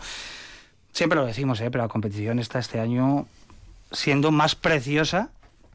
Siempre 0.94 1.20
lo 1.20 1.26
decimos, 1.26 1.62
¿eh? 1.62 1.72
pero 1.72 1.84
la 1.84 1.88
competición 1.88 2.40
está 2.40 2.60
este 2.60 2.80
año 2.80 3.28
siendo 3.92 4.32
más 4.32 4.56
preciosa 4.56 5.30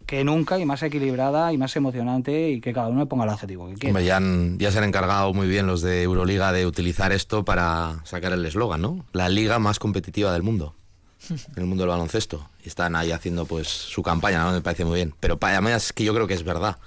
que 0.07 0.23
nunca 0.23 0.59
y 0.59 0.65
más 0.65 0.83
equilibrada 0.83 1.53
y 1.53 1.59
más 1.59 1.75
emocionante 1.75 2.51
y 2.51 2.61
que 2.61 2.73
cada 2.73 2.89
uno 2.89 3.07
ponga 3.07 3.25
el 3.25 3.31
adjetivo 3.31 3.69
que 3.69 3.75
quiera. 3.75 4.01
Ya, 4.01 4.21
se 4.71 4.79
han 4.79 4.85
encargado 4.85 5.35
muy 5.35 5.49
bien 5.49 5.67
los 5.67 5.83
de 5.83 6.03
Euroliga 6.03 6.53
de 6.53 6.65
utilizar 6.65 7.13
esto 7.13 7.45
para 7.45 8.01
sacar 8.05 8.33
el 8.33 8.45
eslogan, 8.47 8.81
¿no? 8.81 9.05
La 9.13 9.29
liga 9.29 9.59
más 9.59 9.79
competitiva 9.79 10.33
del 10.33 10.45
mundo. 10.45 10.75
En 11.29 11.39
el 11.57 11.67
mundo 11.67 11.83
del 11.83 11.91
baloncesto. 11.91 12.49
Y 12.65 12.69
están 12.69 12.95
ahí 12.95 13.11
haciendo 13.11 13.47
pues 13.47 13.67
su 13.67 14.03
campaña, 14.03 14.45
¿no? 14.45 14.53
Me 14.53 14.61
parece 14.61 14.85
muy 14.85 14.95
bien. 14.95 15.13
Pero 15.19 15.39
mí 15.61 15.71
es 15.73 15.93
que 15.93 16.05
yo 16.05 16.15
creo 16.15 16.29
que 16.29 16.35
es 16.35 16.45
verdad. 16.45 16.79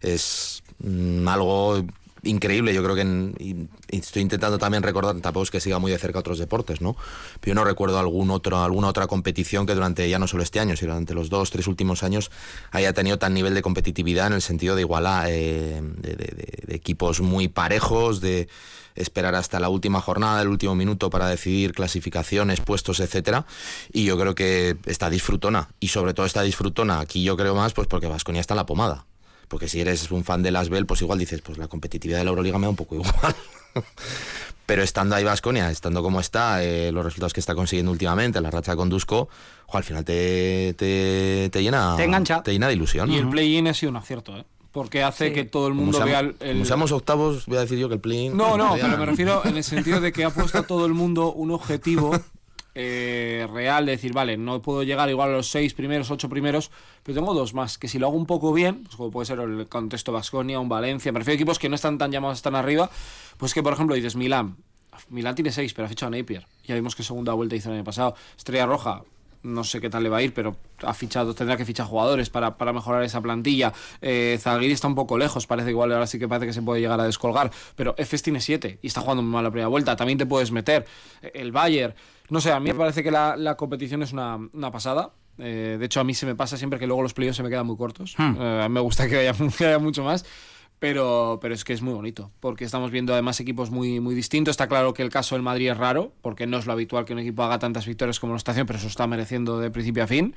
Es 0.00 0.64
mm, 0.80 1.28
algo 1.28 1.84
increíble. 2.24 2.74
Yo 2.74 2.82
creo 2.82 2.94
que 2.94 3.02
en- 3.02 3.68
estoy 3.88 4.22
intentando 4.22 4.58
también 4.58 4.82
recordar, 4.82 5.14
tampoco 5.20 5.44
es 5.44 5.50
que 5.50 5.60
siga 5.60 5.78
muy 5.78 5.90
de 5.92 5.98
cerca 5.98 6.18
otros 6.18 6.38
deportes, 6.38 6.80
¿no? 6.80 6.96
Pero 7.40 7.50
yo 7.50 7.54
no 7.54 7.64
recuerdo 7.64 7.98
algún 7.98 8.30
otro, 8.30 8.62
alguna 8.62 8.88
otra 8.88 9.06
competición 9.06 9.66
que 9.66 9.74
durante 9.74 10.08
ya 10.08 10.18
no 10.18 10.26
solo 10.26 10.42
este 10.42 10.60
año, 10.60 10.76
sino 10.76 10.92
durante 10.92 11.14
los 11.14 11.30
dos, 11.30 11.50
tres 11.50 11.66
últimos 11.66 12.02
años 12.02 12.30
haya 12.70 12.92
tenido 12.92 13.18
tan 13.18 13.34
nivel 13.34 13.54
de 13.54 13.62
competitividad 13.62 14.26
en 14.28 14.32
el 14.34 14.42
sentido 14.42 14.74
de 14.74 14.82
igualar 14.82 15.26
eh, 15.28 15.80
de 15.82 16.74
equipos 16.74 17.20
muy 17.20 17.48
parejos, 17.48 18.20
de 18.20 18.48
esperar 18.96 19.34
hasta 19.34 19.58
la 19.58 19.68
última 19.68 20.00
jornada, 20.00 20.40
el 20.40 20.48
último 20.48 20.74
minuto 20.76 21.10
para 21.10 21.26
decidir 21.28 21.72
clasificaciones, 21.72 22.60
puestos, 22.60 23.00
etcétera. 23.00 23.44
Y 23.92 24.04
yo 24.04 24.16
creo 24.16 24.34
que 24.36 24.76
está 24.86 25.10
disfrutona. 25.10 25.68
Y 25.80 25.88
sobre 25.88 26.14
todo 26.14 26.26
está 26.26 26.42
disfrutona 26.42 27.00
aquí 27.00 27.24
yo 27.24 27.36
creo 27.36 27.54
más 27.56 27.72
pues 27.72 27.88
porque 27.88 28.06
Vasconia 28.06 28.40
está 28.40 28.54
en 28.54 28.58
la 28.58 28.66
pomada. 28.66 29.04
Porque 29.48 29.68
si 29.68 29.80
eres 29.80 30.10
un 30.10 30.24
fan 30.24 30.42
de 30.42 30.50
Las 30.50 30.68
Bell, 30.68 30.86
pues 30.86 31.02
igual 31.02 31.18
dices, 31.18 31.40
pues 31.42 31.58
la 31.58 31.68
competitividad 31.68 32.18
de 32.18 32.24
la 32.24 32.30
Euroliga 32.30 32.58
me 32.58 32.64
da 32.66 32.70
un 32.70 32.76
poco 32.76 32.94
igual. 32.96 33.12
Pero 34.66 34.82
estando 34.82 35.14
ahí 35.14 35.24
Vasconia, 35.24 35.70
estando 35.70 36.02
como 36.02 36.20
está, 36.20 36.62
eh, 36.64 36.90
los 36.90 37.04
resultados 37.04 37.34
que 37.34 37.40
está 37.40 37.54
consiguiendo 37.54 37.92
últimamente, 37.92 38.40
la 38.40 38.50
racha 38.50 38.74
con 38.76 38.88
Dusko, 38.88 39.28
jo, 39.66 39.76
al 39.78 39.84
final 39.84 40.04
te, 40.04 40.74
te, 40.78 41.50
te 41.52 41.62
llena 41.62 41.94
Te 41.96 42.04
engancha. 42.04 42.42
te 42.42 42.52
llena 42.52 42.68
de 42.68 42.72
ilusión. 42.74 43.10
Y 43.12 43.16
el 43.18 43.28
play-in 43.28 43.68
ha 43.68 43.74
sido 43.74 43.90
un 43.90 43.96
acierto, 43.96 44.36
¿eh? 44.38 44.44
Porque 44.72 45.04
hace 45.04 45.32
que 45.32 45.44
todo 45.44 45.68
el 45.68 45.74
mundo 45.74 46.02
vea 46.04 46.18
el... 46.20 46.34
el- 46.40 46.52
como 46.54 46.64
seamos 46.64 46.90
octavos, 46.92 47.46
voy 47.46 47.58
a 47.58 47.60
decir 47.60 47.78
yo 47.78 47.88
que 47.88 47.94
el 47.94 48.00
play 48.00 48.30
No, 48.30 48.56
no, 48.56 48.74
pero 48.74 48.96
me 48.98 49.06
refiero 49.06 49.42
en 49.44 49.56
el 49.56 49.62
sentido 49.62 50.00
de 50.00 50.12
que 50.12 50.24
ha 50.24 50.30
puesto 50.30 50.58
a 50.58 50.62
todo 50.66 50.86
el 50.86 50.94
mundo 50.94 51.32
un 51.32 51.52
objetivo 51.52 52.10
eh, 52.74 53.46
real 53.52 53.86
de 53.86 53.92
decir, 53.92 54.12
vale, 54.12 54.36
no 54.36 54.60
puedo 54.60 54.82
llegar 54.82 55.08
igual 55.10 55.30
a 55.30 55.32
los 55.36 55.48
seis 55.48 55.74
primeros, 55.74 56.10
ocho 56.10 56.28
primeros, 56.28 56.70
pero 57.02 57.20
tengo 57.20 57.34
dos 57.34 57.54
más, 57.54 57.78
que 57.78 57.88
si 57.88 57.98
lo 57.98 58.06
hago 58.06 58.16
un 58.16 58.26
poco 58.26 58.52
bien, 58.52 58.82
pues 58.84 58.96
como 58.96 59.10
puede 59.10 59.26
ser 59.26 59.38
el 59.40 59.68
contexto 59.68 60.12
Vasconia, 60.12 60.60
un 60.60 60.68
Valencia, 60.68 61.12
me 61.12 61.20
refiero 61.20 61.34
a 61.34 61.36
equipos 61.36 61.58
que 61.58 61.68
no 61.68 61.74
están 61.74 61.98
tan 61.98 62.10
llamados 62.10 62.42
tan 62.42 62.54
arriba, 62.54 62.90
pues 63.36 63.54
que 63.54 63.62
por 63.62 63.72
ejemplo 63.72 63.94
dices 63.94 64.16
Milán, 64.16 64.56
Milán 65.08 65.34
tiene 65.34 65.52
seis, 65.52 65.74
pero 65.74 65.86
ha 65.86 65.88
fichado 65.88 66.12
a 66.12 66.16
Napier, 66.16 66.46
ya 66.64 66.74
vimos 66.74 66.94
que 66.96 67.02
segunda 67.02 67.32
vuelta 67.32 67.56
hizo 67.56 67.68
el 67.68 67.76
año 67.76 67.84
pasado, 67.84 68.14
Estrella 68.36 68.66
Roja, 68.66 69.02
no 69.44 69.62
sé 69.62 69.80
qué 69.80 69.90
tal 69.90 70.02
le 70.02 70.08
va 70.08 70.16
a 70.16 70.22
ir, 70.22 70.32
pero 70.32 70.56
ha 70.82 70.94
fichado, 70.94 71.34
tendrá 71.34 71.56
que 71.56 71.64
fichar 71.64 71.86
jugadores 71.86 72.30
para, 72.30 72.56
para 72.56 72.72
mejorar 72.72 73.04
esa 73.04 73.20
plantilla. 73.20 73.72
Eh, 74.00 74.38
está 74.40 74.88
un 74.88 74.94
poco 74.94 75.18
lejos, 75.18 75.46
parece 75.46 75.70
igual 75.70 75.92
ahora 75.92 76.06
sí 76.06 76.18
que 76.18 76.26
parece 76.26 76.46
que 76.46 76.52
se 76.54 76.62
puede 76.62 76.80
llegar 76.80 76.98
a 76.98 77.04
descolgar, 77.04 77.50
pero 77.76 77.94
Efes 77.98 78.22
tiene 78.22 78.40
7 78.40 78.78
y 78.80 78.86
está 78.86 79.02
jugando 79.02 79.22
mal 79.22 79.44
la 79.44 79.50
primera 79.50 79.68
vuelta, 79.68 79.96
también 79.96 80.18
te 80.18 80.26
puedes 80.26 80.50
meter. 80.50 80.86
Eh, 81.22 81.32
El 81.34 81.52
Bayern, 81.52 81.94
no 82.30 82.40
sé, 82.40 82.52
a 82.52 82.60
mí 82.60 82.72
me 82.72 82.78
parece 82.78 83.02
que 83.02 83.10
la, 83.10 83.36
la 83.36 83.56
competición 83.56 84.02
es 84.02 84.12
una, 84.12 84.36
una 84.52 84.70
pasada. 84.70 85.12
Eh, 85.38 85.76
de 85.78 85.86
hecho, 85.86 86.00
a 86.00 86.04
mí 86.04 86.14
se 86.14 86.26
me 86.26 86.34
pasa 86.34 86.56
siempre 86.56 86.78
que 86.78 86.86
luego 86.86 87.02
los 87.02 87.14
playoffs 87.14 87.36
se 87.36 87.42
me 87.42 87.50
quedan 87.50 87.66
muy 87.66 87.76
cortos. 87.76 88.14
Hmm. 88.16 88.36
Eh, 88.38 88.62
a 88.64 88.68
mí 88.68 88.74
me 88.74 88.80
gusta 88.80 89.08
que 89.08 89.18
haya, 89.18 89.34
que 89.58 89.66
haya 89.66 89.78
mucho 89.78 90.04
más. 90.04 90.24
Pero, 90.80 91.38
pero 91.40 91.54
es 91.54 91.64
que 91.64 91.72
es 91.72 91.80
muy 91.80 91.94
bonito, 91.94 92.30
porque 92.40 92.64
estamos 92.64 92.90
viendo 92.90 93.14
además 93.14 93.40
equipos 93.40 93.70
muy, 93.70 94.00
muy 94.00 94.14
distintos. 94.14 94.52
Está 94.52 94.68
claro 94.68 94.92
que 94.92 95.02
el 95.02 95.08
caso 95.08 95.34
del 95.34 95.42
Madrid 95.42 95.70
es 95.70 95.78
raro, 95.78 96.12
porque 96.20 96.46
no 96.46 96.58
es 96.58 96.66
lo 96.66 96.72
habitual 96.72 97.04
que 97.04 97.14
un 97.14 97.20
equipo 97.20 97.42
haga 97.42 97.58
tantas 97.58 97.86
victorias 97.86 98.20
como 98.20 98.32
lo 98.32 98.36
está 98.36 98.50
haciendo, 98.50 98.66
pero 98.66 98.80
eso 98.80 98.88
está 98.88 99.06
mereciendo 99.06 99.60
de 99.60 99.70
principio 99.70 100.04
a 100.04 100.06
fin. 100.06 100.34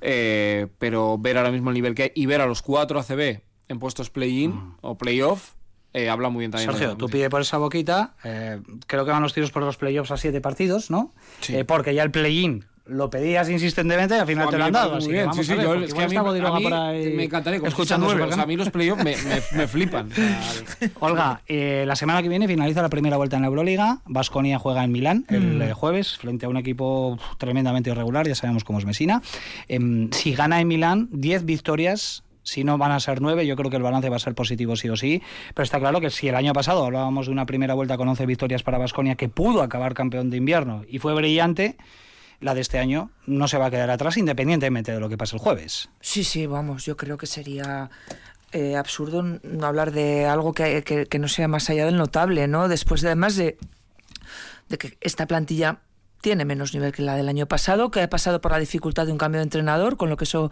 Eh, 0.00 0.66
pero 0.78 1.16
ver 1.18 1.38
ahora 1.38 1.52
mismo 1.52 1.70
el 1.70 1.74
nivel 1.74 1.94
que 1.94 2.04
hay 2.04 2.12
y 2.14 2.26
ver 2.26 2.40
a 2.40 2.46
los 2.46 2.62
cuatro 2.62 2.98
ACB 2.98 3.42
en 3.68 3.78
puestos 3.78 4.10
play-in 4.10 4.74
o 4.80 4.98
play-off, 4.98 5.52
eh, 5.94 6.10
habla 6.10 6.28
muy 6.28 6.40
bien 6.40 6.50
también. 6.50 6.70
Sergio, 6.70 6.96
tú 6.96 7.08
pide 7.08 7.30
por 7.30 7.40
esa 7.40 7.56
boquita. 7.56 8.12
eh, 8.24 8.60
creo 8.86 9.04
que 9.06 9.10
van 9.12 9.22
los 9.22 9.32
tiros 9.32 9.50
por 9.50 9.62
los 9.62 9.76
playoffs 9.78 10.10
a 10.10 10.16
siete 10.18 10.40
partidos, 10.42 10.90
¿no? 10.90 11.12
Sí. 11.40 11.56
Eh, 11.56 11.64
porque 11.64 11.94
ya 11.94 12.02
el 12.02 12.10
play-in 12.10 12.64
lo 12.86 13.08
pedías 13.08 13.48
insistentemente 13.48 14.14
y 14.14 14.18
al 14.18 14.26
final 14.26 14.50
te 14.50 14.58
lo 14.58 14.64
han 14.64 14.72
dado. 14.72 14.96
así 14.96 15.08
que 15.08 15.20
vamos 15.24 15.36
Sí, 15.36 15.40
a 15.40 15.44
sí, 15.44 15.54
ver, 15.54 15.64
yo- 15.64 15.74
es 15.76 15.94
que 15.94 16.02
a 16.02 16.06
mí, 16.08 16.16
a 16.16 16.22
mí 16.22 16.62
por 16.64 16.74
ahí 16.74 17.12
me 17.14 17.24
encantaría 17.24 17.56
escuchando 17.56 17.68
escuchando 17.68 18.10
Supercan. 18.10 18.40
a 18.40 18.44
mí 18.46 18.56
los 18.56 18.68
playoffs 18.68 19.02
me, 19.02 19.16
me, 19.16 19.40
me 19.56 19.66
flipan. 19.68 20.10
O 20.12 20.14
sea, 20.78 20.90
Olga, 21.00 21.40
eh, 21.46 21.84
la 21.86 21.96
semana 21.96 22.22
que 22.22 22.28
viene 22.28 22.46
finaliza 22.46 22.82
la 22.82 22.90
primera 22.90 23.16
vuelta 23.16 23.36
en 23.36 23.42
la 23.42 23.48
Euroliga. 23.48 24.00
Vasconia 24.04 24.58
juega 24.58 24.84
en 24.84 24.92
Milán 24.92 25.24
el 25.30 25.62
eh, 25.62 25.72
jueves 25.72 26.18
frente 26.18 26.44
a 26.44 26.50
un 26.50 26.58
equipo 26.58 27.18
tremendamente 27.38 27.88
irregular, 27.88 28.28
ya 28.28 28.34
sabemos 28.34 28.64
cómo 28.64 28.80
es 28.80 28.84
Mesina. 28.84 29.22
Em, 29.66 30.10
si 30.12 30.34
gana 30.34 30.60
en 30.60 30.68
Milán, 30.68 31.08
10 31.10 31.46
victorias. 31.46 32.22
Si 32.44 32.62
no 32.62 32.78
van 32.78 32.92
a 32.92 33.00
ser 33.00 33.20
9, 33.20 33.44
yo 33.46 33.56
creo 33.56 33.70
que 33.70 33.76
el 33.78 33.82
balance 33.82 34.08
va 34.08 34.16
a 34.16 34.20
ser 34.20 34.34
positivo 34.36 34.76
sí 34.76 34.88
o 34.88 34.96
sí. 34.96 35.20
Pero 35.54 35.64
está 35.64 35.80
claro 35.80 36.00
que 36.00 36.10
si 36.10 36.28
el 36.28 36.36
año 36.36 36.52
pasado 36.52 36.84
hablábamos 36.84 37.26
de 37.26 37.32
una 37.32 37.46
primera 37.46 37.74
vuelta 37.74 37.96
con 37.96 38.06
11 38.06 38.24
victorias 38.26 38.62
para 38.62 38.78
Vasconia 38.78 39.16
que 39.16 39.28
pudo 39.28 39.62
acabar 39.62 39.94
campeón 39.94 40.30
de 40.30 40.36
invierno 40.36 40.84
y 40.88 41.00
fue 41.00 41.12
brillante, 41.14 41.76
la 42.40 42.54
de 42.54 42.60
este 42.60 42.78
año 42.78 43.10
no 43.26 43.48
se 43.48 43.58
va 43.58 43.66
a 43.66 43.70
quedar 43.70 43.90
atrás 43.90 44.16
independientemente 44.16 44.92
de 44.92 45.00
lo 45.00 45.08
que 45.08 45.16
pase 45.16 45.34
el 45.36 45.40
jueves. 45.42 45.88
Sí, 46.00 46.22
sí, 46.22 46.46
vamos, 46.46 46.84
yo 46.84 46.96
creo 46.96 47.16
que 47.16 47.26
sería 47.26 47.90
eh, 48.52 48.76
absurdo 48.76 49.22
no 49.42 49.66
hablar 49.66 49.90
de 49.92 50.26
algo 50.26 50.52
que, 50.52 50.82
que- 50.84 51.06
que 51.06 51.18
no 51.18 51.26
sea 51.28 51.48
más 51.48 51.70
allá 51.70 51.86
del 51.86 51.96
notable, 51.96 52.46
¿no? 52.46 52.68
Después 52.68 53.00
de, 53.00 53.08
además 53.08 53.36
de, 53.36 53.56
de 54.68 54.78
que 54.78 54.98
esta 55.00 55.26
plantilla 55.26 55.78
tiene 56.24 56.46
menos 56.46 56.72
nivel 56.72 56.90
que 56.90 57.02
la 57.02 57.16
del 57.16 57.28
año 57.28 57.44
pasado, 57.46 57.90
que 57.90 58.00
ha 58.00 58.08
pasado 58.08 58.40
por 58.40 58.50
la 58.50 58.58
dificultad 58.58 59.04
de 59.04 59.12
un 59.12 59.18
cambio 59.18 59.40
de 59.40 59.42
entrenador, 59.42 59.98
con 59.98 60.08
lo 60.08 60.16
que 60.16 60.24
eso 60.24 60.50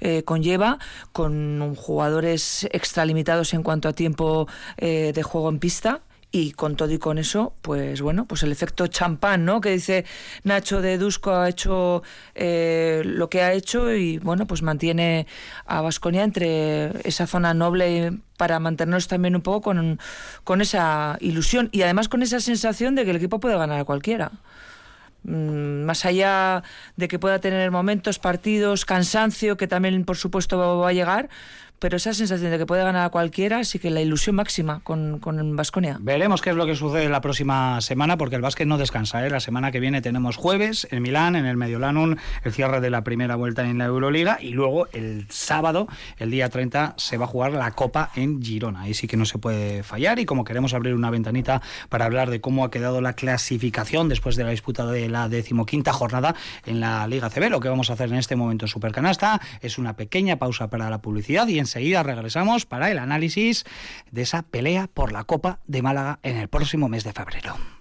eh, 0.00 0.22
conlleva, 0.22 0.78
con 1.12 1.74
jugadores 1.76 2.66
extralimitados 2.72 3.52
en 3.52 3.62
cuanto 3.62 3.90
a 3.90 3.92
tiempo 3.92 4.48
eh, 4.78 5.12
de 5.14 5.22
juego 5.22 5.50
en 5.50 5.58
pista. 5.58 6.00
Y 6.32 6.52
con 6.52 6.76
todo 6.76 6.92
y 6.92 6.98
con 6.98 7.18
eso, 7.18 7.54
pues 7.60 8.00
bueno, 8.00 8.24
pues 8.24 8.44
el 8.44 8.52
efecto 8.52 8.86
champán, 8.86 9.44
¿no? 9.44 9.60
Que 9.60 9.72
dice 9.72 10.04
Nacho 10.44 10.80
de 10.80 10.96
Dusko 10.96 11.32
ha 11.32 11.48
hecho 11.48 12.04
eh, 12.36 13.02
lo 13.04 13.28
que 13.28 13.42
ha 13.42 13.52
hecho 13.52 13.92
y 13.92 14.18
bueno, 14.18 14.46
pues 14.46 14.62
mantiene 14.62 15.26
a 15.66 15.80
Vasconia 15.80 16.22
entre 16.22 16.92
esa 17.06 17.26
zona 17.26 17.52
noble 17.52 18.12
para 18.36 18.60
mantenernos 18.60 19.08
también 19.08 19.34
un 19.34 19.42
poco 19.42 19.60
con, 19.60 19.98
con 20.44 20.60
esa 20.60 21.18
ilusión 21.18 21.68
y 21.72 21.82
además 21.82 22.08
con 22.08 22.22
esa 22.22 22.38
sensación 22.38 22.94
de 22.94 23.04
que 23.04 23.10
el 23.10 23.16
equipo 23.16 23.40
puede 23.40 23.58
ganar 23.58 23.80
a 23.80 23.84
cualquiera. 23.84 24.30
Mm, 25.22 25.84
más 25.84 26.04
allá 26.04 26.62
de 26.96 27.08
que 27.08 27.18
pueda 27.18 27.40
tener 27.40 27.70
momentos, 27.70 28.18
partidos, 28.18 28.84
cansancio, 28.84 29.56
que 29.56 29.66
también 29.66 30.04
por 30.04 30.16
supuesto 30.16 30.78
va 30.78 30.88
a 30.88 30.92
llegar, 30.92 31.28
pero 31.80 31.96
esa 31.96 32.12
sensación 32.12 32.50
de 32.50 32.58
que 32.58 32.66
puede 32.66 32.84
ganar 32.84 33.10
cualquiera, 33.10 33.58
así 33.58 33.78
que 33.78 33.90
la 33.90 34.02
ilusión 34.02 34.36
máxima 34.36 34.80
con, 34.84 35.18
con 35.18 35.56
Baskonia. 35.56 35.96
Veremos 35.98 36.42
qué 36.42 36.50
es 36.50 36.56
lo 36.56 36.66
que 36.66 36.76
sucede 36.76 37.08
la 37.08 37.22
próxima 37.22 37.80
semana, 37.80 38.18
porque 38.18 38.36
el 38.36 38.42
básquet 38.42 38.68
no 38.68 38.76
descansa. 38.76 39.26
¿eh? 39.26 39.30
La 39.30 39.40
semana 39.40 39.72
que 39.72 39.80
viene 39.80 40.02
tenemos 40.02 40.36
jueves 40.36 40.86
en 40.90 41.02
Milán, 41.02 41.36
en 41.36 41.46
el 41.46 41.56
Mediolanum, 41.56 42.16
el 42.44 42.52
cierre 42.52 42.82
de 42.82 42.90
la 42.90 43.02
primera 43.02 43.34
vuelta 43.34 43.64
en 43.64 43.78
la 43.78 43.86
Euroliga, 43.86 44.38
y 44.40 44.50
luego 44.50 44.88
el 44.92 45.26
sábado, 45.30 45.88
el 46.18 46.30
día 46.30 46.50
30, 46.50 46.94
se 46.98 47.16
va 47.16 47.24
a 47.24 47.28
jugar 47.28 47.52
la 47.52 47.70
Copa 47.70 48.10
en 48.14 48.42
Girona. 48.42 48.82
Ahí 48.82 48.92
sí 48.92 49.06
que 49.06 49.16
no 49.16 49.24
se 49.24 49.38
puede 49.38 49.82
fallar, 49.82 50.18
y 50.18 50.26
como 50.26 50.44
queremos 50.44 50.74
abrir 50.74 50.94
una 50.94 51.08
ventanita 51.08 51.62
para 51.88 52.04
hablar 52.04 52.28
de 52.28 52.42
cómo 52.42 52.64
ha 52.64 52.70
quedado 52.70 53.00
la 53.00 53.14
clasificación 53.14 54.10
después 54.10 54.36
de 54.36 54.44
la 54.44 54.50
disputa 54.50 54.84
de 54.84 55.08
la 55.08 55.30
decimoquinta 55.30 55.94
jornada 55.94 56.34
en 56.66 56.80
la 56.80 57.06
Liga 57.06 57.30
CB, 57.30 57.48
lo 57.48 57.60
que 57.60 57.70
vamos 57.70 57.88
a 57.88 57.94
hacer 57.94 58.10
en 58.10 58.16
este 58.16 58.36
momento 58.36 58.66
en 58.66 58.68
Supercanasta 58.68 59.40
es 59.62 59.78
una 59.78 59.96
pequeña 59.96 60.36
pausa 60.36 60.68
para 60.68 60.90
la 60.90 61.00
publicidad 61.00 61.48
y 61.48 61.58
enseguida 61.70 62.02
regresamos 62.02 62.66
para 62.66 62.90
el 62.90 62.98
análisis 62.98 63.64
de 64.10 64.22
esa 64.22 64.42
pelea 64.42 64.88
por 64.92 65.12
la 65.12 65.22
Copa 65.22 65.60
de 65.68 65.82
Málaga 65.82 66.18
en 66.24 66.36
el 66.36 66.48
próximo 66.48 66.88
mes 66.88 67.04
de 67.04 67.12
febrero. 67.12 67.79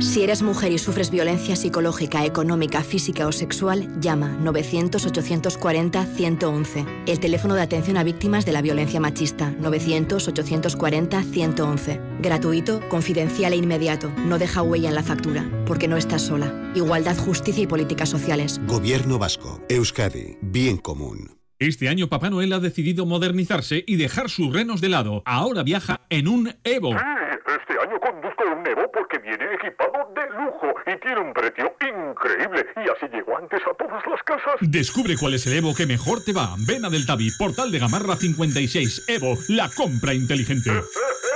Si 0.00 0.22
eres 0.22 0.42
mujer 0.42 0.72
y 0.72 0.78
sufres 0.78 1.10
violencia 1.10 1.54
psicológica, 1.56 2.24
económica, 2.24 2.82
física 2.82 3.26
o 3.26 3.32
sexual, 3.32 4.00
llama 4.00 4.34
900-840-111. 4.40 6.86
El 7.06 7.20
teléfono 7.20 7.54
de 7.54 7.60
atención 7.60 7.98
a 7.98 8.02
víctimas 8.02 8.46
de 8.46 8.52
la 8.52 8.62
violencia 8.62 8.98
machista, 8.98 9.52
900-840-111. 9.60 12.00
Gratuito, 12.18 12.80
confidencial 12.88 13.52
e 13.52 13.56
inmediato. 13.56 14.10
No 14.24 14.38
deja 14.38 14.62
huella 14.62 14.88
en 14.88 14.94
la 14.94 15.02
factura, 15.02 15.44
porque 15.66 15.86
no 15.86 15.98
estás 15.98 16.22
sola. 16.22 16.50
Igualdad, 16.74 17.18
justicia 17.18 17.64
y 17.64 17.66
políticas 17.66 18.08
sociales. 18.08 18.58
Gobierno 18.66 19.18
vasco. 19.18 19.60
Euskadi. 19.68 20.38
Bien 20.40 20.78
común. 20.78 21.36
Este 21.58 21.90
año 21.90 22.08
Papá 22.08 22.30
Noel 22.30 22.54
ha 22.54 22.58
decidido 22.58 23.04
modernizarse 23.04 23.84
y 23.86 23.96
dejar 23.96 24.30
sus 24.30 24.50
renos 24.50 24.80
de 24.80 24.88
lado. 24.88 25.22
Ahora 25.26 25.62
viaja 25.62 26.00
en 26.08 26.26
un 26.26 26.54
Evo. 26.64 26.92
Este 26.94 27.74
año 27.82 28.00
conduzco 28.00 28.44
un 28.44 28.66
Evo 28.66 28.90
porque 28.90 29.18
viene 29.18 29.44
equipado 29.54 30.10
de 30.14 30.22
un 31.20 31.32
precio 31.32 31.74
increíble. 31.80 32.66
Y 32.76 32.88
así 32.88 33.06
llego 33.12 33.36
antes 33.36 33.60
a 33.66 33.74
todas 33.74 34.02
las 34.06 34.22
casas. 34.22 34.54
Descubre 34.60 35.16
cuál 35.18 35.34
es 35.34 35.46
el 35.46 35.54
Evo 35.54 35.74
que 35.74 35.86
mejor 35.86 36.24
te 36.24 36.32
va. 36.32 36.54
Ven 36.58 36.84
a 36.84 36.90
Deltavi, 36.90 37.30
Portal 37.38 37.70
de 37.70 37.78
Gamarra 37.78 38.16
56. 38.16 39.04
Evo, 39.08 39.36
la 39.48 39.68
compra 39.68 40.14
inteligente. 40.14 40.70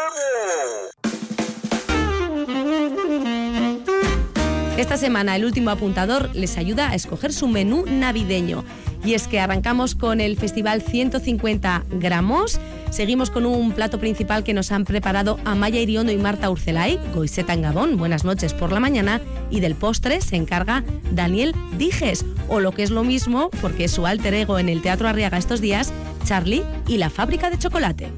Esta 4.76 4.96
semana 4.96 5.36
el 5.36 5.44
último 5.44 5.70
apuntador 5.70 6.34
les 6.34 6.58
ayuda 6.58 6.90
a 6.90 6.96
escoger 6.96 7.32
su 7.32 7.46
menú 7.46 7.84
navideño. 7.86 8.64
Y 9.04 9.14
es 9.14 9.28
que 9.28 9.38
arrancamos 9.38 9.94
con 9.94 10.20
el 10.20 10.36
Festival 10.36 10.82
150 10.82 11.84
gramos. 11.92 12.58
Seguimos 12.90 13.30
con 13.30 13.46
un 13.46 13.70
plato 13.70 14.00
principal 14.00 14.42
que 14.42 14.52
nos 14.52 14.72
han 14.72 14.84
preparado 14.84 15.38
Amaya 15.44 15.80
Iriondo 15.80 16.10
y 16.10 16.16
Marta 16.16 16.50
Urcelay, 16.50 16.98
Goiseta 17.14 17.52
en 17.52 17.62
Gabón, 17.62 17.96
buenas 17.96 18.24
noches 18.24 18.52
por 18.52 18.72
la 18.72 18.80
mañana. 18.80 19.20
Y 19.48 19.60
del 19.60 19.76
postre 19.76 20.20
se 20.20 20.34
encarga 20.34 20.82
Daniel 21.12 21.54
Dijes, 21.78 22.24
o 22.48 22.58
lo 22.58 22.72
que 22.72 22.82
es 22.82 22.90
lo 22.90 23.04
mismo, 23.04 23.50
porque 23.60 23.84
es 23.84 23.92
su 23.92 24.06
alter 24.06 24.34
ego 24.34 24.58
en 24.58 24.68
el 24.68 24.82
Teatro 24.82 25.08
Arriaga 25.08 25.38
estos 25.38 25.60
días, 25.60 25.92
Charlie 26.24 26.64
y 26.88 26.96
la 26.96 27.10
fábrica 27.10 27.48
de 27.48 27.58
chocolate. 27.58 28.10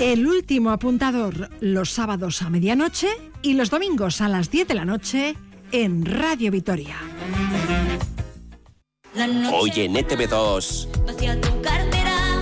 El 0.00 0.26
último 0.26 0.70
apuntador 0.70 1.50
los 1.60 1.90
sábados 1.90 2.42
a 2.42 2.50
medianoche 2.50 3.08
y 3.42 3.54
los 3.54 3.70
domingos 3.70 4.20
a 4.20 4.28
las 4.28 4.50
10 4.50 4.68
de 4.68 4.74
la 4.74 4.84
noche 4.84 5.36
en 5.70 6.04
Radio 6.04 6.50
Vitoria. 6.50 6.96
Oye, 9.52 9.84
en 9.84 9.94
ETV2, 9.94 10.88
Hacia 11.08 11.40
tu 11.40 11.62
cartera. 11.62 12.40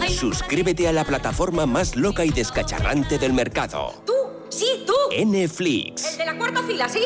Ay, 0.00 0.14
suscríbete 0.14 0.86
a 0.86 0.92
la 0.92 1.04
plataforma 1.04 1.66
más 1.66 1.96
loca 1.96 2.24
y 2.24 2.30
descacharrante 2.30 3.18
del 3.18 3.32
mercado. 3.32 4.04
¡Sí, 4.48 4.66
tú! 4.86 4.92
Netflix. 5.26 6.12
El 6.12 6.18
de 6.18 6.26
la 6.26 6.36
cuarta 6.38 6.62
fila, 6.62 6.88
sí. 6.88 7.00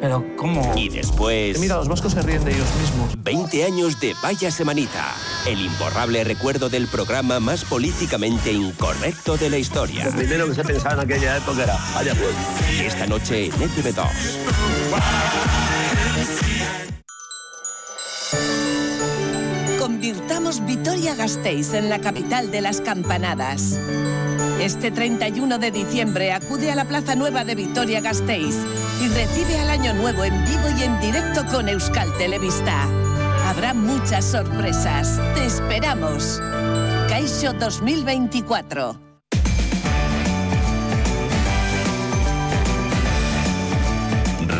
pero, 0.00 0.24
¿cómo? 0.36 0.72
Y 0.76 0.88
después... 0.88 1.58
Mira, 1.58 1.76
los 1.76 1.88
vascos 1.88 2.12
se 2.12 2.22
ríen 2.22 2.44
de 2.44 2.52
ellos 2.52 2.68
mismos. 2.80 3.22
20 3.22 3.64
años 3.64 4.00
de 4.00 4.14
Vaya 4.22 4.50
Semanita. 4.50 5.14
El 5.46 5.60
imborrable 5.60 6.24
recuerdo 6.24 6.68
del 6.68 6.86
programa 6.88 7.40
más 7.40 7.64
políticamente 7.64 8.52
incorrecto 8.52 9.36
de 9.36 9.50
la 9.50 9.58
historia. 9.58 10.06
Lo 10.06 10.12
primero 10.12 10.46
que 10.48 10.54
se 10.54 10.64
pensaba 10.64 10.94
en 10.94 11.00
aquella 11.00 11.36
época 11.36 11.62
era, 11.64 11.78
vaya 11.94 12.14
pues. 12.14 12.34
Esta 12.80 13.06
noche 13.06 13.46
en 13.46 13.52
ETV2. 13.52 14.06
Convirtamos 19.78 20.64
Vitoria-Gasteiz 20.64 21.74
en 21.74 21.90
la 21.90 22.00
capital 22.00 22.50
de 22.50 22.60
las 22.62 22.80
campanadas. 22.80 23.78
Este 24.60 24.90
31 24.90 25.56
de 25.58 25.70
diciembre 25.70 26.32
acude 26.32 26.70
a 26.70 26.74
la 26.74 26.84
Plaza 26.84 27.14
Nueva 27.14 27.44
de 27.44 27.54
Vitoria-Gasteiz 27.54 28.56
y 29.00 29.08
recibe 29.08 29.58
al 29.58 29.70
Año 29.70 29.94
Nuevo 29.94 30.22
en 30.22 30.34
vivo 30.44 30.68
y 30.78 30.82
en 30.82 31.00
directo 31.00 31.46
con 31.46 31.66
Euskal 31.66 32.14
Televista. 32.18 32.86
Habrá 33.46 33.72
muchas 33.72 34.26
sorpresas. 34.26 35.18
¡Te 35.34 35.46
esperamos! 35.46 36.42
Caixo 37.08 37.54
2024. 37.54 39.00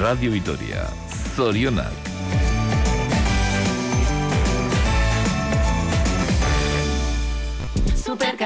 Radio 0.01 0.30
Vitoria, 0.30 0.86
Zorionak. 1.36 1.92
Super 7.94 8.38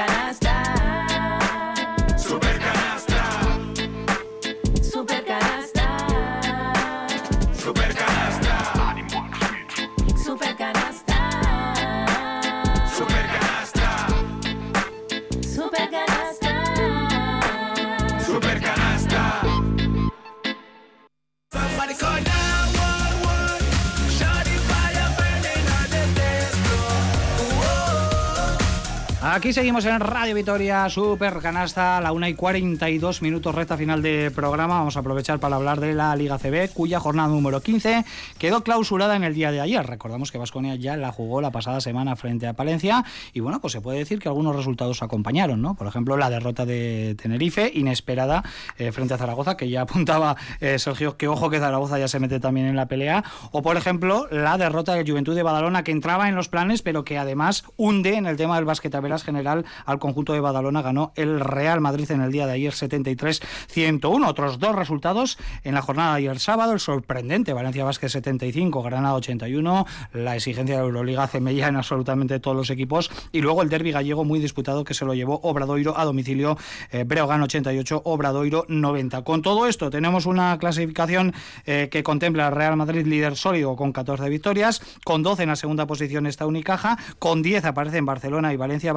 Aquí 29.45 29.53
seguimos 29.53 29.85
en 29.85 29.99
Radio 29.99 30.33
Vitoria, 30.33 30.89
Super 30.89 31.37
Canasta, 31.37 32.01
la 32.01 32.13
1 32.13 32.29
y 32.29 32.33
42 32.33 33.21
minutos, 33.21 33.53
recta 33.53 33.77
final 33.77 34.01
de 34.01 34.31
programa. 34.31 34.79
Vamos 34.79 34.97
a 34.97 35.01
aprovechar 35.01 35.39
para 35.39 35.57
hablar 35.57 35.79
de 35.79 35.93
la 35.93 36.15
Liga 36.15 36.39
CB, 36.39 36.73
cuya 36.73 36.99
jornada 36.99 37.29
número 37.29 37.61
15 37.61 38.05
quedó 38.39 38.63
clausurada 38.63 39.15
en 39.15 39.23
el 39.23 39.35
día 39.35 39.51
de 39.51 39.61
ayer. 39.61 39.85
Recordamos 39.85 40.31
que 40.31 40.39
Vasconia 40.39 40.73
ya 40.73 40.97
la 40.97 41.11
jugó 41.11 41.41
la 41.41 41.51
pasada 41.51 41.79
semana 41.79 42.15
frente 42.15 42.47
a 42.47 42.53
Palencia 42.53 43.05
y 43.33 43.39
bueno, 43.39 43.61
pues 43.61 43.73
se 43.73 43.81
puede 43.81 43.99
decir 43.99 44.17
que 44.17 44.29
algunos 44.29 44.55
resultados 44.55 45.03
acompañaron, 45.03 45.61
¿no? 45.61 45.75
Por 45.75 45.85
ejemplo, 45.85 46.17
la 46.17 46.31
derrota 46.31 46.65
de 46.65 47.15
Tenerife, 47.21 47.71
inesperada, 47.71 48.43
eh, 48.79 48.91
frente 48.91 49.13
a 49.13 49.19
Zaragoza, 49.19 49.57
que 49.57 49.69
ya 49.69 49.81
apuntaba 49.83 50.37
eh, 50.59 50.79
Sergio, 50.79 51.17
que 51.17 51.27
ojo 51.27 51.51
que 51.51 51.59
Zaragoza 51.59 51.99
ya 51.99 52.07
se 52.07 52.19
mete 52.19 52.39
también 52.39 52.65
en 52.65 52.75
la 52.75 52.87
pelea. 52.87 53.23
O 53.51 53.61
por 53.61 53.77
ejemplo, 53.77 54.27
la 54.31 54.57
derrota 54.57 54.95
del 54.95 55.07
Juventud 55.07 55.35
de 55.35 55.43
Badalona, 55.43 55.83
que 55.83 55.91
entraba 55.91 56.29
en 56.29 56.33
los 56.33 56.49
planes, 56.49 56.81
pero 56.81 57.05
que 57.05 57.19
además 57.19 57.63
hunde 57.77 58.15
en 58.15 58.25
el 58.25 58.37
tema 58.37 58.55
del 58.55 58.65
velas 58.65 59.23
general 59.35 59.65
al 59.85 59.99
conjunto 59.99 60.33
de 60.33 60.39
Badalona. 60.39 60.81
Ganó 60.81 61.11
el 61.15 61.39
Real 61.39 61.81
Madrid 61.81 62.09
en 62.11 62.21
el 62.21 62.31
día 62.31 62.47
de 62.47 62.53
ayer 62.53 62.73
73-101. 62.73 64.27
Otros 64.27 64.59
dos 64.59 64.75
resultados 64.75 65.37
en 65.63 65.75
la 65.75 65.81
jornada 65.81 66.11
de 66.11 66.19
ayer 66.19 66.39
sábado. 66.39 66.73
El 66.73 66.79
sorprendente 66.79 67.53
Valencia 67.53 67.83
Vázquez 67.83 68.11
75, 68.11 68.81
Granada 68.81 69.15
81. 69.15 69.85
La 70.13 70.35
exigencia 70.35 70.75
de 70.75 70.81
la 70.81 70.87
Euroliga 70.87 71.23
hace 71.23 71.37
en 71.37 71.75
absolutamente 71.75 72.39
todos 72.39 72.55
los 72.55 72.69
equipos. 72.69 73.11
Y 73.31 73.41
luego 73.41 73.61
el 73.61 73.69
derby 73.69 73.91
gallego 73.91 74.23
muy 74.23 74.39
disputado 74.39 74.83
que 74.83 74.93
se 74.93 75.05
lo 75.05 75.13
llevó 75.13 75.39
Obradoiro 75.43 75.97
a 75.97 76.05
domicilio. 76.05 76.57
Eh, 76.91 77.03
Breogán 77.03 77.41
88, 77.41 78.01
Obradoiro 78.05 78.65
90. 78.67 79.23
Con 79.23 79.41
todo 79.41 79.67
esto 79.67 79.89
tenemos 79.89 80.25
una 80.25 80.57
clasificación 80.57 81.33
eh, 81.65 81.89
que 81.91 82.03
contempla 82.03 82.47
al 82.47 82.53
Real 82.53 82.75
Madrid 82.75 83.05
líder 83.05 83.35
sólido 83.35 83.75
con 83.75 83.91
14 83.91 84.29
victorias. 84.29 84.81
Con 85.03 85.23
12 85.23 85.43
en 85.43 85.49
la 85.49 85.55
segunda 85.55 85.87
posición 85.87 86.25
está 86.25 86.45
Unicaja. 86.45 86.97
Con 87.19 87.41
10 87.41 87.65
aparecen 87.65 88.05
Barcelona 88.05 88.53
y 88.53 88.57
Valencia 88.57 88.93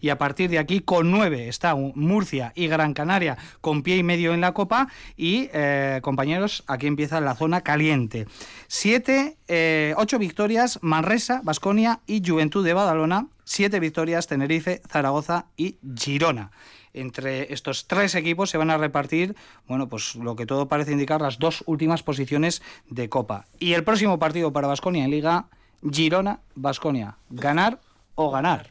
Y 0.00 0.08
a 0.10 0.18
partir 0.18 0.50
de 0.50 0.58
aquí 0.58 0.80
con 0.80 1.10
9 1.10 1.48
está 1.48 1.74
Murcia 1.74 2.52
y 2.54 2.66
Gran 2.66 2.94
Canaria 2.94 3.36
con 3.60 3.82
pie 3.82 3.96
y 3.96 4.02
medio 4.02 4.34
en 4.34 4.40
la 4.40 4.52
Copa. 4.52 4.88
Y 5.16 5.48
eh, 5.52 6.00
compañeros, 6.02 6.64
aquí 6.66 6.86
empieza 6.86 7.20
la 7.20 7.34
zona 7.34 7.62
caliente. 7.62 8.26
7, 8.68 9.94
8 9.96 10.18
victorias 10.18 10.78
Manresa, 10.82 11.40
Basconia 11.44 12.00
y 12.06 12.22
Juventud 12.24 12.64
de 12.64 12.74
Badalona 12.74 13.28
siete 13.50 13.80
victorias 13.80 14.28
Tenerife, 14.28 14.80
Zaragoza 14.88 15.46
y 15.56 15.76
Girona. 15.96 16.52
Entre 16.94 17.52
estos 17.52 17.88
tres 17.88 18.14
equipos 18.14 18.48
se 18.48 18.58
van 18.58 18.70
a 18.70 18.78
repartir, 18.78 19.34
bueno, 19.66 19.88
pues 19.88 20.14
lo 20.14 20.36
que 20.36 20.46
todo 20.46 20.68
parece 20.68 20.92
indicar, 20.92 21.20
las 21.20 21.40
dos 21.40 21.64
últimas 21.66 22.04
posiciones 22.04 22.62
de 22.88 23.08
Copa. 23.08 23.46
Y 23.58 23.72
el 23.72 23.82
próximo 23.82 24.20
partido 24.20 24.52
para 24.52 24.68
Basconia 24.68 25.04
en 25.04 25.10
Liga, 25.10 25.46
Girona-Basconia. 25.82 27.16
Ganar 27.30 27.80
o 28.14 28.30
ganar. 28.30 28.70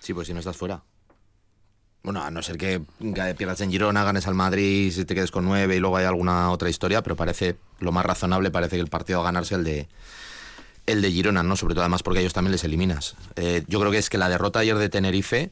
Sí, 0.00 0.12
pues 0.12 0.26
si 0.26 0.34
no 0.34 0.40
estás 0.40 0.56
fuera. 0.56 0.82
Bueno, 2.02 2.22
a 2.22 2.30
no 2.30 2.42
ser 2.42 2.56
que 2.56 2.80
pierdas 3.36 3.60
en 3.60 3.70
Girona, 3.70 4.02
ganes 4.04 4.26
al 4.26 4.34
Madrid, 4.34 4.90
si 4.90 5.04
te 5.04 5.14
quedes 5.14 5.30
con 5.30 5.44
nueve 5.44 5.76
y 5.76 5.80
luego 5.80 5.98
hay 5.98 6.06
alguna 6.06 6.50
otra 6.50 6.70
historia, 6.70 7.02
pero 7.02 7.14
parece 7.14 7.56
lo 7.78 7.92
más 7.92 8.06
razonable, 8.06 8.50
parece 8.50 8.76
que 8.76 8.82
el 8.82 8.88
partido 8.88 9.20
a 9.20 9.24
ganarse 9.24 9.54
el 9.54 9.64
de 9.64 9.88
el 10.86 11.02
de 11.02 11.12
Girona, 11.12 11.42
¿no? 11.42 11.56
Sobre 11.56 11.74
todo 11.74 11.82
además 11.82 12.02
porque 12.02 12.18
a 12.18 12.22
ellos 12.22 12.32
también 12.32 12.52
les 12.52 12.64
eliminas. 12.64 13.16
Eh, 13.36 13.64
yo 13.68 13.78
creo 13.80 13.92
que 13.92 13.98
es 13.98 14.08
que 14.08 14.16
la 14.16 14.30
derrota 14.30 14.60
ayer 14.60 14.76
de 14.78 14.88
Tenerife 14.88 15.50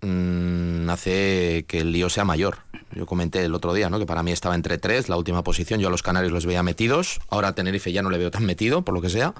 mm, 0.00 0.88
hace 0.88 1.66
que 1.68 1.80
el 1.80 1.92
lío 1.92 2.08
sea 2.08 2.24
mayor. 2.24 2.60
Yo 2.92 3.04
comenté 3.04 3.44
el 3.44 3.54
otro 3.54 3.74
día, 3.74 3.90
¿no? 3.90 3.98
Que 3.98 4.06
para 4.06 4.22
mí 4.22 4.32
estaba 4.32 4.54
entre 4.54 4.78
tres, 4.78 5.10
la 5.10 5.16
última 5.16 5.44
posición. 5.44 5.80
Yo 5.80 5.88
a 5.88 5.90
los 5.90 6.02
canarios 6.02 6.32
los 6.32 6.46
veía 6.46 6.62
metidos. 6.62 7.20
Ahora 7.28 7.48
a 7.48 7.54
Tenerife 7.54 7.92
ya 7.92 8.02
no 8.02 8.08
le 8.08 8.16
veo 8.16 8.30
tan 8.30 8.46
metido, 8.46 8.82
por 8.82 8.94
lo 8.94 9.02
que 9.02 9.10
sea. 9.10 9.34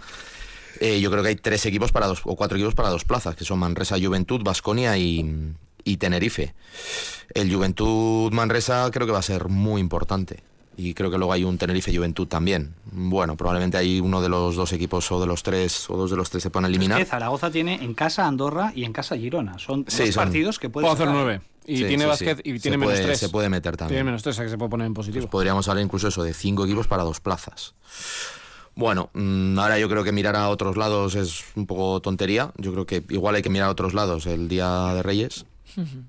Eh, 0.81 1.01
yo 1.01 1.11
creo 1.11 1.22
que 1.22 1.31
hay 1.31 1.37
tres 1.37 1.64
equipos 1.66 1.93
para 1.93 2.07
dos, 2.07 2.20
o 2.24 2.37
cuatro 2.37 2.57
equipos 2.57 2.74
para 2.74 2.89
dos 2.91 3.05
plazas, 3.05 3.35
que 3.37 3.45
son 3.45 3.59
Manresa, 3.59 3.97
Juventud, 4.01 4.43
Basconia 4.43 4.97
y, 4.99 5.55
y 5.85 5.97
Tenerife. 5.97 6.55
El 7.35 7.53
Juventud 7.53 8.33
Manresa 8.33 8.89
creo 8.93 9.07
que 9.07 9.12
va 9.12 9.18
a 9.20 9.22
ser 9.22 9.49
muy 9.49 9.81
importante. 9.81 10.41
Y 10.79 10.93
creo 10.93 11.11
que 11.11 11.16
luego 11.16 11.33
hay 11.33 11.43
un 11.43 11.57
Tenerife 11.57 11.97
Juventud 11.97 12.27
también. 12.29 12.74
Bueno, 12.93 13.35
probablemente 13.35 13.79
hay 13.79 13.99
uno 14.01 14.20
de 14.20 14.29
los 14.29 14.57
dos 14.57 14.74
equipos 14.74 15.11
o 15.11 15.18
de 15.18 15.27
los 15.27 15.43
tres, 15.43 15.89
o 15.89 15.97
dos 15.97 16.11
de 16.11 16.18
los 16.18 16.29
tres 16.29 16.43
se 16.43 16.51
puedan 16.51 16.68
eliminar. 16.68 17.01
Es 17.01 17.07
que 17.07 17.11
Zaragoza 17.11 17.51
tiene 17.51 17.83
en 17.83 17.95
casa 17.95 18.27
Andorra 18.27 18.72
y 18.74 18.85
en 18.85 18.93
casa 18.93 19.16
Girona. 19.16 19.59
Son 19.59 19.87
Sí, 19.89 20.05
dos 20.05 20.14
son- 20.14 20.24
partidos 20.24 20.59
que 20.59 20.68
pueden 20.68 20.91
Puedo 20.91 21.03
hacer 21.03 21.09
nueve. 21.14 21.41
Y 21.68 21.79
Sí, 21.79 21.85
tiene 21.87 22.05
sí, 22.14 22.24
y 22.45 22.53
Se 22.53 22.61
tiene 22.61 22.77
menos 22.77 22.93
puede- 22.93 23.05
tres. 23.07 23.18
se 23.18 23.29
puede 23.31 23.49
meter 23.49 23.74
también. 23.77 23.97
Tiene 23.97 24.05
menos 24.05 24.22
tres, 24.22 24.35
o 24.35 24.37
sea 24.37 24.45
que 24.45 24.51
se 24.51 24.59
puede 24.59 24.68
poner 24.70 24.87
en 24.87 24.93
positivo. 24.95 25.22
Pues 25.22 25.31
podríamos 25.33 25.66
hablar 25.66 25.83
incluso 25.83 26.09
eso 26.09 26.22
de 26.22 26.35
cinco 26.35 26.64
equipos 26.66 26.87
para 26.87 27.03
dos 27.05 27.20
plazas. 27.20 27.74
Bueno, 28.77 29.11
mm, 29.14 29.59
ahora 29.59 29.79
yo 29.79 29.89
creo 29.89 30.05
que 30.05 30.12
mirar 30.12 30.37
a 30.37 30.49
otros 30.51 30.77
lados 30.77 31.14
es 31.16 31.43
un 31.57 31.66
poco 31.66 32.01
tontería. 32.01 32.53
Yo 32.59 32.72
creo 32.72 32.87
que 32.87 33.03
igual 33.09 33.35
hay 33.35 33.43
que 33.43 33.49
mirar 33.51 33.68
a 33.68 33.72
otros 33.72 33.95
lados 33.95 34.27
el 34.27 34.49
día 34.49 34.93
de 34.95 35.03
Reyes, 35.03 35.47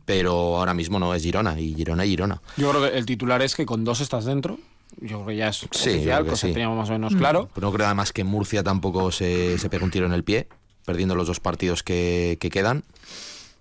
pero 0.05 0.57
ahora 0.57 0.73
mismo 0.73 0.99
no 0.99 1.13
es 1.13 1.23
Girona 1.23 1.59
y 1.59 1.73
Girona 1.73 2.05
y 2.05 2.09
Girona. 2.09 2.41
Yo 2.57 2.69
creo 2.71 2.81
que 2.91 2.97
el 2.97 3.05
titular 3.05 3.41
es 3.41 3.55
que 3.55 3.65
con 3.65 3.83
dos 3.83 4.01
estás 4.01 4.25
dentro. 4.25 4.59
Yo 5.01 5.17
creo 5.17 5.25
que 5.27 5.35
ya 5.37 5.47
es 5.49 5.57
Sí, 5.71 5.89
oficial, 5.89 6.23
que 6.23 6.29
cosa 6.31 6.41
sí. 6.41 6.47
que 6.47 6.53
teníamos 6.53 6.77
más 6.77 6.89
o 6.89 6.93
menos 6.93 7.15
claro. 7.15 7.49
Pero 7.53 7.67
no 7.67 7.73
creo 7.73 7.85
además 7.85 8.11
que 8.13 8.23
Murcia 8.23 8.63
tampoco 8.63 9.11
se, 9.11 9.57
se 9.57 9.69
pegue 9.69 9.83
un 9.83 9.91
tiro 9.91 10.05
en 10.05 10.13
el 10.13 10.23
pie, 10.23 10.47
perdiendo 10.85 11.15
los 11.15 11.27
dos 11.27 11.39
partidos 11.39 11.83
que, 11.83 12.37
que 12.39 12.49
quedan. 12.49 12.83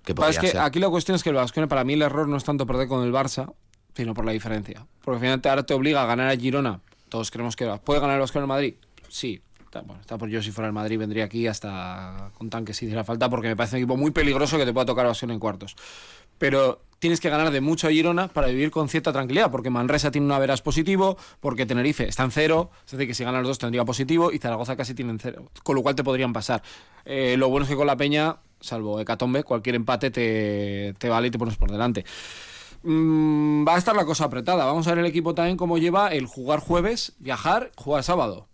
Que 0.04 0.14
es 0.28 0.38
que 0.38 0.48
ser. 0.48 0.60
aquí 0.60 0.78
la 0.78 0.88
cuestión 0.88 1.16
es 1.16 1.22
que 1.24 1.30
el 1.30 1.36
Vasconia, 1.36 1.66
para 1.68 1.82
mí 1.84 1.94
el 1.94 2.02
error 2.02 2.28
no 2.28 2.36
es 2.36 2.44
tanto 2.44 2.64
perder 2.66 2.86
con 2.86 3.04
el 3.04 3.12
Barça, 3.12 3.52
sino 3.96 4.14
por 4.14 4.24
la 4.24 4.30
diferencia. 4.32 4.86
Porque 5.04 5.16
al 5.16 5.20
final 5.20 5.40
te- 5.42 5.48
ahora 5.48 5.64
te 5.66 5.74
obliga 5.74 6.02
a 6.02 6.06
ganar 6.06 6.28
a 6.30 6.36
Girona. 6.36 6.80
Todos 7.08 7.30
creemos 7.32 7.56
que 7.56 7.66
puede 7.84 7.98
ganar 8.00 8.14
el 8.16 8.20
Vasconia 8.20 8.44
en 8.44 8.48
Madrid. 8.48 8.74
Sí. 9.08 9.40
Está, 9.64 9.84
está 10.00 10.16
por 10.16 10.28
yo 10.28 10.42
si 10.42 10.52
fuera 10.52 10.68
el 10.68 10.72
Madrid 10.72 10.98
vendría 10.98 11.24
aquí 11.24 11.46
hasta 11.46 12.30
con 12.38 12.48
tanques 12.48 12.76
si 12.76 12.86
hiciera 12.86 13.02
falta 13.02 13.28
porque 13.28 13.48
me 13.48 13.56
parece 13.56 13.76
un 13.76 13.82
equipo 13.82 13.96
muy 13.96 14.12
peligroso 14.12 14.56
que 14.58 14.64
te 14.64 14.72
pueda 14.72 14.86
tocar 14.86 15.04
el 15.04 15.08
Vasconia 15.08 15.34
en 15.34 15.40
cuartos. 15.40 15.76
Pero 16.38 16.82
tienes 16.98 17.20
que 17.20 17.30
ganar 17.30 17.50
de 17.50 17.60
mucho 17.60 17.86
a 17.86 17.90
Girona 17.90 18.28
para 18.28 18.48
vivir 18.48 18.70
con 18.70 18.88
cierta 18.88 19.12
tranquilidad, 19.12 19.50
porque 19.50 19.70
Manresa 19.70 20.10
tiene 20.10 20.32
un 20.32 20.40
veras 20.40 20.62
positivo, 20.62 21.16
porque 21.40 21.66
Tenerife 21.66 22.08
está 22.08 22.24
en 22.24 22.30
cero, 22.30 22.70
es 22.84 22.92
decir, 22.92 23.06
que 23.06 23.14
si 23.14 23.24
ganan 23.24 23.42
los 23.42 23.50
dos 23.50 23.58
tendría 23.58 23.84
positivo, 23.84 24.32
y 24.32 24.38
Zaragoza 24.38 24.76
casi 24.76 24.94
tienen 24.94 25.18
cero, 25.18 25.50
con 25.62 25.76
lo 25.76 25.82
cual 25.82 25.94
te 25.94 26.04
podrían 26.04 26.32
pasar. 26.32 26.62
Eh, 27.04 27.36
lo 27.38 27.48
bueno 27.48 27.64
es 27.64 27.70
que 27.70 27.76
con 27.76 27.86
la 27.86 27.96
Peña, 27.96 28.36
salvo 28.60 29.00
Hecatombe, 29.00 29.44
cualquier 29.44 29.76
empate 29.76 30.10
te, 30.10 30.94
te 30.98 31.08
vale 31.08 31.28
y 31.28 31.30
te 31.30 31.38
pones 31.38 31.56
por 31.56 31.70
delante. 31.70 32.04
Mm, 32.82 33.66
va 33.66 33.74
a 33.74 33.78
estar 33.78 33.96
la 33.96 34.04
cosa 34.04 34.24
apretada. 34.24 34.64
Vamos 34.64 34.86
a 34.86 34.90
ver 34.90 35.00
el 35.00 35.06
equipo 35.06 35.34
también 35.34 35.56
cómo 35.56 35.78
lleva 35.78 36.08
el 36.08 36.26
jugar 36.26 36.60
jueves, 36.60 37.14
viajar, 37.18 37.72
jugar 37.76 38.02
sábado. 38.04 38.48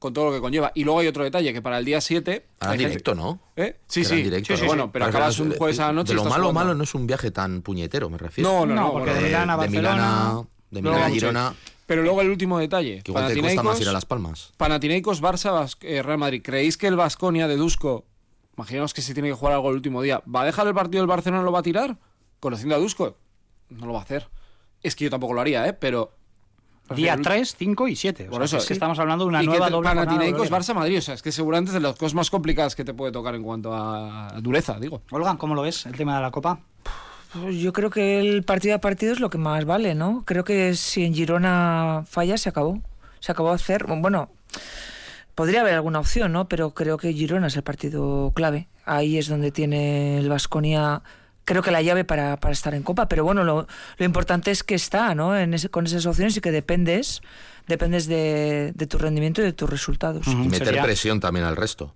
Con 0.00 0.12
todo 0.14 0.24
lo 0.30 0.32
que 0.32 0.40
conlleva. 0.40 0.72
Y 0.74 0.82
luego 0.84 1.00
hay 1.00 1.06
otro 1.08 1.22
detalle, 1.24 1.52
que 1.52 1.60
para 1.62 1.76
el 1.78 1.84
día 1.84 2.00
7... 2.00 2.46
Ahora 2.60 2.72
hay 2.72 2.76
en 2.76 2.80
gente- 2.80 2.88
directo, 2.90 3.14
¿no? 3.14 3.38
¿Eh? 3.54 3.76
Sí, 3.86 4.02
sí. 4.02 4.16
directo, 4.22 4.54
Sí, 4.54 4.56
sí, 4.56 4.62
¿no? 4.62 4.66
bueno, 4.68 4.90
pero 4.90 5.04
acabas 5.04 5.38
un 5.40 5.52
es- 5.52 5.58
jueves 5.58 5.78
a 5.78 5.88
la 5.88 5.92
noche 5.92 6.08
De 6.08 6.14
lo 6.14 6.22
malo 6.24 6.34
jugando. 6.44 6.52
malo 6.54 6.74
no 6.74 6.84
es 6.84 6.94
un 6.94 7.06
viaje 7.06 7.30
tan 7.30 7.60
puñetero, 7.62 8.08
me 8.10 8.16
refiero. 8.18 8.50
No, 8.50 8.64
no, 8.66 8.74
no, 8.74 8.80
No, 8.86 8.92
porque 8.94 9.12
de 9.12 9.20
Milán 9.20 9.50
a 9.50 9.52
de 9.52 9.58
Barcelona. 9.58 9.92
Milán 9.94 10.00
a, 10.08 10.42
de 10.70 10.80
Luego 10.82 10.96
Milán 10.96 11.02
a 11.02 11.08
mucho. 11.08 11.14
Girona, 11.20 11.54
Pero 11.86 12.02
luego 12.02 12.20
el 12.22 12.30
último 12.30 12.58
detalle. 12.58 13.02
que 13.02 13.10
igual 13.12 13.32
te 13.32 13.40
cuesta 13.40 13.62
más 13.62 13.78
ir 13.80 13.88
a 13.88 13.92
Las 13.92 14.06
Palmas. 14.06 14.52
Panathinaikos, 14.56 15.20
Barça, 15.22 15.52
Bas- 15.52 15.76
eh, 15.82 16.02
Real 16.02 16.16
Madrid. 16.18 16.40
¿Creéis 16.42 16.78
que 16.78 16.86
el 16.86 16.96
Vasconia 16.96 17.46
de 17.46 17.56
Dusko, 17.56 18.06
imaginaos 18.56 18.94
que 18.94 19.02
si 19.02 19.12
tiene 19.12 19.28
que 19.28 19.34
jugar 19.34 19.52
algo 19.52 19.68
el 19.68 19.74
último 19.76 20.00
día, 20.00 20.22
¿va 20.26 20.40
a 20.40 20.44
dejar 20.46 20.66
el 20.66 20.72
partido 20.74 21.02
del 21.02 21.08
Barcelona 21.08 21.42
lo 21.42 21.52
va 21.52 21.58
a 21.58 21.62
tirar? 21.62 21.98
Conociendo 22.40 22.74
a 22.74 22.78
Dusko, 22.78 23.18
no 23.68 23.84
lo 23.84 23.92
va 23.92 23.98
a 23.98 24.02
hacer. 24.04 24.30
Es 24.82 24.96
que 24.96 25.04
yo 25.04 25.10
tampoco 25.10 25.34
lo 25.34 25.42
haría, 25.42 25.66
¿eh? 25.68 25.74
Pero... 25.74 26.12
Día 26.94 27.14
el- 27.14 27.22
3, 27.22 27.54
5 27.58 27.88
y 27.88 27.96
7. 27.96 28.24
Por 28.24 28.42
eso 28.42 28.56
es 28.58 28.66
que 28.66 28.72
estamos 28.72 28.98
hablando 28.98 29.24
de 29.24 29.28
una 29.28 29.42
y 29.42 29.46
nueva 29.46 29.66
que 29.66 29.70
te- 29.70 29.72
doble 29.76 29.88
jornada 29.88 30.00
de 30.02 30.06
Panathinaikos, 30.06 30.46
Euroliga. 30.46 30.58
Barça, 30.72 30.74
Madrid. 30.74 30.98
O 30.98 31.02
sea, 31.02 31.14
es 31.14 31.22
que 31.22 31.32
seguramente 31.32 31.70
es 31.70 31.74
de 31.74 31.80
las 31.80 31.96
cosas 31.96 32.14
más 32.14 32.30
complicadas 32.30 32.74
que 32.74 32.84
te 32.84 32.94
puede 32.94 33.12
tocar 33.12 33.34
en 33.34 33.42
cuanto 33.42 33.74
a 33.74 34.34
dureza, 34.40 34.78
digo. 34.80 35.02
Olga, 35.10 35.36
¿cómo 35.38 35.54
lo 35.54 35.62
ves 35.62 35.86
el 35.86 35.92
tema 35.96 36.16
de 36.16 36.22
la 36.22 36.30
Copa? 36.30 36.60
Pues 37.32 37.56
yo 37.56 37.72
creo 37.72 37.90
que 37.90 38.18
el 38.18 38.42
partido 38.42 38.74
a 38.74 38.78
partido 38.78 39.12
es 39.12 39.20
lo 39.20 39.30
que 39.30 39.38
más 39.38 39.64
vale, 39.64 39.94
¿no? 39.94 40.24
Creo 40.26 40.42
que 40.42 40.74
si 40.74 41.04
en 41.04 41.14
Girona 41.14 42.02
falla, 42.08 42.36
se 42.36 42.48
acabó. 42.48 42.80
Se 43.20 43.30
acabó 43.30 43.50
de 43.50 43.54
hacer. 43.56 43.86
Bueno, 43.86 44.30
podría 45.34 45.60
haber 45.60 45.74
alguna 45.74 46.00
opción, 46.00 46.32
¿no? 46.32 46.48
Pero 46.48 46.70
creo 46.74 46.96
que 46.96 47.12
Girona 47.12 47.46
es 47.46 47.56
el 47.56 47.62
partido 47.62 48.32
clave. 48.34 48.68
Ahí 48.84 49.16
es 49.18 49.28
donde 49.28 49.52
tiene 49.52 50.18
el 50.18 50.28
Vasconia. 50.28 51.02
Creo 51.44 51.62
que 51.62 51.70
la 51.70 51.82
llave 51.82 52.04
para, 52.04 52.38
para 52.38 52.52
estar 52.52 52.74
en 52.74 52.82
Copa, 52.82 53.08
pero 53.08 53.24
bueno, 53.24 53.42
lo, 53.44 53.66
lo 53.96 54.04
importante 54.04 54.50
es 54.50 54.62
que 54.62 54.74
está, 54.74 55.14
¿no? 55.14 55.36
En 55.36 55.54
ese, 55.54 55.68
con 55.68 55.86
esas 55.86 56.06
opciones 56.06 56.36
y 56.36 56.40
que 56.40 56.52
dependes, 56.52 57.22
dependes 57.66 58.06
de, 58.06 58.72
de 58.74 58.86
tu 58.86 58.98
rendimiento 58.98 59.40
y 59.40 59.44
de 59.44 59.52
tus 59.52 59.68
resultados. 59.68 60.26
Y 60.26 60.34
meter 60.36 60.80
presión 60.82 61.18
también 61.18 61.46
al 61.46 61.56
resto. 61.56 61.94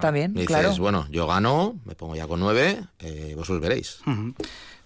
También, 0.00 0.32
Me 0.32 0.42
dices, 0.42 0.56
claro. 0.56 0.74
bueno, 0.78 1.06
yo 1.10 1.26
gano, 1.26 1.78
me 1.84 1.94
pongo 1.94 2.16
ya 2.16 2.26
con 2.26 2.40
nueve, 2.40 2.80
eh, 3.00 3.34
vosotros 3.36 3.60
veréis. 3.60 3.98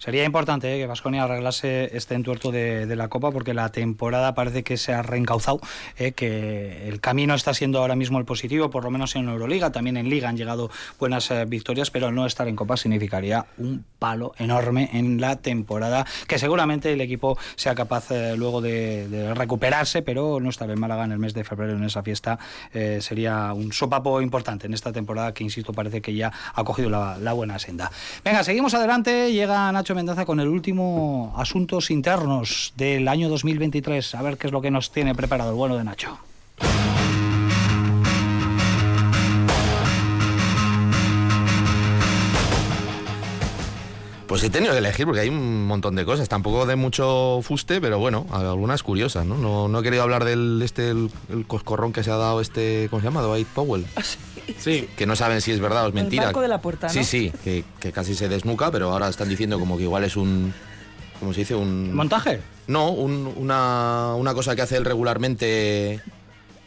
Sería 0.03 0.25
importante 0.25 0.75
eh, 0.75 0.79
que 0.79 0.85
Vasconia 0.85 1.23
arreglase 1.23 1.95
este 1.95 2.15
entuerto 2.15 2.51
de, 2.51 2.87
de 2.87 2.95
la 2.97 3.07
Copa 3.07 3.31
porque 3.31 3.53
la 3.53 3.69
temporada 3.69 4.35
parece 4.35 4.61
que 4.61 4.75
se 4.75 4.93
ha 4.93 5.01
reencauzado, 5.01 5.61
eh, 5.97 6.11
que 6.11 6.89
el 6.89 6.99
camino 6.99 7.35
está 7.35 7.53
siendo 7.53 7.79
ahora 7.79 7.95
mismo 7.95 8.19
el 8.19 8.25
positivo, 8.25 8.69
por 8.69 8.83
lo 8.83 8.91
menos 8.91 9.15
en 9.15 9.29
Euroliga, 9.29 9.71
también 9.71 9.95
en 9.95 10.09
Liga 10.09 10.27
han 10.27 10.35
llegado 10.35 10.69
buenas 10.99 11.31
eh, 11.31 11.45
victorias, 11.45 11.89
pero 11.89 12.11
no 12.11 12.25
estar 12.25 12.49
en 12.49 12.57
Copa 12.57 12.75
significaría 12.75 13.45
un 13.57 13.85
palo 13.97 14.33
enorme 14.39 14.89
en 14.91 15.21
la 15.21 15.37
temporada, 15.37 16.05
que 16.27 16.37
seguramente 16.37 16.91
el 16.91 16.99
equipo 16.99 17.37
sea 17.55 17.73
capaz 17.73 18.11
eh, 18.11 18.35
luego 18.35 18.59
de, 18.59 19.07
de 19.07 19.33
recuperarse, 19.33 20.01
pero 20.01 20.41
no 20.41 20.49
estar 20.49 20.69
en 20.69 20.81
Málaga 20.81 21.05
en 21.05 21.13
el 21.13 21.19
mes 21.19 21.33
de 21.33 21.45
febrero 21.45 21.77
en 21.77 21.83
esa 21.85 22.03
fiesta 22.03 22.37
eh, 22.73 22.97
sería 22.99 23.53
un 23.53 23.71
sopapo 23.71 24.19
importante 24.19 24.67
en 24.67 24.73
esta 24.73 24.91
temporada 24.91 25.33
que, 25.33 25.45
insisto, 25.45 25.71
parece 25.71 26.01
que 26.01 26.13
ya 26.13 26.29
ha 26.53 26.63
cogido 26.65 26.89
la, 26.89 27.17
la 27.17 27.31
buena 27.31 27.57
senda. 27.57 27.89
Venga, 28.25 28.43
seguimos 28.43 28.73
adelante. 28.73 29.31
Llega 29.31 29.71
Nacho 29.71 29.92
Mendaza 29.95 30.25
con 30.25 30.39
el 30.39 30.47
último 30.47 31.33
asuntos 31.37 31.91
internos 31.91 32.73
del 32.77 33.07
año 33.07 33.29
2023. 33.29 34.15
A 34.15 34.21
ver 34.21 34.37
qué 34.37 34.47
es 34.47 34.53
lo 34.53 34.61
que 34.61 34.71
nos 34.71 34.91
tiene 34.91 35.15
preparado 35.15 35.51
el 35.51 35.55
bueno 35.55 35.77
de 35.77 35.83
Nacho. 35.83 36.17
Pues 44.27 44.43
he 44.43 44.49
tenido 44.49 44.71
que 44.71 44.79
elegir 44.79 45.05
porque 45.05 45.21
hay 45.21 45.29
un 45.29 45.67
montón 45.67 45.95
de 45.95 46.05
cosas, 46.05 46.27
tampoco 46.27 46.65
de 46.65 46.75
mucho 46.75 47.41
fuste, 47.43 47.79
pero 47.79 47.99
bueno, 47.99 48.25
algunas 48.31 48.81
curiosas, 48.81 49.27
¿no? 49.27 49.37
No, 49.37 49.67
no 49.67 49.79
he 49.79 49.83
querido 49.83 50.01
hablar 50.01 50.25
del 50.25 50.59
este 50.63 50.89
el, 50.89 51.11
el 51.29 51.45
coscorrón 51.45 51.93
que 51.93 52.03
se 52.03 52.09
ha 52.09 52.15
dado 52.15 52.41
este, 52.41 52.87
¿cómo 52.89 53.01
se 53.01 53.07
llama? 53.07 53.21
Dwight 53.21 53.47
Powell. 53.49 53.85
Sí. 54.57 54.89
Que 54.95 55.05
no 55.05 55.15
saben 55.15 55.41
si 55.41 55.51
es 55.51 55.59
verdad 55.59 55.83
o 55.85 55.87
es 55.87 55.95
El 55.95 56.01
mentira. 56.01 56.25
barco 56.25 56.41
de 56.41 56.47
la 56.47 56.61
puerta, 56.61 56.87
¿no? 56.87 56.93
Sí, 56.93 57.03
sí, 57.03 57.31
que, 57.43 57.63
que 57.79 57.91
casi 57.91 58.15
se 58.15 58.27
desnuca, 58.29 58.71
pero 58.71 58.91
ahora 58.91 59.07
están 59.09 59.29
diciendo 59.29 59.59
como 59.59 59.77
que 59.77 59.83
igual 59.83 60.03
es 60.03 60.15
un 60.17 60.53
¿cómo 61.19 61.33
se 61.33 61.41
dice? 61.41 61.55
Un 61.55 61.93
¿Montaje? 61.93 62.41
No, 62.67 62.89
un- 62.91 63.33
una, 63.37 64.13
una 64.15 64.33
cosa 64.33 64.55
que 64.55 64.61
hace 64.61 64.77
él 64.77 64.85
regularmente 64.85 66.01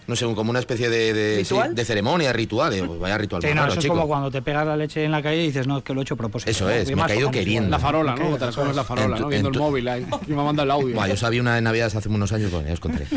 no 0.07 0.17
sé, 0.17 0.25
como 0.35 0.51
una 0.51 0.59
especie 0.61 0.89
de, 0.89 1.13
de, 1.15 1.45
sí, 1.45 1.55
¿Ritual? 1.55 1.75
de 1.75 1.85
ceremonia, 1.85 2.33
ritual. 2.33 2.73
eh, 2.75 2.83
pues 2.87 2.99
vaya 3.01 3.19
ritual 3.19 3.43
Sí, 3.43 3.49
no, 3.49 3.55
raro, 3.55 3.69
eso 3.69 3.79
es 3.79 3.83
chico. 3.85 3.95
como 3.95 4.07
cuando 4.07 4.31
te 4.31 4.43
pegas 4.43 4.67
la 4.67 4.77
leche 4.77 5.05
en 5.05 5.11
la 5.13 5.23
calle 5.23 5.43
y 5.43 5.47
dices, 5.49 5.67
no, 5.67 5.79
es 5.79 5.85
que 5.85 5.93
lo 5.95 6.01
he 6.01 6.03
hecho 6.03 6.15
a 6.15 6.17
propósito. 6.17 6.51
Eso 6.51 6.71
es, 6.71 6.95
me 6.95 7.03
ha 7.03 7.07
caído 7.07 7.31
queriendo. 7.31 7.71
La 7.71 7.79
farola, 7.79 8.15
¿no? 8.15 8.37
Te 8.37 8.47
la 8.47 8.53
comes 8.53 8.77
la 8.77 8.85
farola, 8.85 9.19
¿no? 9.19 9.29
Viendo 9.29 9.49
en 9.49 9.55
el 9.55 9.61
móvil 9.61 9.89
ahí. 9.89 10.07
Y 10.27 10.31
me 10.31 10.43
manda 10.43 10.63
el 10.63 10.71
audio. 10.71 10.95
Buah, 10.95 11.09
yo 11.09 11.17
sabía 11.17 11.41
una 11.41 11.55
de 11.57 11.61
Navidad 11.63 11.91
hace 11.95 12.09
unos 12.09 12.33
años, 12.33 12.51
bueno, 12.51 12.67
ya 12.69 12.75
os 12.75 12.81
contaré. 12.81 13.07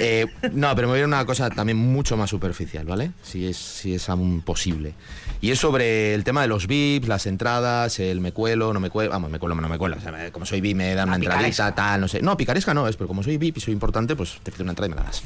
Eh, 0.00 0.26
no, 0.52 0.72
pero 0.76 0.86
me 0.86 0.92
voy 0.92 0.96
a 0.98 1.00
ir 1.00 1.04
a 1.04 1.08
una 1.08 1.26
cosa 1.26 1.50
también 1.50 1.76
mucho 1.76 2.16
más 2.16 2.30
superficial, 2.30 2.84
¿vale? 2.84 3.10
Si 3.24 3.48
es, 3.48 3.56
si 3.56 3.94
es 3.94 4.08
aún 4.08 4.42
posible. 4.42 4.94
Y 5.40 5.50
es 5.50 5.58
sobre 5.58 6.14
el 6.14 6.22
tema 6.22 6.42
de 6.42 6.46
los 6.46 6.68
VIPs, 6.68 7.08
las 7.08 7.26
entradas, 7.26 7.98
el 7.98 8.20
me 8.20 8.30
cuelo, 8.30 8.72
no 8.72 8.78
me 8.78 8.90
cuelo. 8.90 9.10
Vamos, 9.10 9.28
me 9.28 9.40
cuelo, 9.40 9.56
no 9.56 9.68
me 9.68 9.76
cuelo. 9.76 9.96
O 9.96 10.00
sea, 10.00 10.30
como 10.30 10.46
soy 10.46 10.60
VIP 10.60 10.76
me 10.76 10.94
dan 10.94 11.08
una 11.08 11.16
entradita, 11.16 11.74
tal, 11.74 12.00
no 12.00 12.06
sé. 12.06 12.22
No, 12.22 12.36
picaresca 12.36 12.74
no 12.74 12.86
es, 12.86 12.96
pero 12.96 13.08
como 13.08 13.24
soy 13.24 13.38
VIP 13.38 13.56
y 13.56 13.60
soy 13.60 13.72
importante, 13.74 14.14
pues 14.14 14.38
te 14.44 14.52
pido 14.52 14.62
una 14.62 14.72
entrada 14.72 14.86
y 14.86 14.90
me 14.90 14.96
la 14.96 15.02
das. 15.02 15.22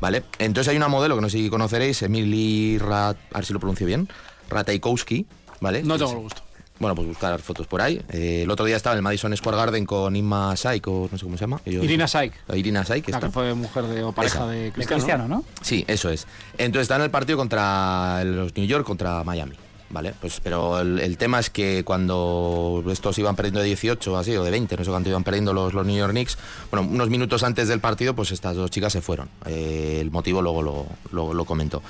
¿Vale? 0.00 0.22
Entonces 0.38 0.70
hay 0.70 0.76
una 0.76 0.88
modelo 0.88 1.16
que 1.16 1.20
no 1.22 1.28
sé 1.28 1.38
si 1.38 1.50
conoceréis, 1.50 2.02
Emily 2.02 2.78
Rat, 2.78 3.16
a 3.32 3.38
ver 3.38 3.44
si 3.44 3.52
lo 3.52 3.58
pronuncio 3.58 3.86
bien, 3.86 4.08
Ratajkowski, 4.48 5.26
¿vale? 5.60 5.82
No 5.82 5.96
tengo 5.98 6.12
el 6.12 6.18
gusto. 6.18 6.42
Bueno, 6.78 6.94
pues 6.94 7.08
buscar 7.08 7.40
fotos 7.40 7.66
por 7.66 7.80
ahí. 7.82 8.00
Eh, 8.10 8.42
el 8.44 8.50
otro 8.52 8.64
día 8.64 8.76
estaba 8.76 8.94
en 8.94 8.98
el 8.98 9.02
Madison 9.02 9.36
Square 9.36 9.56
Garden 9.56 9.84
con 9.84 10.14
Inma 10.14 10.54
Saik, 10.56 10.86
o 10.86 11.08
no 11.10 11.18
sé 11.18 11.24
cómo 11.24 11.36
se 11.36 11.40
llama. 11.40 11.60
Ellos- 11.64 11.82
Irina 11.82 12.06
Saik. 12.06 12.32
Irina 12.54 12.84
Saik, 12.84 13.08
La 13.08 13.18
que 13.18 13.30
fue 13.30 13.52
mujer 13.54 13.84
de, 13.86 14.04
o 14.04 14.12
pareja 14.12 14.38
Esa. 14.38 14.46
de 14.46 14.70
Cristiano. 14.70 15.42
Sí, 15.60 15.84
eso 15.88 16.08
es. 16.10 16.28
Entonces 16.56 16.82
está 16.82 16.94
en 16.94 17.02
el 17.02 17.10
partido 17.10 17.36
contra 17.36 18.22
los 18.24 18.54
New 18.56 18.64
York 18.66 18.84
contra 18.86 19.24
Miami. 19.24 19.56
Vale, 19.90 20.12
pues 20.20 20.40
pero 20.42 20.80
el, 20.80 21.16
tema 21.16 21.40
es 21.40 21.48
que 21.48 21.82
cuando 21.82 22.84
estos 22.90 23.18
iban 23.18 23.34
perdiendo 23.36 23.60
de 23.60 23.66
18 23.66 24.12
o 24.12 24.16
así, 24.18 24.36
o 24.36 24.44
de 24.44 24.50
20, 24.50 24.76
no 24.76 24.84
sé 24.84 24.90
cuánto 24.90 25.08
iban 25.08 25.24
perdiendo 25.24 25.54
los, 25.54 25.72
los 25.72 25.86
New 25.86 25.96
York 25.96 26.12
Knicks, 26.12 26.36
bueno, 26.70 26.86
unos 26.86 27.08
minutos 27.08 27.42
antes 27.42 27.68
del 27.68 27.80
partido, 27.80 28.14
pues 28.14 28.30
estas 28.30 28.54
dos 28.54 28.70
chicas 28.70 28.92
se 28.92 29.00
fueron. 29.00 29.30
Eh, 29.46 29.96
el 30.00 30.10
motivo 30.10 30.42
luego 30.42 30.62
lo, 30.62 31.32
lo, 31.32 31.44
comento. 31.46 31.82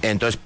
Entonces, 0.00 0.40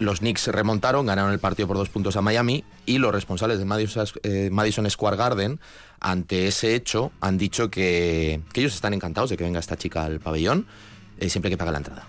los 0.00 0.18
Knicks 0.18 0.48
remontaron, 0.48 1.06
ganaron 1.06 1.32
el 1.32 1.38
partido 1.38 1.68
por 1.68 1.76
dos 1.76 1.88
puntos 1.88 2.16
a 2.16 2.22
Miami 2.22 2.64
y 2.86 2.98
los 2.98 3.12
responsables 3.12 3.60
de 3.60 3.64
Madison, 3.64 4.06
eh, 4.24 4.48
Madison 4.50 4.90
Square 4.90 5.16
Garden, 5.16 5.60
ante 6.00 6.48
ese 6.48 6.74
hecho, 6.74 7.12
han 7.20 7.38
dicho 7.38 7.70
que, 7.70 8.40
que 8.52 8.60
ellos 8.62 8.74
están 8.74 8.94
encantados 8.94 9.30
de 9.30 9.36
que 9.36 9.44
venga 9.44 9.60
esta 9.60 9.76
chica 9.76 10.04
al 10.04 10.18
pabellón, 10.18 10.66
eh, 11.18 11.30
siempre 11.30 11.52
que 11.52 11.56
pague 11.56 11.70
la 11.70 11.78
entrada. 11.78 12.08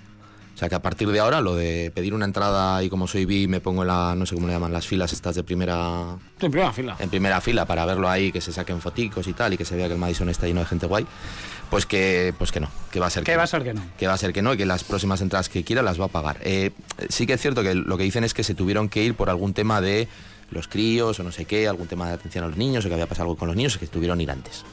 O 0.63 0.65
sea 0.65 0.69
que 0.69 0.75
a 0.75 0.81
partir 0.81 1.09
de 1.11 1.19
ahora 1.19 1.41
lo 1.41 1.55
de 1.55 1.91
pedir 1.93 2.13
una 2.13 2.23
entrada 2.23 2.81
y 2.81 2.89
como 2.89 3.05
soy 3.05 3.25
bi 3.25 3.49
me 3.49 3.59
pongo 3.59 3.81
en 3.81 3.89
la, 3.89 4.15
no 4.15 4.25
sé 4.25 4.33
cómo 4.33 4.47
le 4.47 4.53
llaman, 4.53 4.71
las 4.71 4.87
filas 4.87 5.11
estas 5.11 5.35
de 5.35 5.43
primera... 5.43 6.15
En 6.39 6.51
primera 6.51 6.71
fila. 6.71 6.95
En 6.99 7.09
primera 7.09 7.41
fila 7.41 7.65
para 7.65 7.85
verlo 7.85 8.07
ahí, 8.09 8.31
que 8.31 8.39
se 8.39 8.53
saquen 8.53 8.79
foticos 8.79 9.27
y 9.27 9.33
tal 9.33 9.51
y 9.53 9.57
que 9.57 9.65
se 9.65 9.75
vea 9.75 9.87
que 9.87 9.93
el 9.95 9.99
Madison 9.99 10.29
está 10.29 10.47
lleno 10.47 10.61
de 10.61 10.65
gente 10.67 10.85
guay. 10.85 11.05
Pues 11.69 11.85
que, 11.85 12.33
pues 12.37 12.53
que 12.53 12.61
no, 12.61 12.69
que 12.91 13.01
va 13.01 13.07
a 13.07 13.09
ser 13.09 13.25
Que 13.25 13.31
va 13.35 13.39
no. 13.39 13.43
a 13.43 13.47
ser 13.47 13.63
que 13.63 13.73
no. 13.73 13.81
Que 13.97 14.07
va 14.07 14.13
a 14.13 14.17
ser 14.17 14.31
que 14.31 14.41
no 14.41 14.53
y 14.53 14.57
que 14.57 14.65
las 14.65 14.85
próximas 14.85 15.19
entradas 15.19 15.49
que 15.49 15.65
quiera 15.65 15.81
las 15.81 15.99
va 15.99 16.05
a 16.05 16.07
pagar. 16.07 16.37
Eh, 16.43 16.71
sí 17.09 17.27
que 17.27 17.33
es 17.33 17.41
cierto 17.41 17.61
que 17.61 17.75
lo 17.75 17.97
que 17.97 18.05
dicen 18.05 18.23
es 18.23 18.33
que 18.33 18.45
se 18.45 18.55
tuvieron 18.55 18.87
que 18.87 19.03
ir 19.03 19.15
por 19.15 19.29
algún 19.29 19.53
tema 19.53 19.81
de 19.81 20.07
los 20.49 20.69
críos 20.69 21.19
o 21.19 21.23
no 21.23 21.33
sé 21.33 21.43
qué, 21.43 21.67
algún 21.67 21.87
tema 21.87 22.07
de 22.07 22.13
atención 22.13 22.45
a 22.45 22.47
los 22.47 22.55
niños 22.55 22.85
o 22.85 22.87
que 22.87 22.93
había 22.93 23.07
pasado 23.07 23.23
algo 23.25 23.35
con 23.35 23.49
los 23.49 23.57
niños 23.57 23.75
y 23.75 23.79
que 23.79 23.87
tuvieron 23.87 24.21
ir 24.21 24.31
antes. 24.31 24.63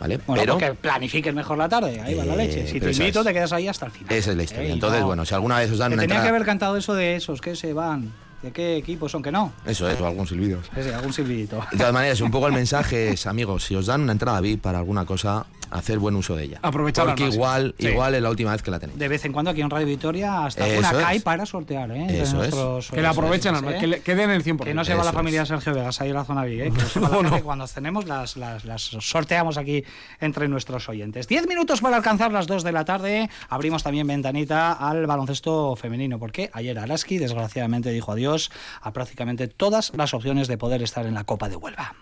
¿Vale? 0.00 0.18
Bueno, 0.26 0.40
Pero... 0.42 0.52
porque 0.58 0.74
planifiques 0.74 1.34
mejor 1.34 1.58
la 1.58 1.68
tarde, 1.68 2.00
ahí 2.00 2.14
va 2.14 2.24
la 2.24 2.34
Eh, 2.34 2.36
leche. 2.36 2.66
Si 2.66 2.80
te 2.80 2.90
invito, 2.92 3.20
es- 3.20 3.26
te 3.26 3.32
quedas 3.32 3.52
ahí 3.52 3.66
hasta 3.68 3.86
el 3.86 3.92
final. 3.92 4.12
Esa 4.12 4.30
es 4.30 4.36
la 4.36 4.42
historia. 4.42 4.68
Eh, 4.68 4.72
Entonces, 4.72 5.00
no. 5.00 5.06
bueno, 5.06 5.24
si 5.24 5.34
alguna 5.34 5.58
vez 5.58 5.70
os 5.70 5.78
dan 5.78 5.90
Que 5.90 5.94
una 5.94 6.02
tenía 6.02 6.14
que 6.16 6.18
entrada... 6.20 6.36
haber 6.36 6.46
cantado 6.46 6.76
eso 6.76 6.94
de 6.94 7.16
esos 7.16 7.40
que 7.40 7.56
se 7.56 7.72
van. 7.72 8.12
¿De 8.42 8.52
qué 8.52 8.76
equipo 8.76 9.08
son 9.08 9.22
que 9.22 9.32
no? 9.32 9.52
Eso 9.64 9.88
es, 9.88 9.98
o 10.00 10.06
algún 10.06 10.26
silbido. 10.26 10.60
Ese, 10.76 10.94
algún 10.94 11.12
silbidito. 11.12 11.64
De 11.72 11.78
todas 11.78 11.92
maneras, 11.92 12.20
un 12.20 12.30
poco 12.30 12.46
el 12.46 12.52
mensaje 12.52 13.08
es, 13.10 13.26
amigos, 13.26 13.64
si 13.64 13.74
os 13.74 13.86
dan 13.86 14.02
una 14.02 14.12
entrada 14.12 14.40
VIP 14.42 14.60
para 14.60 14.78
alguna 14.78 15.04
cosa, 15.06 15.46
hacer 15.70 15.98
buen 15.98 16.14
uso 16.16 16.36
de 16.36 16.44
ella. 16.44 16.58
Aprovecharla 16.62 17.12
al 17.12 17.18
Porque 17.18 17.34
igual, 17.34 17.74
Sí. 17.78 17.88
igual 17.88 18.14
es 18.14 18.22
la 18.22 18.30
última 18.30 18.52
vez 18.52 18.62
que 18.62 18.70
la 18.70 18.78
tenéis. 18.78 18.98
De 18.98 19.08
vez 19.08 19.24
en 19.24 19.32
cuando 19.32 19.50
aquí 19.50 19.60
en 19.60 19.70
Radio 19.70 19.86
Victoria 19.86 20.44
hasta 20.46 20.66
Eso 20.66 20.78
una 20.78 20.90
es. 20.90 20.96
CAI 20.96 21.20
para 21.20 21.46
sortear, 21.46 21.90
¿eh? 21.90 22.00
Entre 22.02 22.16
Eso 22.22 22.24
es. 22.24 22.34
nuestros 22.34 22.90
Que 22.90 23.02
la 23.02 23.10
aprovechen, 23.10 23.54
al- 23.54 23.78
que, 23.78 23.86
le- 23.86 24.00
que 24.00 24.14
den 24.14 24.30
el 24.30 24.42
100%. 24.42 24.64
Que 24.64 24.74
no 24.74 24.84
se 24.84 24.92
va 24.94 25.04
la 25.04 25.10
Eso 25.10 25.18
familia 25.18 25.42
es. 25.42 25.48
Sergio 25.48 25.74
Vegas 25.74 26.00
ahí 26.00 26.08
en 26.10 26.14
la 26.14 26.24
zona 26.24 26.44
VIP, 26.44 26.66
¿eh? 26.68 26.72
Que 26.72 27.00
cuando 27.42 27.64
las 27.64 27.72
tenemos 27.74 28.06
las, 28.06 28.36
las, 28.36 28.64
las 28.64 28.82
sorteamos 28.82 29.58
aquí 29.58 29.84
entre 30.20 30.48
nuestros 30.48 30.88
oyentes. 30.88 31.28
Diez 31.28 31.46
minutos 31.48 31.80
para 31.80 31.96
alcanzar 31.96 32.32
las 32.32 32.46
dos 32.46 32.62
de 32.62 32.72
la 32.72 32.84
tarde. 32.84 33.28
Abrimos 33.48 33.82
también 33.82 34.06
ventanita 34.06 34.72
al 34.72 35.06
baloncesto 35.06 35.76
femenino, 35.76 36.18
porque 36.18 36.50
ayer 36.52 36.78
Araski 36.78 37.18
desgraciadamente 37.18 37.90
dijo 37.90 38.12
adiós 38.12 38.50
a 38.80 38.92
prácticamente 38.92 39.48
todas 39.48 39.92
las 39.96 40.14
opciones 40.14 40.48
de 40.48 40.58
poder 40.58 40.82
estar 40.82 41.06
en 41.06 41.14
la 41.14 41.24
Copa 41.24 41.48
de 41.48 41.56
Huelva. 41.56 41.94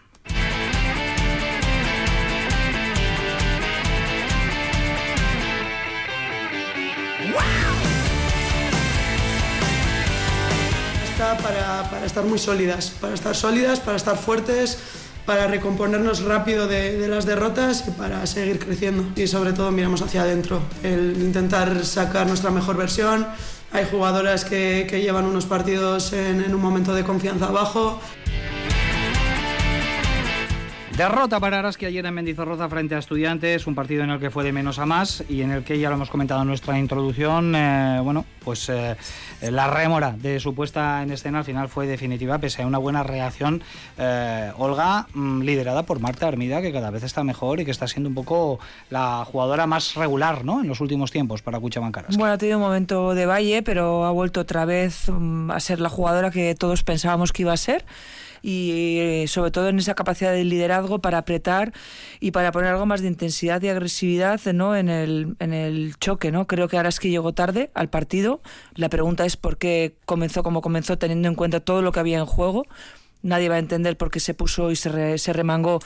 Para, 11.25 12.05
estar 12.05 12.22
muy 12.25 12.39
sólidas, 12.39 12.91
para 13.01 13.14
estar 13.14 13.35
sólidas, 13.35 13.81
para 13.81 13.97
estar 13.97 14.18
fuertes, 14.18 14.77
para 15.25 15.47
recomponernos 15.47 16.22
rápido 16.22 16.66
de, 16.66 17.09
las 17.09 17.25
derrotas 17.25 17.85
y 17.89 17.93
para 17.93 18.27
seguir 18.27 18.59
creciendo. 18.59 19.07
Y 19.16 19.27
sobre 19.27 19.55
todo 19.55 19.70
miramos 19.70 20.03
hacia 20.03 20.20
adentro, 20.20 20.61
el 20.83 21.16
intentar 21.22 21.83
sacar 21.87 22.27
nuestra 22.27 22.51
mejor 22.51 22.77
versión. 22.77 23.27
Hay 23.72 23.87
jugadoras 23.91 24.45
que, 24.45 24.87
que 24.89 25.01
llevan 25.01 25.25
unos 25.25 25.47
partidos 25.47 26.12
en, 26.12 26.43
en 26.43 26.55
un 26.55 26.61
momento 26.61 26.95
de 26.95 27.05
confianza 27.05 27.47
bajo. 27.47 28.01
Derrota 30.97 31.40
para 31.40 31.59
Araski 31.59 31.86
ayer 31.86 32.07
en 32.07 32.14
Mendizorroza 32.14 32.68
frente 32.68 32.95
a 32.95 32.99
Estudiantes, 32.99 33.66
un 33.66 33.74
partido 33.74 34.05
en 34.05 34.11
el 34.11 34.20
que 34.20 34.30
fue 34.30 34.45
de 34.45 34.53
menos 34.53 34.78
a 34.78 34.86
más 34.86 35.24
y 35.28 35.42
en 35.42 35.51
el 35.51 35.64
que 35.64 35.76
ya 35.80 35.88
lo 35.88 35.97
hemos 35.97 36.09
comentado 36.09 36.42
en 36.42 36.47
nuestra 36.47 36.78
introducción, 36.78 37.53
eh, 37.57 37.99
bueno, 38.01 38.24
pues 38.45 38.68
eh, 38.68 38.95
la 39.40 39.68
rémora 39.68 40.12
de 40.12 40.38
su 40.38 40.55
puesta 40.55 41.03
en 41.03 41.11
escena 41.11 41.40
al 41.40 41.45
final 41.45 41.68
fue 41.68 41.88
definitiva, 41.88 42.38
pese 42.38 42.62
a 42.62 42.66
una 42.68 42.78
buena 42.78 43.03
reacción. 43.03 43.61
eh, 43.99 44.53
Olga, 44.57 45.09
mm, 45.14 45.40
liderada 45.42 45.82
por 45.82 45.99
Marta 45.99 46.28
Hermida, 46.28 46.62
que 46.62 46.72
cada 46.72 46.90
vez 46.90 47.03
está 47.03 47.24
mejor 47.24 47.59
y 47.59 47.64
que 47.64 47.72
está 47.72 47.88
siendo 47.88 48.09
un 48.09 48.14
poco 48.14 48.61
la 48.88 49.24
jugadora 49.24 49.66
más 49.66 49.97
regular, 49.97 50.45
¿no? 50.45 50.61
En 50.61 50.68
los 50.68 50.80
últimos 50.80 51.11
tiempos 51.11 51.42
para 51.42 51.59
Cuchamancaras. 51.59 52.16
Bueno, 52.16 52.34
ha 52.34 52.38
tenido 52.38 52.59
un 52.59 52.64
momento 52.64 53.16
de 53.16 53.26
valle, 53.26 53.64
pero 53.64 54.05
ha 54.05 54.12
vuelto 54.12 54.42
otra 54.42 54.64
vez 54.64 55.09
mm, 55.09 55.51
a 55.51 55.59
ser 55.59 55.80
la 55.80 55.88
jugadora 55.88 56.30
que 56.30 56.55
todos 56.55 56.84
pensábamos 56.84 57.32
que 57.32 57.42
iba 57.42 57.53
a 57.53 57.57
ser. 57.57 57.84
Y 58.47 58.99
eh, 58.99 59.24
sobre 59.26 59.51
todo 59.51 59.70
en 59.70 59.78
esa 59.78 59.95
capacidad 59.95 60.30
de 60.30 60.45
liderazgo 60.45 60.99
para 60.99 61.16
apretar 61.16 61.72
y 62.20 62.32
para 62.32 62.53
poner 62.53 62.72
algo 62.72 62.84
más 62.84 63.01
de 63.01 63.09
intensidad 63.09 63.62
y 63.62 63.68
agresividad 63.68 64.38
¿no? 64.53 64.76
en, 64.76 64.90
el, 64.90 65.34
en 65.38 65.55
el 65.55 65.97
choque. 65.99 66.30
¿no? 66.30 66.47
Creo 66.47 66.68
que 66.68 66.76
Araski 66.76 67.09
llegó 67.09 67.32
tarde 67.32 67.70
al 67.72 67.88
partido. 67.88 68.42
La 68.74 68.90
pregunta 68.90 69.24
es 69.24 69.38
por 69.38 69.57
qué 69.57 69.95
comenzó 70.05 70.42
como 70.42 70.61
comenzó, 70.61 70.99
teniendo 70.99 71.26
en 71.28 71.36
cuenta 71.36 71.61
todo 71.61 71.80
lo 71.80 71.90
que 71.90 72.01
había 72.01 72.18
en 72.18 72.26
juego. 72.26 72.66
Nadie 73.22 73.49
va 73.49 73.55
a 73.55 73.59
entender 73.61 73.97
por 73.97 74.11
qué 74.11 74.20
se 74.20 74.34
puso 74.34 74.70
y 74.70 74.76
se, 74.76 74.90
re- 74.90 75.16
se 75.16 75.32
remangó 75.32 75.80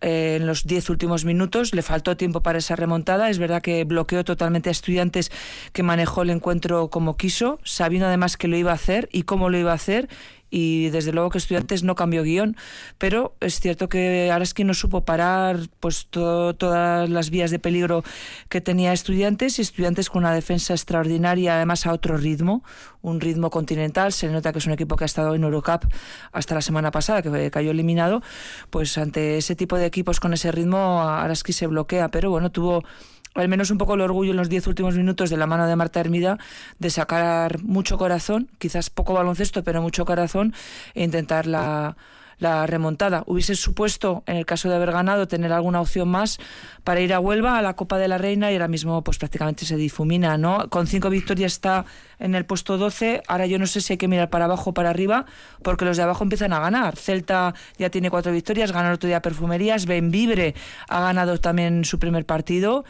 eh, 0.00 0.38
en 0.40 0.48
los 0.48 0.66
10 0.66 0.90
últimos 0.90 1.24
minutos. 1.24 1.72
Le 1.72 1.82
faltó 1.82 2.16
tiempo 2.16 2.42
para 2.42 2.58
esa 2.58 2.74
remontada. 2.74 3.30
Es 3.30 3.38
verdad 3.38 3.62
que 3.62 3.84
bloqueó 3.84 4.24
totalmente 4.24 4.70
a 4.70 4.72
estudiantes 4.72 5.30
que 5.72 5.84
manejó 5.84 6.22
el 6.22 6.30
encuentro 6.30 6.90
como 6.90 7.16
quiso, 7.16 7.60
sabiendo 7.62 8.08
además 8.08 8.36
que 8.36 8.48
lo 8.48 8.56
iba 8.56 8.72
a 8.72 8.74
hacer 8.74 9.08
y 9.12 9.22
cómo 9.22 9.50
lo 9.50 9.58
iba 9.58 9.70
a 9.70 9.76
hacer. 9.76 10.08
Y 10.50 10.88
desde 10.90 11.12
luego 11.12 11.30
que 11.30 11.38
Estudiantes 11.38 11.84
no 11.84 11.94
cambió 11.94 12.22
guion, 12.24 12.56
pero 12.98 13.36
es 13.40 13.60
cierto 13.60 13.88
que 13.88 14.30
Araski 14.32 14.64
no 14.64 14.74
supo 14.74 15.04
parar 15.04 15.60
pues 15.78 16.06
to- 16.10 16.54
todas 16.54 17.08
las 17.08 17.30
vías 17.30 17.50
de 17.50 17.58
peligro 17.58 18.02
que 18.48 18.60
tenía 18.60 18.92
Estudiantes 18.92 19.58
y 19.58 19.62
Estudiantes 19.62 20.10
con 20.10 20.24
una 20.24 20.34
defensa 20.34 20.74
extraordinaria, 20.74 21.54
además 21.54 21.86
a 21.86 21.92
otro 21.92 22.16
ritmo, 22.16 22.64
un 23.00 23.20
ritmo 23.20 23.50
continental. 23.50 24.12
Se 24.12 24.28
nota 24.28 24.52
que 24.52 24.58
es 24.58 24.66
un 24.66 24.72
equipo 24.72 24.96
que 24.96 25.04
ha 25.04 25.06
estado 25.06 25.34
en 25.34 25.44
Eurocup 25.44 25.84
hasta 26.32 26.54
la 26.54 26.62
semana 26.62 26.90
pasada, 26.90 27.22
que 27.22 27.50
cayó 27.50 27.70
eliminado. 27.70 28.22
Pues 28.70 28.98
ante 28.98 29.38
ese 29.38 29.54
tipo 29.54 29.76
de 29.76 29.86
equipos 29.86 30.20
con 30.20 30.32
ese 30.32 30.50
ritmo, 30.50 31.02
Araski 31.02 31.52
se 31.52 31.66
bloquea, 31.68 32.08
pero 32.08 32.30
bueno, 32.30 32.50
tuvo 32.50 32.82
al 33.34 33.48
menos 33.48 33.70
un 33.70 33.78
poco 33.78 33.94
el 33.94 34.00
orgullo 34.00 34.32
en 34.32 34.36
los 34.36 34.48
diez 34.48 34.66
últimos 34.66 34.96
minutos 34.96 35.30
de 35.30 35.36
la 35.36 35.46
mano 35.46 35.66
de 35.66 35.76
Marta 35.76 36.00
Hermida 36.00 36.38
de 36.78 36.90
sacar 36.90 37.62
mucho 37.62 37.98
corazón, 37.98 38.50
quizás 38.58 38.90
poco 38.90 39.14
baloncesto, 39.14 39.62
pero 39.62 39.82
mucho 39.82 40.04
corazón, 40.04 40.54
e 40.94 41.04
intentar 41.04 41.46
la, 41.46 41.96
la 42.40 42.66
remontada. 42.66 43.22
Hubiese 43.26 43.54
supuesto, 43.54 44.24
en 44.26 44.36
el 44.36 44.46
caso 44.46 44.68
de 44.68 44.74
haber 44.74 44.90
ganado, 44.90 45.28
tener 45.28 45.52
alguna 45.52 45.80
opción 45.80 46.08
más 46.08 46.38
para 46.82 47.00
ir 47.00 47.12
a 47.12 47.20
Huelva, 47.20 47.58
a 47.58 47.62
la 47.62 47.74
Copa 47.76 47.98
de 47.98 48.08
la 48.08 48.18
Reina, 48.18 48.50
y 48.50 48.54
ahora 48.54 48.66
mismo 48.66 49.04
pues 49.04 49.18
prácticamente 49.18 49.64
se 49.64 49.76
difumina, 49.76 50.36
¿no? 50.38 50.68
Con 50.70 50.86
cinco 50.86 51.10
victorias 51.10 51.52
está 51.52 51.84
en 52.18 52.34
el 52.34 52.46
puesto 52.46 52.78
12, 52.78 53.22
ahora 53.28 53.46
yo 53.46 53.58
no 53.58 53.66
sé 53.66 53.80
si 53.80 53.92
hay 53.92 53.96
que 53.98 54.08
mirar 54.08 54.30
para 54.30 54.46
abajo 54.46 54.70
o 54.70 54.74
para 54.74 54.90
arriba, 54.90 55.26
porque 55.62 55.84
los 55.84 55.96
de 55.96 56.02
abajo 56.02 56.24
empiezan 56.24 56.52
a 56.52 56.58
ganar. 56.58 56.96
Celta 56.96 57.54
ya 57.78 57.90
tiene 57.90 58.10
cuatro 58.10 58.32
victorias, 58.32 58.72
ganó 58.72 58.88
el 58.88 58.94
otro 58.94 59.06
día 59.06 59.22
Perfumerías, 59.22 59.86
Benvibre 59.86 60.54
ha 60.88 61.00
ganado 61.00 61.38
también 61.38 61.84
su 61.84 61.98
primer 61.98 62.24
partido, 62.24 62.84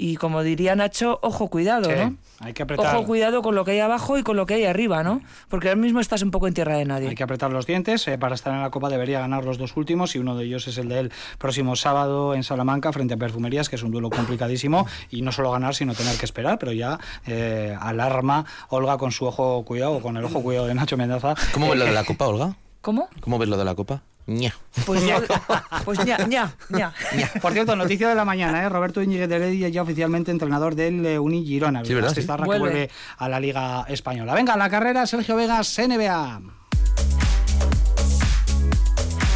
y 0.00 0.14
como 0.16 0.42
diría 0.44 0.76
Nacho, 0.76 1.18
ojo, 1.22 1.48
cuidado, 1.48 1.90
Sí, 1.90 1.96
¿no? 1.96 2.16
hay 2.40 2.52
que 2.52 2.62
apretar. 2.62 2.94
Ojo, 2.94 3.04
cuidado 3.04 3.42
con 3.42 3.54
lo 3.56 3.64
que 3.64 3.72
hay 3.72 3.80
abajo 3.80 4.16
y 4.16 4.22
con 4.22 4.36
lo 4.36 4.46
que 4.46 4.54
hay 4.54 4.64
arriba, 4.64 5.02
¿no? 5.02 5.20
Porque 5.48 5.68
ahora 5.68 5.80
mismo 5.80 5.98
estás 5.98 6.22
un 6.22 6.30
poco 6.30 6.46
en 6.46 6.54
tierra 6.54 6.76
de 6.76 6.84
nadie. 6.84 7.08
Hay 7.08 7.14
que 7.16 7.24
apretar 7.24 7.50
los 7.52 7.66
dientes. 7.66 8.06
eh, 8.06 8.16
para 8.16 8.36
estar 8.36 8.54
en 8.54 8.62
la 8.62 8.70
Copa 8.70 8.88
debería 8.88 9.18
ganar 9.20 9.44
los 9.44 9.58
dos 9.58 9.76
últimos 9.76 10.14
y 10.14 10.18
uno 10.20 10.36
de 10.36 10.44
ellos 10.44 10.68
es 10.68 10.78
el 10.78 10.88
del 10.88 11.10
próximo 11.38 11.74
sábado 11.74 12.34
en 12.34 12.44
Salamanca 12.44 12.92
frente 12.92 13.14
a 13.14 13.16
Perfumerías, 13.16 13.68
que 13.68 13.74
es 13.76 13.82
un 13.82 13.90
duelo 13.90 14.08
complicadísimo. 14.10 14.86
Y 15.10 15.22
no 15.22 15.32
solo 15.32 15.50
ganar, 15.50 15.74
sino 15.74 15.94
tener 15.94 16.16
que 16.16 16.24
esperar. 16.26 16.58
Pero 16.60 16.72
ya 16.72 16.98
eh, 17.26 17.76
alarma 17.80 18.44
Olga 18.68 18.96
con 18.98 19.10
su 19.10 19.26
ojo 19.26 19.64
cuidado, 19.64 20.00
con 20.00 20.16
el 20.16 20.24
ojo 20.24 20.40
cuidado 20.42 20.66
de 20.68 20.74
Nacho 20.74 20.96
Mendoza. 20.96 21.34
¿Cómo 21.52 21.68
ves 21.70 21.78
lo 21.78 21.84
de 21.86 21.92
la 21.92 22.04
Copa, 22.06 22.26
Olga? 22.28 22.56
¿Cómo? 22.80 23.08
¿Cómo 23.20 23.38
ves 23.38 23.48
lo 23.48 23.56
de 23.56 23.64
la 23.64 23.74
Copa? 23.74 24.02
Ña. 24.28 24.54
Pues 24.84 25.04
ya, 25.06 25.22
pues 25.86 25.98
ya, 26.04 26.28
ya, 26.28 26.54
ya. 26.68 26.92
Por 27.40 27.54
cierto, 27.54 27.74
noticia 27.74 28.10
de 28.10 28.14
la 28.14 28.26
mañana, 28.26 28.62
¿eh? 28.62 28.68
Roberto 28.68 29.02
Íñiguez 29.02 29.26
de 29.26 29.36
Heredia 29.36 29.70
ya 29.70 29.82
oficialmente 29.82 30.30
entrenador 30.30 30.74
del 30.74 31.04
eh, 31.06 31.18
Uni 31.18 31.46
Girona. 31.46 31.82
Sí, 31.82 31.94
¿verdad? 31.94 32.12
Sí. 32.12 32.20
Esta 32.20 32.36
que 32.36 32.44
Vuelve. 32.44 32.60
vuelve 32.60 32.90
a 33.16 33.28
la 33.28 33.40
Liga 33.40 33.86
Española. 33.88 34.34
Venga, 34.34 34.54
la 34.58 34.68
carrera, 34.68 35.06
Sergio 35.06 35.34
Vegas, 35.34 35.78
NBA. 35.78 36.42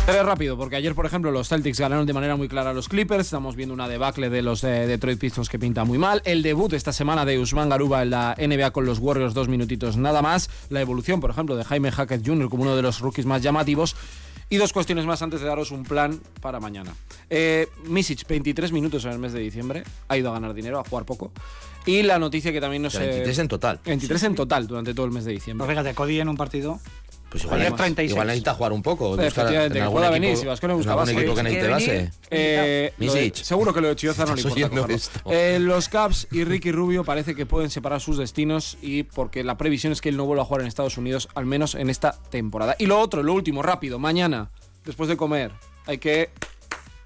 Seré 0.04 0.24
rápido, 0.24 0.58
porque 0.58 0.74
ayer, 0.74 0.96
por 0.96 1.06
ejemplo, 1.06 1.30
los 1.30 1.48
Celtics 1.48 1.78
ganaron 1.78 2.04
de 2.04 2.12
manera 2.12 2.34
muy 2.34 2.48
clara 2.48 2.70
a 2.70 2.72
los 2.72 2.88
Clippers. 2.88 3.26
Estamos 3.26 3.54
viendo 3.54 3.72
una 3.72 3.86
debacle 3.86 4.30
de 4.30 4.42
los 4.42 4.64
eh, 4.64 4.86
Detroit 4.88 5.18
Pistons 5.18 5.48
que 5.48 5.60
pinta 5.60 5.84
muy 5.84 5.96
mal. 5.96 6.20
El 6.24 6.42
debut 6.42 6.72
esta 6.72 6.92
semana 6.92 7.24
de 7.24 7.38
Usman 7.38 7.68
Garuba 7.68 8.02
en 8.02 8.10
la 8.10 8.34
NBA 8.36 8.72
con 8.72 8.84
los 8.84 8.98
Warriors, 8.98 9.32
dos 9.32 9.48
minutitos 9.48 9.96
nada 9.96 10.20
más. 10.20 10.50
La 10.70 10.80
evolución, 10.80 11.20
por 11.20 11.30
ejemplo, 11.30 11.54
de 11.54 11.62
Jaime 11.62 11.92
Hackett 11.92 12.26
Jr. 12.26 12.50
como 12.50 12.64
uno 12.64 12.74
de 12.74 12.82
los 12.82 12.98
rookies 12.98 13.26
más 13.26 13.42
llamativos. 13.42 13.94
Y 14.52 14.58
dos 14.58 14.74
cuestiones 14.74 15.06
más 15.06 15.22
antes 15.22 15.40
de 15.40 15.46
daros 15.46 15.70
un 15.70 15.82
plan 15.82 16.20
para 16.42 16.60
mañana. 16.60 16.94
Eh, 17.30 17.68
Misic, 17.86 18.28
23 18.28 18.70
minutos 18.70 19.02
en 19.06 19.12
el 19.12 19.18
mes 19.18 19.32
de 19.32 19.40
diciembre. 19.40 19.82
Ha 20.08 20.18
ido 20.18 20.28
a 20.28 20.34
ganar 20.34 20.52
dinero, 20.52 20.78
a 20.78 20.84
jugar 20.84 21.06
poco. 21.06 21.32
Y 21.86 22.02
la 22.02 22.18
noticia 22.18 22.52
que 22.52 22.60
también 22.60 22.82
nos... 22.82 22.94
O 22.94 22.98
sea, 22.98 23.06
23 23.06 23.38
en 23.38 23.48
total. 23.48 23.80
23 23.82 24.22
en 24.24 24.34
total 24.34 24.66
durante 24.66 24.92
todo 24.92 25.06
el 25.06 25.12
mes 25.12 25.24
de 25.24 25.32
diciembre. 25.32 25.64
Pues 25.64 25.74
fíjate, 25.74 25.94
Cody 25.94 26.20
en 26.20 26.28
un 26.28 26.36
partido. 26.36 26.80
Pues 27.32 27.44
igual, 27.44 27.60
Ayer 27.60 27.72
36. 27.74 28.10
igual 28.12 28.26
necesita 28.26 28.52
jugar 28.54 28.72
un 28.72 28.82
poco. 28.82 29.08
buscar 29.08 29.26
Efectivamente, 29.26 29.78
en 29.78 29.84
algún 29.84 29.96
pueda 29.96 30.08
equipo- 30.08 30.20
venir, 30.20 30.36
si 30.36 30.44
algún 30.92 31.00
base. 31.00 31.12
equipo 31.12 31.34
que. 31.34 32.10
Eh, 32.30 32.92
de- 32.98 33.44
seguro 33.44 33.72
que 33.72 33.80
lo 33.80 33.88
de 33.88 33.96
Chioza 33.96 34.24
no 34.26 34.34
le 34.36 34.42
importa. 34.42 34.54
Eh, 35.30 35.58
los 35.58 35.88
Caps 35.88 36.28
y 36.30 36.44
Ricky 36.44 36.72
Rubio 36.72 37.04
parece 37.04 37.34
que 37.34 37.46
pueden 37.46 37.70
separar 37.70 38.00
sus 38.02 38.18
destinos 38.18 38.76
y 38.82 39.04
porque 39.04 39.42
la 39.44 39.56
previsión 39.56 39.92
es 39.94 40.00
que 40.02 40.10
él 40.10 40.16
no 40.18 40.26
vuelva 40.26 40.42
a 40.42 40.46
jugar 40.46 40.60
en 40.60 40.66
Estados 40.68 40.98
Unidos, 40.98 41.28
al 41.34 41.46
menos 41.46 41.74
en 41.74 41.88
esta 41.88 42.12
temporada. 42.30 42.76
Y 42.78 42.84
lo 42.86 43.00
otro, 43.00 43.22
lo 43.22 43.32
último, 43.32 43.62
rápido, 43.62 43.98
mañana, 43.98 44.50
después 44.84 45.08
de 45.08 45.16
comer, 45.16 45.52
hay 45.86 45.96
que 45.98 46.30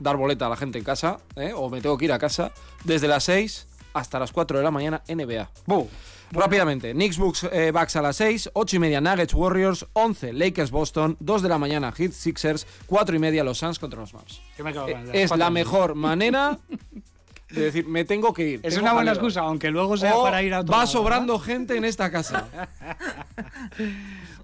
dar 0.01 0.17
boleta 0.17 0.47
a 0.47 0.49
la 0.49 0.57
gente 0.57 0.79
en 0.79 0.85
casa, 0.85 1.19
¿eh? 1.37 1.53
o 1.55 1.71
me 1.71 1.81
tengo 1.81 1.97
que 1.97 2.05
ir 2.07 2.13
a 2.13 2.19
casa, 2.19 2.51
desde 2.85 3.07
las 3.09 3.25
6 3.25 3.67
hasta 3.95 4.19
las 4.19 4.33
4 4.33 4.59
de 4.59 4.65
la 4.65 4.71
mañana 4.73 5.03
NBA. 5.09 5.49
Rápidamente, 6.33 6.93
Knicks 6.93 7.19
Bucks, 7.19 7.47
eh, 7.53 7.71
Bucks 7.73 7.97
a 7.97 8.03
las 8.03 8.17
6, 8.17 8.51
8 8.53 8.77
y 8.77 8.79
media 8.79 9.01
Nuggets 9.01 9.35
Warriors, 9.35 9.87
11 9.93 10.33
Lakers 10.33 10.71
Boston, 10.71 11.17
2 11.21 11.43
de 11.43 11.49
la 11.49 11.59
mañana 11.59 11.93
Heat 11.93 12.13
Sixers, 12.13 12.67
4 12.87 13.17
y 13.17 13.19
media 13.19 13.45
los 13.45 13.59
Suns 13.59 13.79
contra 13.79 14.01
los 14.01 14.13
me 14.13 14.75
con 14.75 14.89
Eh, 14.89 15.23
es 15.23 15.37
la 15.37 15.51
mejor 15.51 15.95
manera 15.95 16.59
de 17.51 17.61
decir, 17.61 17.87
me 17.87 18.05
tengo 18.05 18.33
que 18.35 18.49
ir. 18.49 18.61
Es 18.63 18.77
una 18.77 18.93
buena 18.93 19.13
excusa, 19.13 19.41
aunque 19.43 19.71
luego 19.71 19.97
sea 19.97 20.17
O 20.17 20.25
para 20.25 20.43
ir 20.43 20.53
a 20.53 20.61
otro 20.61 20.73
Va 20.73 20.79
lado, 20.79 20.91
sobrando 20.91 21.39
gente 21.39 21.77
en 21.77 21.85
esta 21.85 22.11
casa. 22.11 22.49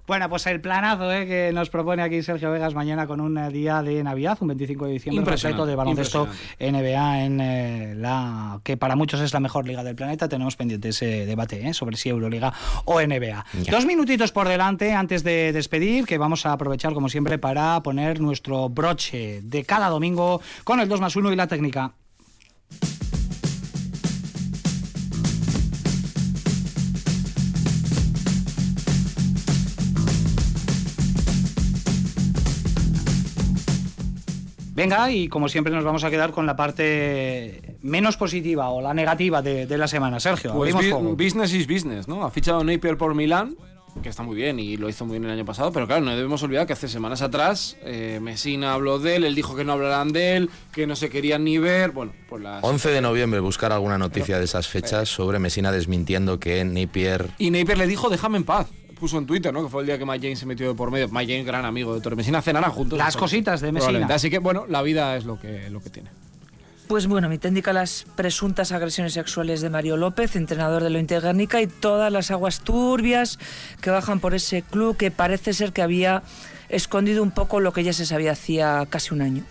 Bueno, 0.05 0.29
pues 0.29 0.45
el 0.47 0.59
planazo 0.59 1.11
eh, 1.13 1.25
que 1.25 1.51
nos 1.53 1.69
propone 1.69 2.03
aquí 2.03 2.21
Sergio 2.23 2.51
Vegas 2.51 2.73
mañana 2.73 3.07
con 3.07 3.21
un 3.21 3.37
eh, 3.37 3.49
día 3.49 3.81
de 3.81 4.03
Navidad, 4.03 4.37
un 4.41 4.49
25 4.49 4.85
de 4.87 4.91
diciembre, 4.91 5.23
completo 5.23 5.65
de 5.65 5.75
baloncesto. 5.75 6.27
NBA 6.59 7.23
en 7.23 7.39
eh, 7.39 7.93
la 7.95 8.59
que 8.63 8.75
para 8.75 8.97
muchos 8.97 9.21
es 9.21 9.33
la 9.33 9.39
mejor 9.39 9.65
liga 9.65 9.81
del 9.81 9.95
planeta. 9.95 10.27
Tenemos 10.27 10.57
pendiente 10.57 10.89
ese 10.89 11.25
debate 11.25 11.65
eh, 11.67 11.73
sobre 11.73 11.95
si 11.95 12.09
Euroliga 12.09 12.53
o 12.83 13.01
NBA. 13.01 13.45
Ya. 13.63 13.71
Dos 13.71 13.85
minutitos 13.85 14.33
por 14.33 14.49
delante 14.49 14.93
antes 14.93 15.23
de 15.23 15.53
despedir, 15.53 16.05
que 16.05 16.17
vamos 16.17 16.45
a 16.45 16.51
aprovechar 16.51 16.93
como 16.93 17.07
siempre 17.07 17.37
para 17.37 17.81
poner 17.81 18.19
nuestro 18.19 18.67
broche 18.67 19.39
de 19.41 19.63
cada 19.63 19.87
domingo 19.87 20.41
con 20.65 20.81
el 20.81 20.89
2 20.89 20.99
más 20.99 21.15
1 21.15 21.31
y 21.31 21.35
la 21.37 21.47
técnica. 21.47 21.93
Venga, 34.75 35.11
y 35.11 35.27
como 35.27 35.47
siempre 35.49 35.71
nos 35.73 35.83
vamos 35.83 36.03
a 36.03 36.09
quedar 36.09 36.31
con 36.31 36.45
la 36.47 36.55
parte 36.55 37.77
menos 37.81 38.17
positiva 38.17 38.69
o 38.69 38.81
la 38.81 38.93
negativa 38.93 39.41
de, 39.41 39.67
de 39.67 39.77
la 39.77 39.87
semana. 39.87 40.19
Sergio, 40.19 40.51
Pues 40.53 40.73
abrimos 40.73 40.83
bi- 40.83 40.89
fuego. 40.89 41.15
business 41.15 41.53
is 41.53 41.67
business, 41.67 42.07
¿no? 42.07 42.23
Ha 42.25 42.31
fichado 42.31 42.63
Napier 42.63 42.97
por 42.97 43.13
Milán, 43.13 43.55
que 44.01 44.09
está 44.09 44.23
muy 44.23 44.35
bien 44.35 44.57
y 44.59 44.75
lo 44.77 44.89
hizo 44.89 45.05
muy 45.05 45.19
bien 45.19 45.25
el 45.29 45.37
año 45.37 45.45
pasado, 45.45 45.71
pero 45.71 45.85
claro, 45.85 46.03
no 46.03 46.15
debemos 46.15 46.41
olvidar 46.41 46.65
que 46.65 46.73
hace 46.73 46.87
semanas 46.87 47.21
atrás 47.21 47.77
eh, 47.83 48.17
Messina 48.19 48.73
habló 48.73 48.97
de 48.97 49.17
él, 49.17 49.23
él 49.25 49.35
dijo 49.35 49.55
que 49.55 49.63
no 49.63 49.73
hablarán 49.73 50.11
de 50.11 50.37
él, 50.37 50.49
que 50.71 50.87
no 50.87 50.95
se 50.95 51.11
querían 51.11 51.43
ni 51.43 51.59
ver, 51.59 51.91
bueno, 51.91 52.11
pues 52.27 52.41
las... 52.41 52.63
11 52.63 52.89
de 52.89 53.01
noviembre, 53.01 53.39
buscar 53.41 53.71
alguna 53.71 53.99
noticia 53.99 54.39
de 54.39 54.45
esas 54.45 54.67
fechas 54.67 55.07
sobre 55.09 55.37
Messina 55.37 55.71
desmintiendo 55.71 56.39
que 56.39 56.65
Napier 56.65 57.29
Y 57.37 57.51
Napier 57.51 57.77
le 57.77 57.85
dijo, 57.85 58.09
déjame 58.09 58.37
en 58.39 58.43
paz. 58.45 58.67
Puso 59.03 59.17
en 59.17 59.25
Twitter, 59.25 59.51
¿no? 59.51 59.61
Que 59.61 59.67
fue 59.67 59.81
el 59.81 59.87
día 59.87 59.97
que 59.97 60.05
Mike 60.05 60.27
James 60.27 60.39
se 60.39 60.45
metió 60.45 60.65
de 60.65 60.75
por 60.75 60.89
medio. 60.89 61.09
Mike 61.09 61.33
James, 61.33 61.45
gran 61.45 61.65
amigo 61.65 61.93
de 61.93 61.99
Torre 61.99 62.15
Messina, 62.15 62.41
cenarán 62.41 62.71
juntos. 62.71 62.97
Las 62.97 63.17
cositas 63.17 63.59
de. 63.59 63.73
Probablemente. 63.73 64.13
Así 64.13 64.29
que, 64.29 64.39
bueno, 64.39 64.65
la 64.69 64.81
vida 64.81 65.17
es 65.17 65.25
lo 65.25 65.37
que, 65.37 65.69
lo 65.69 65.81
que 65.81 65.89
tiene. 65.89 66.09
Pues 66.87 67.07
bueno, 67.07 67.27
mi 67.27 67.37
técnica 67.37 67.73
las 67.73 68.05
presuntas 68.15 68.71
agresiones 68.71 69.11
sexuales 69.11 69.59
de 69.59 69.69
Mario 69.69 69.97
López, 69.97 70.37
entrenador 70.37 70.83
de 70.83 70.89
lo 70.89 71.05
Guernica, 71.05 71.61
y 71.61 71.67
todas 71.67 72.13
las 72.13 72.31
aguas 72.31 72.61
turbias 72.61 73.39
que 73.81 73.89
bajan 73.89 74.21
por 74.21 74.35
ese 74.35 74.61
club 74.61 74.95
que 74.95 75.11
parece 75.11 75.51
ser 75.51 75.73
que 75.73 75.81
había 75.81 76.23
escondido 76.69 77.23
un 77.23 77.31
poco 77.31 77.59
lo 77.59 77.73
que 77.73 77.83
ya 77.83 77.91
se 77.91 78.05
sabía 78.05 78.31
hacía 78.31 78.87
casi 78.89 79.13
un 79.13 79.21
año. 79.21 79.43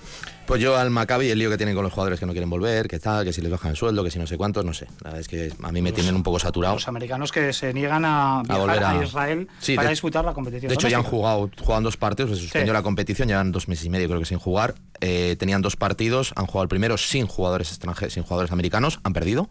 Pues 0.47 0.61
yo 0.61 0.77
al 0.77 0.91
Maccabi, 0.91 1.31
el 1.31 1.39
lío 1.39 1.49
que 1.49 1.57
tienen 1.57 1.75
con 1.75 1.85
los 1.85 1.93
jugadores 1.93 2.19
que 2.21 2.27
no 2.27 2.33
quieren 2.33 2.51
volver, 2.51 2.87
que 2.89 2.99
tal, 2.99 3.25
que 3.25 3.33
si 3.33 3.41
les 3.41 3.51
bajan 3.51 3.71
el 3.71 3.77
sueldo, 3.77 4.03
que 4.05 4.11
si 4.11 4.19
no 4.19 4.27
sé 4.27 4.37
cuántos, 4.37 4.65
no 4.65 4.75
sé. 4.75 4.87
La 5.03 5.11
verdad 5.11 5.21
es 5.21 5.29
que 5.29 5.53
a 5.63 5.73
mí 5.73 5.81
me 5.81 5.93
tienen 5.93 6.15
un 6.15 6.23
poco 6.23 6.39
saturado. 6.41 6.75
Los 6.75 6.89
americanos 6.89 7.31
que 7.33 7.53
se 7.53 7.73
niegan 7.73 8.05
a 8.05 8.43
viajar 8.45 8.61
a, 8.61 8.61
volver 8.61 8.85
a- 8.85 9.05
Israel 9.05 9.49
Sí, 9.61 9.77
para 9.77 9.87
de- 9.89 9.93
disputar 9.93 10.25
la 10.25 10.35
competición. 10.35 10.69
De 10.69 10.75
hecho, 10.75 10.89
ya 10.89 10.99
han 10.99 11.05
jugado, 11.05 11.49
jugaban 11.59 11.85
dos 11.85 11.97
partidos, 11.97 12.33
se 12.33 12.37
suspendió 12.43 12.73
Sí. 12.73 12.77
la 12.77 12.83
competición, 12.83 13.29
llevan 13.29 13.51
dos 13.53 13.69
meses 13.69 13.87
y 13.87 13.91
medio 13.91 14.09
creo 14.09 14.19
que 14.21 14.27
sin 14.27 14.39
jugar. 14.39 14.75
Eh, 15.01 15.37
tenían 15.39 15.63
dos 15.63 15.77
partidos, 15.77 16.33
han 16.37 16.47
jugado 16.47 16.65
el 16.65 16.69
primero 16.69 16.99
sin 16.99 17.27
jugadores 17.27 17.69
extranjeros, 17.71 18.13
sin 18.13 18.25
jugadores 18.25 18.53
americanos, 18.53 19.01
han 19.05 19.13
perdido. 19.15 19.49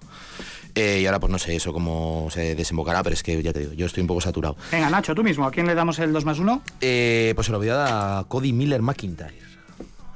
Eh, 0.75 0.99
y 1.01 1.05
ahora 1.05 1.19
pues 1.19 1.31
no 1.31 1.39
sé 1.39 1.55
eso 1.55 1.73
cómo 1.73 2.27
se 2.31 2.53
desembocará, 2.55 3.01
pero 3.01 3.13
es 3.13 3.23
que 3.23 3.41
ya 3.41 3.53
te 3.53 3.61
digo, 3.61 3.73
yo 3.73 3.85
estoy 3.87 4.01
un 4.01 4.07
poco 4.07 4.21
saturado. 4.21 4.55
Venga, 4.71 4.89
Nacho, 4.89 5.15
tú 5.15 5.23
mismo, 5.23 5.45
¿a 5.47 5.51
quién 5.51 5.65
le 5.67 5.73
damos 5.73 5.97
el 5.99 6.13
2 6.13 6.25
más 6.25 6.37
1? 6.37 6.61
Eh, 6.81 7.31
pues 7.35 7.45
se 7.47 7.51
lo 7.53 7.57
voy 7.59 7.69
a 7.69 7.75
dar 7.75 7.89
a 8.19 8.23
Cody 8.27 8.53
Miller 8.53 8.81
McIntyre. 8.81 9.50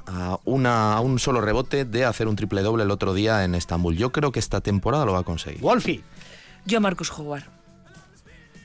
A, 0.06 0.38
una, 0.44 0.94
a 0.94 1.00
un 1.00 1.18
solo 1.18 1.40
rebote 1.40 1.84
de 1.84 2.04
hacer 2.04 2.28
un 2.28 2.36
triple 2.36 2.62
doble 2.62 2.84
el 2.84 2.90
otro 2.90 3.12
día 3.14 3.44
en 3.44 3.54
Estambul. 3.54 3.96
Yo 3.96 4.12
creo 4.12 4.30
que 4.32 4.38
esta 4.38 4.60
temporada 4.60 5.04
lo 5.04 5.12
va 5.12 5.20
a 5.20 5.24
conseguir. 5.24 5.60
Wolfie. 5.60 6.02
Yo, 6.64 6.80
Marcus 6.80 7.10
Howard. 7.18 7.44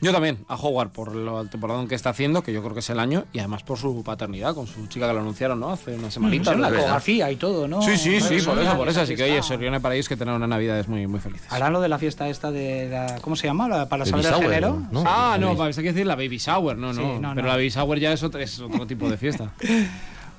Yo 0.03 0.11
también, 0.11 0.43
a 0.47 0.55
Howard, 0.55 0.89
por 0.89 1.15
la 1.15 1.43
temporada 1.47 1.85
que 1.87 1.93
está 1.93 2.09
haciendo, 2.09 2.41
que 2.41 2.51
yo 2.51 2.61
creo 2.63 2.73
que 2.73 2.79
es 2.79 2.89
el 2.89 2.99
año, 2.99 3.25
y 3.33 3.37
además 3.37 3.61
por 3.61 3.77
su 3.77 4.03
paternidad, 4.03 4.55
con 4.55 4.65
su 4.65 4.87
chica 4.87 5.07
que 5.07 5.13
lo 5.13 5.19
anunciaron, 5.19 5.59
¿no? 5.59 5.69
Hace 5.71 5.93
una 5.93 6.09
semanita. 6.09 6.53
Sí, 6.53 6.57
¿no? 6.59 6.67
la 6.67 6.75
ecografía 6.75 7.29
y 7.31 7.35
todo, 7.35 7.67
¿no? 7.67 7.83
Sí, 7.83 7.97
sí, 7.97 8.19
sí, 8.19 8.41
por 8.43 8.57
eso, 8.57 8.75
por 8.75 8.89
eso. 8.89 9.01
Así 9.01 9.15
que, 9.15 9.23
oye, 9.25 9.43
Soriano 9.43 9.79
para 9.79 9.93
ellos 9.93 10.09
que 10.09 10.17
tener 10.17 10.33
una 10.33 10.47
Navidades 10.47 10.87
muy, 10.87 11.05
muy 11.05 11.19
felices. 11.19 11.45
Harán 11.51 11.71
lo 11.73 11.81
de 11.81 11.87
la 11.89 11.99
fiesta 11.99 12.27
esta 12.29 12.49
de 12.49 12.89
la, 12.89 13.19
¿cómo 13.21 13.35
se 13.35 13.45
llama? 13.45 13.67
La- 13.69 13.87
para 13.89 14.05
saber 14.07 14.25
el 14.25 14.33
género. 14.33 14.81
¿no? 14.89 15.03
Ah, 15.05 15.37
no, 15.39 15.55
pensé 15.55 15.83
que 15.83 15.93
decir 15.93 16.07
la 16.07 16.15
baby 16.15 16.39
shower, 16.39 16.77
no, 16.77 16.95
Sí, 16.95 16.99
no. 16.99 17.19
no, 17.19 17.29
Pero 17.35 17.43
no. 17.43 17.47
la 17.49 17.55
baby 17.57 17.69
shower 17.69 17.99
ya 17.99 18.11
es 18.11 18.23
otro, 18.23 18.41
es 18.41 18.59
otro 18.59 18.87
tipo 18.87 19.07
de 19.07 19.17
fiesta. 19.17 19.51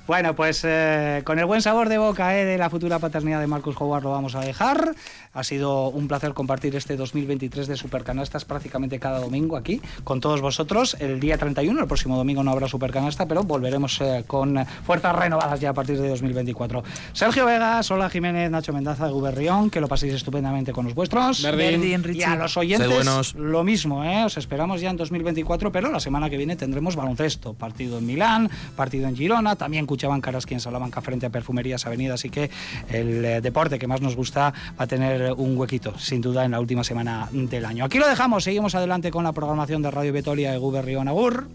Bueno, 0.05 0.35
pues 0.35 0.61
eh, 0.65 1.21
con 1.23 1.39
el 1.39 1.45
buen 1.45 1.61
sabor 1.61 1.87
de 1.87 1.97
boca 1.97 2.37
eh, 2.37 2.43
de 2.43 2.57
la 2.57 2.69
futura 2.69 2.99
paternidad 2.99 3.39
de 3.39 3.47
Marcus 3.47 3.79
Howard 3.79 4.03
lo 4.03 4.11
vamos 4.11 4.35
a 4.35 4.41
dejar. 4.41 4.95
Ha 5.35 5.43
sido 5.43 5.89
un 5.89 6.07
placer 6.07 6.35
compartir 6.35 6.75
este 6.75 6.95
2023 6.95 7.65
de 7.65 7.75
Supercanastas 7.75 8.45
prácticamente 8.45 8.99
cada 8.99 9.19
domingo 9.19 9.57
aquí 9.57 9.81
con 10.03 10.19
todos 10.19 10.41
vosotros. 10.41 10.95
El 10.99 11.19
día 11.19 11.39
31, 11.39 11.81
el 11.81 11.87
próximo 11.87 12.17
domingo 12.17 12.43
no 12.43 12.51
habrá 12.51 12.67
Supercanasta, 12.67 13.27
pero 13.27 13.41
volveremos 13.41 13.99
eh, 14.01 14.25
con 14.27 14.63
fuerzas 14.85 15.15
renovadas 15.15 15.59
ya 15.59 15.71
a 15.71 15.73
partir 15.73 15.99
de 15.99 16.07
2024. 16.07 16.83
Sergio 17.13 17.47
Vegas, 17.47 17.89
Hola 17.89 18.11
Jiménez, 18.11 18.51
Nacho 18.51 18.73
Mendaza 18.73 19.07
de 19.07 19.11
Guberrión, 19.11 19.71
que 19.71 19.81
lo 19.81 19.87
paséis 19.87 20.13
estupendamente 20.13 20.71
con 20.71 20.85
los 20.85 20.93
vuestros. 20.93 21.41
Verdín. 21.41 21.81
Verdín, 21.81 22.15
y 22.15 22.21
a 22.21 22.35
los 22.35 22.55
oyentes 22.55 23.33
lo 23.33 23.63
mismo, 23.63 24.03
¿eh? 24.03 24.25
os 24.25 24.37
esperamos 24.37 24.81
ya 24.81 24.91
en 24.91 24.97
2024, 24.97 25.71
pero 25.71 25.89
la 25.89 25.99
semana 25.99 26.29
que 26.29 26.37
viene 26.37 26.55
tendremos 26.55 26.95
baloncesto, 26.95 27.55
partido 27.55 27.97
en 27.97 28.05
Milán, 28.05 28.51
partido 28.75 29.07
en 29.07 29.15
Girona, 29.15 29.55
también 29.55 29.87
Cuchaban 29.87 30.21
Karaski 30.21 30.53
en 30.53 30.59
Salamanca 30.59 31.01
frente 31.01 31.25
a 31.25 31.31
Perfumerías 31.31 31.87
Avenida, 31.87 32.13
así 32.13 32.29
que 32.29 32.51
el 32.89 33.25
eh, 33.25 33.41
deporte 33.41 33.79
que 33.79 33.87
más 33.87 33.99
nos 33.99 34.15
gusta 34.15 34.53
va 34.79 34.83
a 34.83 34.87
tener 34.87 35.22
un 35.31 35.57
huequito, 35.57 35.97
sin 35.97 36.21
duda, 36.21 36.45
en 36.45 36.51
la 36.51 36.59
última 36.59 36.83
semana 36.83 37.29
del 37.31 37.65
año. 37.65 37.85
Aquí 37.85 37.99
lo 37.99 38.07
dejamos, 38.07 38.43
seguimos 38.43 38.75
adelante 38.75 39.11
con 39.11 39.23
la 39.23 39.31
programación 39.31 39.81
de 39.81 39.91
Radio 39.91 40.13
Vitoria 40.13 40.51
de 40.51 40.57
Guberrión 40.57 41.07
Agur. 41.07 41.47